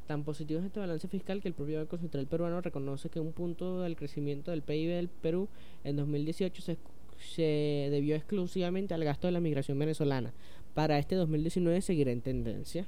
Tan 0.07 0.24
positivo 0.24 0.61
es 0.61 0.66
este 0.66 0.78
balance 0.78 1.09
fiscal 1.09 1.41
que 1.41 1.49
el 1.49 1.55
propio 1.55 1.78
Banco 1.78 1.97
Central 1.97 2.26
peruano 2.26 2.61
reconoce 2.61 3.09
que 3.09 3.18
un 3.18 3.33
punto 3.33 3.81
del 3.81 3.97
crecimiento 3.97 4.51
del 4.51 4.61
PIB 4.61 4.91
del 4.91 5.09
Perú 5.09 5.49
en 5.83 5.97
2018 5.97 6.61
se, 6.61 6.76
se 7.16 7.89
debió 7.91 8.14
exclusivamente 8.14 8.93
al 8.93 9.05
gasto 9.05 9.26
de 9.26 9.33
la 9.33 9.41
migración 9.41 9.78
venezolana. 9.78 10.35
Para 10.74 10.99
este 10.99 11.14
2019 11.14 11.81
seguirá 11.81 12.12
en 12.12 12.20
tendencia. 12.20 12.87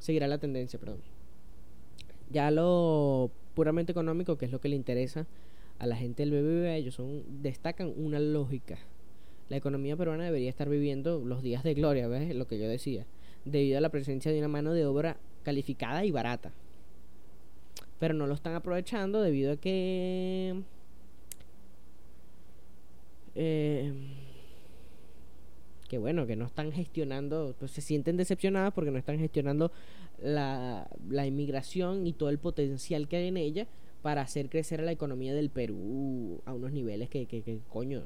Seguirá 0.00 0.26
la 0.26 0.38
tendencia, 0.38 0.76
perdón. 0.80 1.02
Ya 2.30 2.50
lo 2.50 3.30
puramente 3.56 3.90
económico, 3.90 4.38
que 4.38 4.44
es 4.44 4.52
lo 4.52 4.60
que 4.60 4.68
le 4.68 4.76
interesa 4.76 5.26
a 5.80 5.86
la 5.88 5.96
gente 5.96 6.24
del 6.24 6.30
BBB, 6.30 6.76
ellos 6.76 6.94
son, 6.94 7.24
destacan 7.42 7.92
una 7.96 8.20
lógica 8.20 8.78
la 9.48 9.56
economía 9.56 9.96
peruana 9.96 10.24
debería 10.24 10.50
estar 10.50 10.68
viviendo 10.68 11.20
los 11.24 11.42
días 11.42 11.62
de 11.62 11.74
gloria, 11.74 12.08
¿ves? 12.08 12.34
Lo 12.34 12.46
que 12.46 12.58
yo 12.58 12.68
decía, 12.68 13.06
debido 13.44 13.78
a 13.78 13.80
la 13.80 13.90
presencia 13.90 14.32
de 14.32 14.38
una 14.38 14.48
mano 14.48 14.72
de 14.72 14.86
obra 14.86 15.18
calificada 15.44 16.04
y 16.04 16.10
barata. 16.10 16.52
Pero 18.00 18.12
no 18.14 18.26
lo 18.26 18.34
están 18.34 18.54
aprovechando 18.54 19.22
debido 19.22 19.52
a 19.52 19.56
que... 19.56 20.62
Eh, 23.36 23.92
que 25.88 25.98
bueno, 25.98 26.26
que 26.26 26.34
no 26.34 26.46
están 26.46 26.72
gestionando, 26.72 27.54
pues 27.60 27.70
se 27.70 27.80
sienten 27.80 28.16
decepcionadas 28.16 28.72
porque 28.72 28.90
no 28.90 28.98
están 28.98 29.18
gestionando 29.18 29.70
la, 30.22 30.88
la 31.08 31.26
inmigración 31.26 32.06
y 32.06 32.12
todo 32.12 32.30
el 32.30 32.38
potencial 32.38 33.08
que 33.08 33.16
hay 33.16 33.28
en 33.28 33.36
ella 33.36 33.66
para 34.02 34.22
hacer 34.22 34.48
crecer 34.48 34.82
la 34.82 34.92
economía 34.92 35.34
del 35.34 35.50
Perú 35.50 36.40
a 36.44 36.52
unos 36.52 36.72
niveles 36.72 37.08
que, 37.08 37.26
que, 37.26 37.42
que 37.42 37.58
coño, 37.68 38.04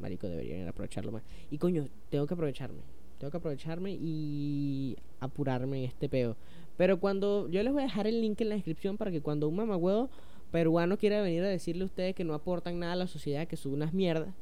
marico, 0.00 0.28
deberían 0.28 0.66
aprovecharlo 0.66 1.12
más. 1.12 1.22
Y 1.50 1.58
coño, 1.58 1.88
tengo 2.08 2.26
que 2.26 2.34
aprovecharme. 2.34 2.80
Tengo 3.18 3.30
que 3.30 3.36
aprovecharme 3.36 3.92
y 3.92 4.96
apurarme 5.20 5.78
en 5.78 5.84
este 5.84 6.08
peo. 6.08 6.36
Pero 6.76 6.98
cuando 6.98 7.48
yo 7.48 7.62
les 7.62 7.72
voy 7.72 7.82
a 7.82 7.86
dejar 7.86 8.06
el 8.06 8.20
link 8.20 8.40
en 8.40 8.48
la 8.48 8.54
descripción 8.54 8.96
para 8.96 9.10
que 9.10 9.20
cuando 9.20 9.48
un 9.48 9.56
mamagüevo 9.56 10.10
peruano 10.50 10.96
quiera 10.96 11.22
venir 11.22 11.44
a 11.44 11.48
decirle 11.48 11.82
a 11.82 11.86
ustedes 11.86 12.14
que 12.14 12.24
no 12.24 12.34
aportan 12.34 12.78
nada 12.78 12.94
a 12.94 12.96
la 12.96 13.06
sociedad, 13.06 13.46
que 13.46 13.56
son 13.56 13.74
unas 13.74 13.92
mierdas 13.92 14.34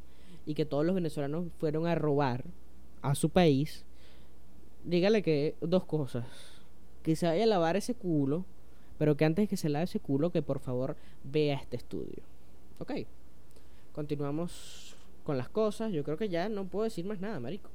y 0.47 0.55
que 0.55 0.65
todos 0.65 0.85
los 0.87 0.95
venezolanos 0.95 1.47
fueron 1.59 1.87
a 1.87 1.95
robar 1.95 2.45
a 3.03 3.15
su 3.15 3.31
país, 3.31 3.85
dígale 4.85 5.23
que 5.23 5.57
dos 5.61 5.85
cosas. 5.85 6.25
Que 7.03 7.17
se 7.17 7.27
vaya 7.27 7.45
a 7.45 7.47
lavar 7.47 7.77
ese 7.77 7.95
culo, 7.95 8.45
pero 8.99 9.17
que 9.17 9.25
antes 9.25 9.45
de 9.45 9.49
que 9.49 9.57
se 9.57 9.69
lave 9.69 9.85
ese 9.85 10.01
culo, 10.01 10.31
que 10.31 10.43
por 10.43 10.59
favor 10.61 10.97
vea 11.25 11.57
este 11.57 11.77
estudio. 11.77 12.23
Ok. 12.79 12.93
Continuamos 13.95 14.97
con 15.25 15.37
las 15.37 15.49
cosas, 15.49 15.93
yo 15.93 16.05
creo 16.05 16.17
que 16.17 16.29
ya 16.29 16.49
no 16.49 16.65
puedo 16.67 16.85
decir 16.85 17.05
más 17.05 17.21
nada, 17.21 17.41
marico. 17.41 17.71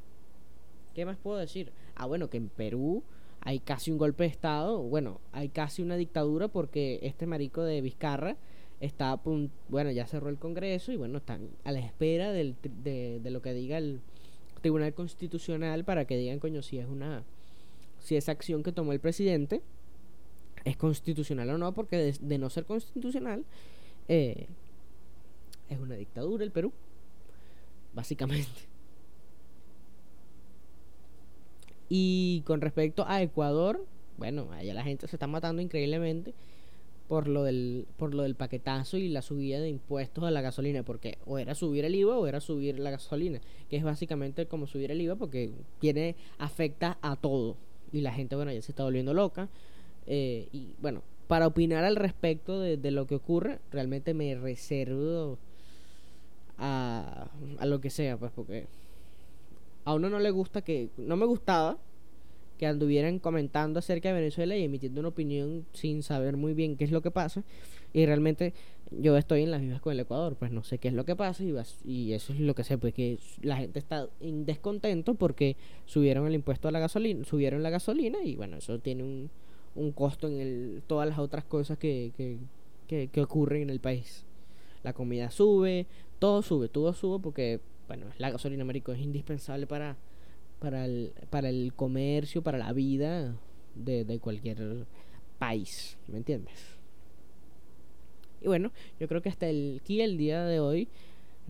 ¿Qué 0.93 1.05
más 1.05 1.17
puedo 1.17 1.38
decir? 1.38 1.71
Ah, 1.95 2.05
bueno, 2.05 2.30
que 2.30 2.38
en 2.38 2.49
Perú 2.49 3.03
hay 3.41 3.59
casi 3.59 3.91
un 3.91 3.97
golpe 3.97 4.23
de 4.23 4.30
Estado, 4.30 4.82
bueno, 4.82 5.19
hay 5.32 5.49
casi 5.49 5.82
una 5.82 5.97
dictadura 5.97 6.47
porque 6.47 6.99
este 7.03 7.28
marico 7.28 7.63
de 7.63 7.82
Vizcarra 7.82 8.38
está, 8.80 9.19
bueno, 9.69 9.91
ya 9.91 10.07
cerró 10.07 10.30
el 10.30 10.38
Congreso 10.38 10.91
y 10.91 10.95
bueno, 10.95 11.19
están 11.19 11.49
a 11.63 11.71
la 11.71 11.80
espera 11.80 12.32
del, 12.32 12.55
de, 12.84 13.21
lo 13.30 13.41
que 13.41 13.53
diga 13.53 13.78
el 13.78 14.01
Tribunal 14.61 14.93
Constitucional 14.93 15.84
para 15.84 16.05
que 16.05 16.17
digan, 16.17 16.39
coño, 16.39 16.61
si 16.61 16.80
es 16.80 16.88
una, 16.88 17.23
si 18.05 18.15
esa 18.15 18.31
acción 18.31 18.61
que 18.61 18.71
tomó 18.71 18.93
el 18.93 18.99
presidente 18.99 19.63
es 20.63 20.77
constitucional 20.77 21.49
o 21.49 21.57
no, 21.57 21.73
porque 21.73 22.13
de, 22.19 22.37
no 22.37 22.51
ser 22.51 22.65
constitucional, 22.65 23.43
eh, 24.07 24.47
es 25.69 25.79
una 25.79 25.95
dictadura 25.95 26.43
el 26.43 26.51
Perú 26.51 26.71
básicamente. 27.93 28.67
Y 31.89 32.43
con 32.45 32.61
respecto 32.61 33.05
a 33.07 33.23
Ecuador, 33.23 33.83
bueno, 34.17 34.51
allá 34.51 34.73
la 34.75 34.83
gente 34.83 35.07
se 35.07 35.15
está 35.15 35.25
matando 35.25 35.61
increíblemente 35.61 36.33
por 37.07 37.27
lo 37.27 37.43
del 37.43 37.85
por 37.97 38.15
lo 38.15 38.23
del 38.23 38.35
paquetazo 38.35 38.97
y 38.97 39.09
la 39.09 39.21
subida 39.21 39.59
de 39.59 39.69
impuestos 39.69 40.23
a 40.23 40.31
la 40.31 40.41
gasolina, 40.41 40.83
porque 40.83 41.17
o 41.25 41.39
era 41.39 41.55
subir 41.55 41.85
el 41.85 41.95
IVA 41.95 42.17
o 42.17 42.27
era 42.27 42.39
subir 42.39 42.79
la 42.79 42.91
gasolina, 42.91 43.41
que 43.69 43.77
es 43.77 43.83
básicamente 43.83 44.45
como 44.47 44.67
subir 44.67 44.91
el 44.91 45.01
IVA 45.01 45.15
porque 45.15 45.51
tiene 45.79 46.15
afecta 46.37 46.97
a 47.01 47.15
todo 47.15 47.57
y 47.95 48.01
la 48.01 48.11
gente 48.11 48.35
bueno 48.35 48.51
ya 48.51 48.61
se 48.61 48.71
está 48.71 48.83
volviendo 48.83 49.13
loca 49.13 49.49
eh, 50.07 50.47
y 50.51 50.73
bueno 50.81 51.01
para 51.27 51.47
opinar 51.47 51.83
al 51.83 51.95
respecto 51.95 52.59
de, 52.59 52.77
de 52.77 52.91
lo 52.91 53.07
que 53.07 53.15
ocurre 53.15 53.59
realmente 53.71 54.13
me 54.13 54.35
reservo 54.35 55.39
a, 56.57 57.27
a 57.59 57.65
lo 57.65 57.81
que 57.81 57.89
sea, 57.89 58.17
pues 58.17 58.31
porque 58.31 58.67
a 59.83 59.93
uno 59.93 60.09
no 60.09 60.19
le 60.19 60.31
gusta 60.31 60.61
que, 60.61 60.89
no 60.97 61.15
me 61.15 61.25
gustaba 61.25 61.77
que 62.57 62.67
anduvieran 62.67 63.19
comentando 63.19 63.79
acerca 63.79 64.09
de 64.09 64.15
Venezuela 64.15 64.55
y 64.55 64.63
emitiendo 64.63 64.99
una 64.99 65.09
opinión 65.09 65.65
sin 65.73 66.03
saber 66.03 66.37
muy 66.37 66.53
bien 66.53 66.77
qué 66.77 66.85
es 66.85 66.91
lo 66.91 67.01
que 67.01 67.11
pasa. 67.11 67.43
Y 67.93 68.05
realmente 68.05 68.53
yo 68.91 69.17
estoy 69.17 69.43
en 69.43 69.51
las 69.51 69.61
mismas 69.61 69.81
con 69.81 69.93
el 69.93 69.99
Ecuador, 69.99 70.35
pues 70.35 70.51
no 70.51 70.63
sé 70.63 70.77
qué 70.77 70.89
es 70.89 70.93
lo 70.93 71.05
que 71.05 71.15
pasa 71.15 71.43
y, 71.43 72.13
eso 72.13 72.33
es 72.33 72.39
lo 72.39 72.55
que 72.55 72.63
sé, 72.63 72.77
pues 72.77 72.93
que 72.93 73.17
la 73.41 73.57
gente 73.57 73.79
está 73.79 74.07
en 74.19 74.45
descontento 74.45 75.15
porque 75.15 75.55
subieron 75.85 76.27
el 76.27 76.35
impuesto 76.35 76.67
a 76.67 76.71
la 76.71 76.79
gasolina, 76.79 77.25
subieron 77.25 77.63
la 77.63 77.69
gasolina 77.69 78.19
y 78.23 78.35
bueno, 78.35 78.57
eso 78.57 78.79
tiene 78.79 79.03
un, 79.03 79.29
un 79.75 79.91
costo 79.91 80.27
en 80.27 80.39
el, 80.39 80.83
todas 80.87 81.07
las 81.07 81.19
otras 81.19 81.45
cosas 81.45 81.77
que, 81.77 82.11
que, 82.15 82.37
que, 82.87 83.07
que 83.07 83.21
ocurren 83.21 83.63
en 83.63 83.69
el 83.69 83.79
país. 83.79 84.25
La 84.83 84.93
comida 84.93 85.31
sube, 85.31 85.87
todo 86.19 86.41
sube, 86.41 86.69
todo 86.69 86.93
sube 86.93 87.19
porque, 87.21 87.59
bueno, 87.87 88.07
la 88.17 88.29
gasolina, 88.29 88.63
marico, 88.65 88.91
es 88.91 88.99
indispensable 88.99 89.67
para 89.67 89.97
para 90.59 90.85
el, 90.85 91.13
para 91.29 91.49
el 91.49 91.73
comercio, 91.75 92.41
para 92.41 92.57
la 92.57 92.73
vida 92.73 93.35
de, 93.75 94.05
de 94.05 94.19
cualquier 94.19 94.85
país, 95.37 95.97
¿me 96.07 96.17
entiendes? 96.17 96.75
Y 98.41 98.47
bueno, 98.47 98.71
yo 98.99 99.07
creo 99.07 99.21
que 99.21 99.29
hasta 99.29 99.47
el, 99.47 99.79
aquí 99.81 100.01
el 100.01 100.17
día 100.17 100.45
de 100.45 100.59
hoy, 100.59 100.87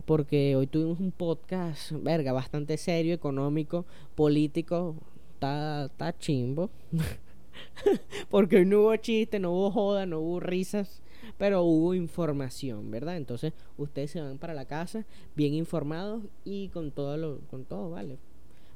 porque 0.04 0.56
hoy 0.56 0.66
tuvimos 0.66 1.00
un 1.00 1.12
podcast, 1.12 1.92
verga, 1.92 2.32
bastante 2.32 2.76
serio, 2.78 3.14
económico, 3.14 3.84
político, 4.14 4.94
está, 5.34 6.14
chimbo. 6.18 6.70
porque 8.30 8.56
hoy 8.56 8.66
no 8.66 8.80
hubo 8.80 8.96
chiste, 8.96 9.38
no 9.38 9.52
hubo 9.52 9.70
joda, 9.70 10.06
no 10.06 10.20
hubo 10.20 10.40
risas, 10.40 11.02
pero 11.38 11.62
hubo 11.62 11.94
información, 11.94 12.90
¿verdad? 12.90 13.16
Entonces 13.16 13.52
ustedes 13.76 14.10
se 14.10 14.20
van 14.20 14.38
para 14.38 14.54
la 14.54 14.64
casa 14.66 15.04
bien 15.34 15.54
informados 15.54 16.22
y 16.44 16.68
con 16.68 16.90
todo 16.90 17.16
lo, 17.16 17.40
con 17.50 17.64
todo, 17.64 17.90
¿vale? 17.90 18.18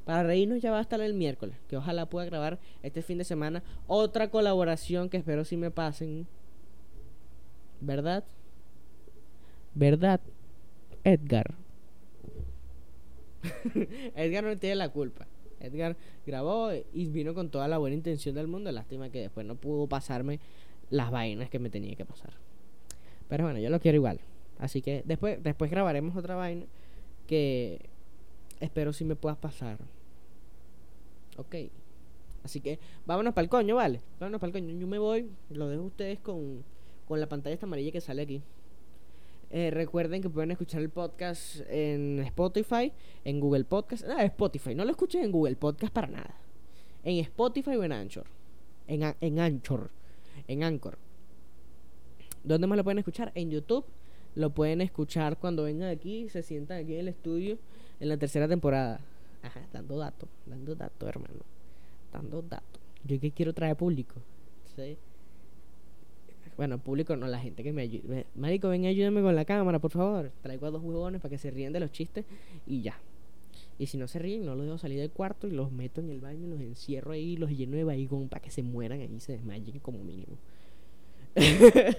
Para 0.05 0.22
reírnos 0.22 0.61
ya 0.61 0.70
va 0.70 0.78
a 0.78 0.82
estar 0.82 1.01
el 1.01 1.14
miércoles, 1.14 1.57
que 1.68 1.76
ojalá 1.76 2.07
pueda 2.07 2.26
grabar 2.26 2.59
este 2.82 3.03
fin 3.03 3.18
de 3.18 3.24
semana 3.24 3.62
otra 3.86 4.30
colaboración 4.30 5.09
que 5.09 5.18
espero 5.18 5.44
si 5.44 5.57
me 5.57 5.70
pasen. 5.70 6.26
¿Verdad? 7.80 8.24
¿Verdad? 9.74 10.20
Edgar. 11.05 11.55
Edgar 14.16 14.44
no 14.44 14.57
tiene 14.57 14.76
la 14.76 14.88
culpa. 14.88 15.26
Edgar 15.61 15.96
grabó 16.26 16.70
y 16.92 17.07
vino 17.07 17.34
con 17.34 17.51
toda 17.51 17.68
la 17.68 17.78
buena 17.78 17.96
intención 17.96 18.34
del 18.34 18.48
mundo. 18.48 18.72
Lástima 18.72 19.11
que 19.11 19.20
después 19.20 19.46
no 19.46 19.55
pudo 19.57 19.86
pasarme 19.86 20.40
las 20.88 21.11
vainas 21.11 21.51
que 21.51 21.59
me 21.59 21.70
tenía 21.70 21.94
que 21.94 22.05
pasar. 22.05 22.32
Pero 23.28 23.44
bueno, 23.44 23.61
yo 23.61 23.70
lo 23.70 23.80
quiero 23.80 23.96
igual. 23.96 24.20
Así 24.59 24.82
que 24.82 25.03
después, 25.05 25.42
después 25.42 25.70
grabaremos 25.70 26.16
otra 26.16 26.34
vaina 26.34 26.66
que 27.26 27.89
espero 28.61 28.92
si 28.92 29.04
me 29.04 29.16
puedas 29.16 29.38
pasar. 29.38 29.78
Ok. 31.36 31.56
Así 32.44 32.61
que 32.61 32.78
vámonos 33.06 33.34
para 33.34 33.44
el 33.44 33.50
coño, 33.50 33.76
¿vale? 33.76 34.00
Vámonos 34.18 34.40
para 34.40 34.48
el 34.48 34.52
coño. 34.52 34.78
Yo 34.78 34.86
me 34.86 34.98
voy, 34.98 35.30
lo 35.50 35.68
dejo 35.68 35.82
a 35.82 35.86
ustedes 35.86 36.18
con, 36.20 36.64
con 37.06 37.20
la 37.20 37.28
pantalla 37.28 37.54
esta 37.54 37.66
amarilla 37.66 37.92
que 37.92 38.00
sale 38.00 38.22
aquí. 38.22 38.42
Eh, 39.50 39.70
recuerden 39.70 40.22
que 40.22 40.30
pueden 40.30 40.52
escuchar 40.52 40.80
el 40.80 40.90
podcast 40.90 41.61
en 41.68 42.20
Spotify, 42.20 42.92
en 43.24 43.40
Google 43.40 43.64
Podcast. 43.64 44.04
Ah, 44.08 44.24
Spotify. 44.24 44.74
No 44.74 44.84
lo 44.84 44.92
escuchen 44.92 45.24
en 45.24 45.32
Google 45.32 45.56
Podcast 45.56 45.92
para 45.92 46.06
nada. 46.06 46.34
En 47.02 47.18
Spotify 47.18 47.76
o 47.76 47.84
en 47.84 47.92
Anchor. 47.92 48.26
En, 48.86 49.02
en 49.20 49.38
Anchor. 49.40 49.90
En 50.46 50.62
Anchor. 50.62 50.98
¿Dónde 52.44 52.66
más 52.66 52.76
lo 52.76 52.84
pueden 52.84 52.98
escuchar? 52.98 53.32
En 53.34 53.50
YouTube. 53.50 53.84
Lo 54.36 54.50
pueden 54.50 54.80
escuchar 54.80 55.36
cuando 55.38 55.64
vengan 55.64 55.88
aquí, 55.88 56.28
se 56.28 56.42
sientan 56.42 56.78
aquí 56.78 56.94
en 56.94 57.00
el 57.00 57.08
estudio 57.08 57.58
en 58.01 58.09
la 58.09 58.16
tercera 58.16 58.48
temporada. 58.48 59.01
Ajá, 59.42 59.66
dando 59.72 59.96
datos, 59.96 60.28
dando 60.46 60.74
datos, 60.74 61.09
hermano. 61.09 61.40
Dando 62.12 62.42
datos. 62.42 62.80
Yo 63.05 63.20
que 63.20 63.30
quiero 63.30 63.53
traer 63.53 63.76
público. 63.76 64.16
¿sí? 64.76 64.96
Bueno, 66.57 66.78
público 66.78 67.16
no, 67.16 67.26
la 67.26 67.38
gente 67.38 67.62
que 67.62 67.72
me 67.72 67.82
ayude. 67.82 68.26
Marico, 68.34 68.68
ven, 68.68 68.84
ayúdame 68.84 69.22
con 69.22 69.34
la 69.34 69.44
cámara, 69.44 69.78
por 69.78 69.90
favor. 69.90 70.30
Traigo 70.42 70.66
a 70.66 70.70
dos 70.70 70.82
huevones 70.82 71.20
para 71.20 71.30
que 71.30 71.38
se 71.38 71.51
ríen 71.51 71.72
de 71.72 71.80
los 71.80 71.90
chistes 71.90 72.26
y 72.66 72.82
ya. 72.82 72.98
Y 73.78 73.86
si 73.86 73.96
no 73.96 74.09
se 74.09 74.18
ríen, 74.18 74.44
no 74.44 74.55
los 74.55 74.66
dejo 74.66 74.76
salir 74.76 75.01
del 75.01 75.11
cuarto 75.11 75.46
y 75.46 75.53
los 75.53 75.72
meto 75.72 76.03
en 76.03 76.11
el 76.11 76.20
baño, 76.20 76.46
los 76.48 76.61
encierro 76.61 77.12
ahí, 77.12 77.38
los 77.38 77.51
lleno 77.51 77.76
de 77.76 77.84
baigón 77.84 78.28
para 78.28 78.42
que 78.42 78.51
se 78.51 78.62
mueran 78.62 79.01
ahí 79.01 79.11
y 79.11 79.20
se 79.20 79.32
desmayen 79.32 79.78
como 79.78 80.05
mínimo. 80.05 80.36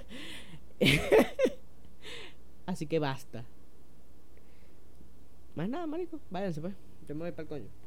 Así 2.68 2.86
que 2.86 2.99
basta. 2.99 3.43
Más 5.56 5.70
nada, 5.70 5.88
marico. 5.88 6.20
Váyanse 6.30 6.62
pues. 6.62 6.74
Yo 7.08 7.16
me 7.16 7.22
voy 7.22 7.32
para 7.32 7.43
el 7.43 7.47
coño. 7.47 7.80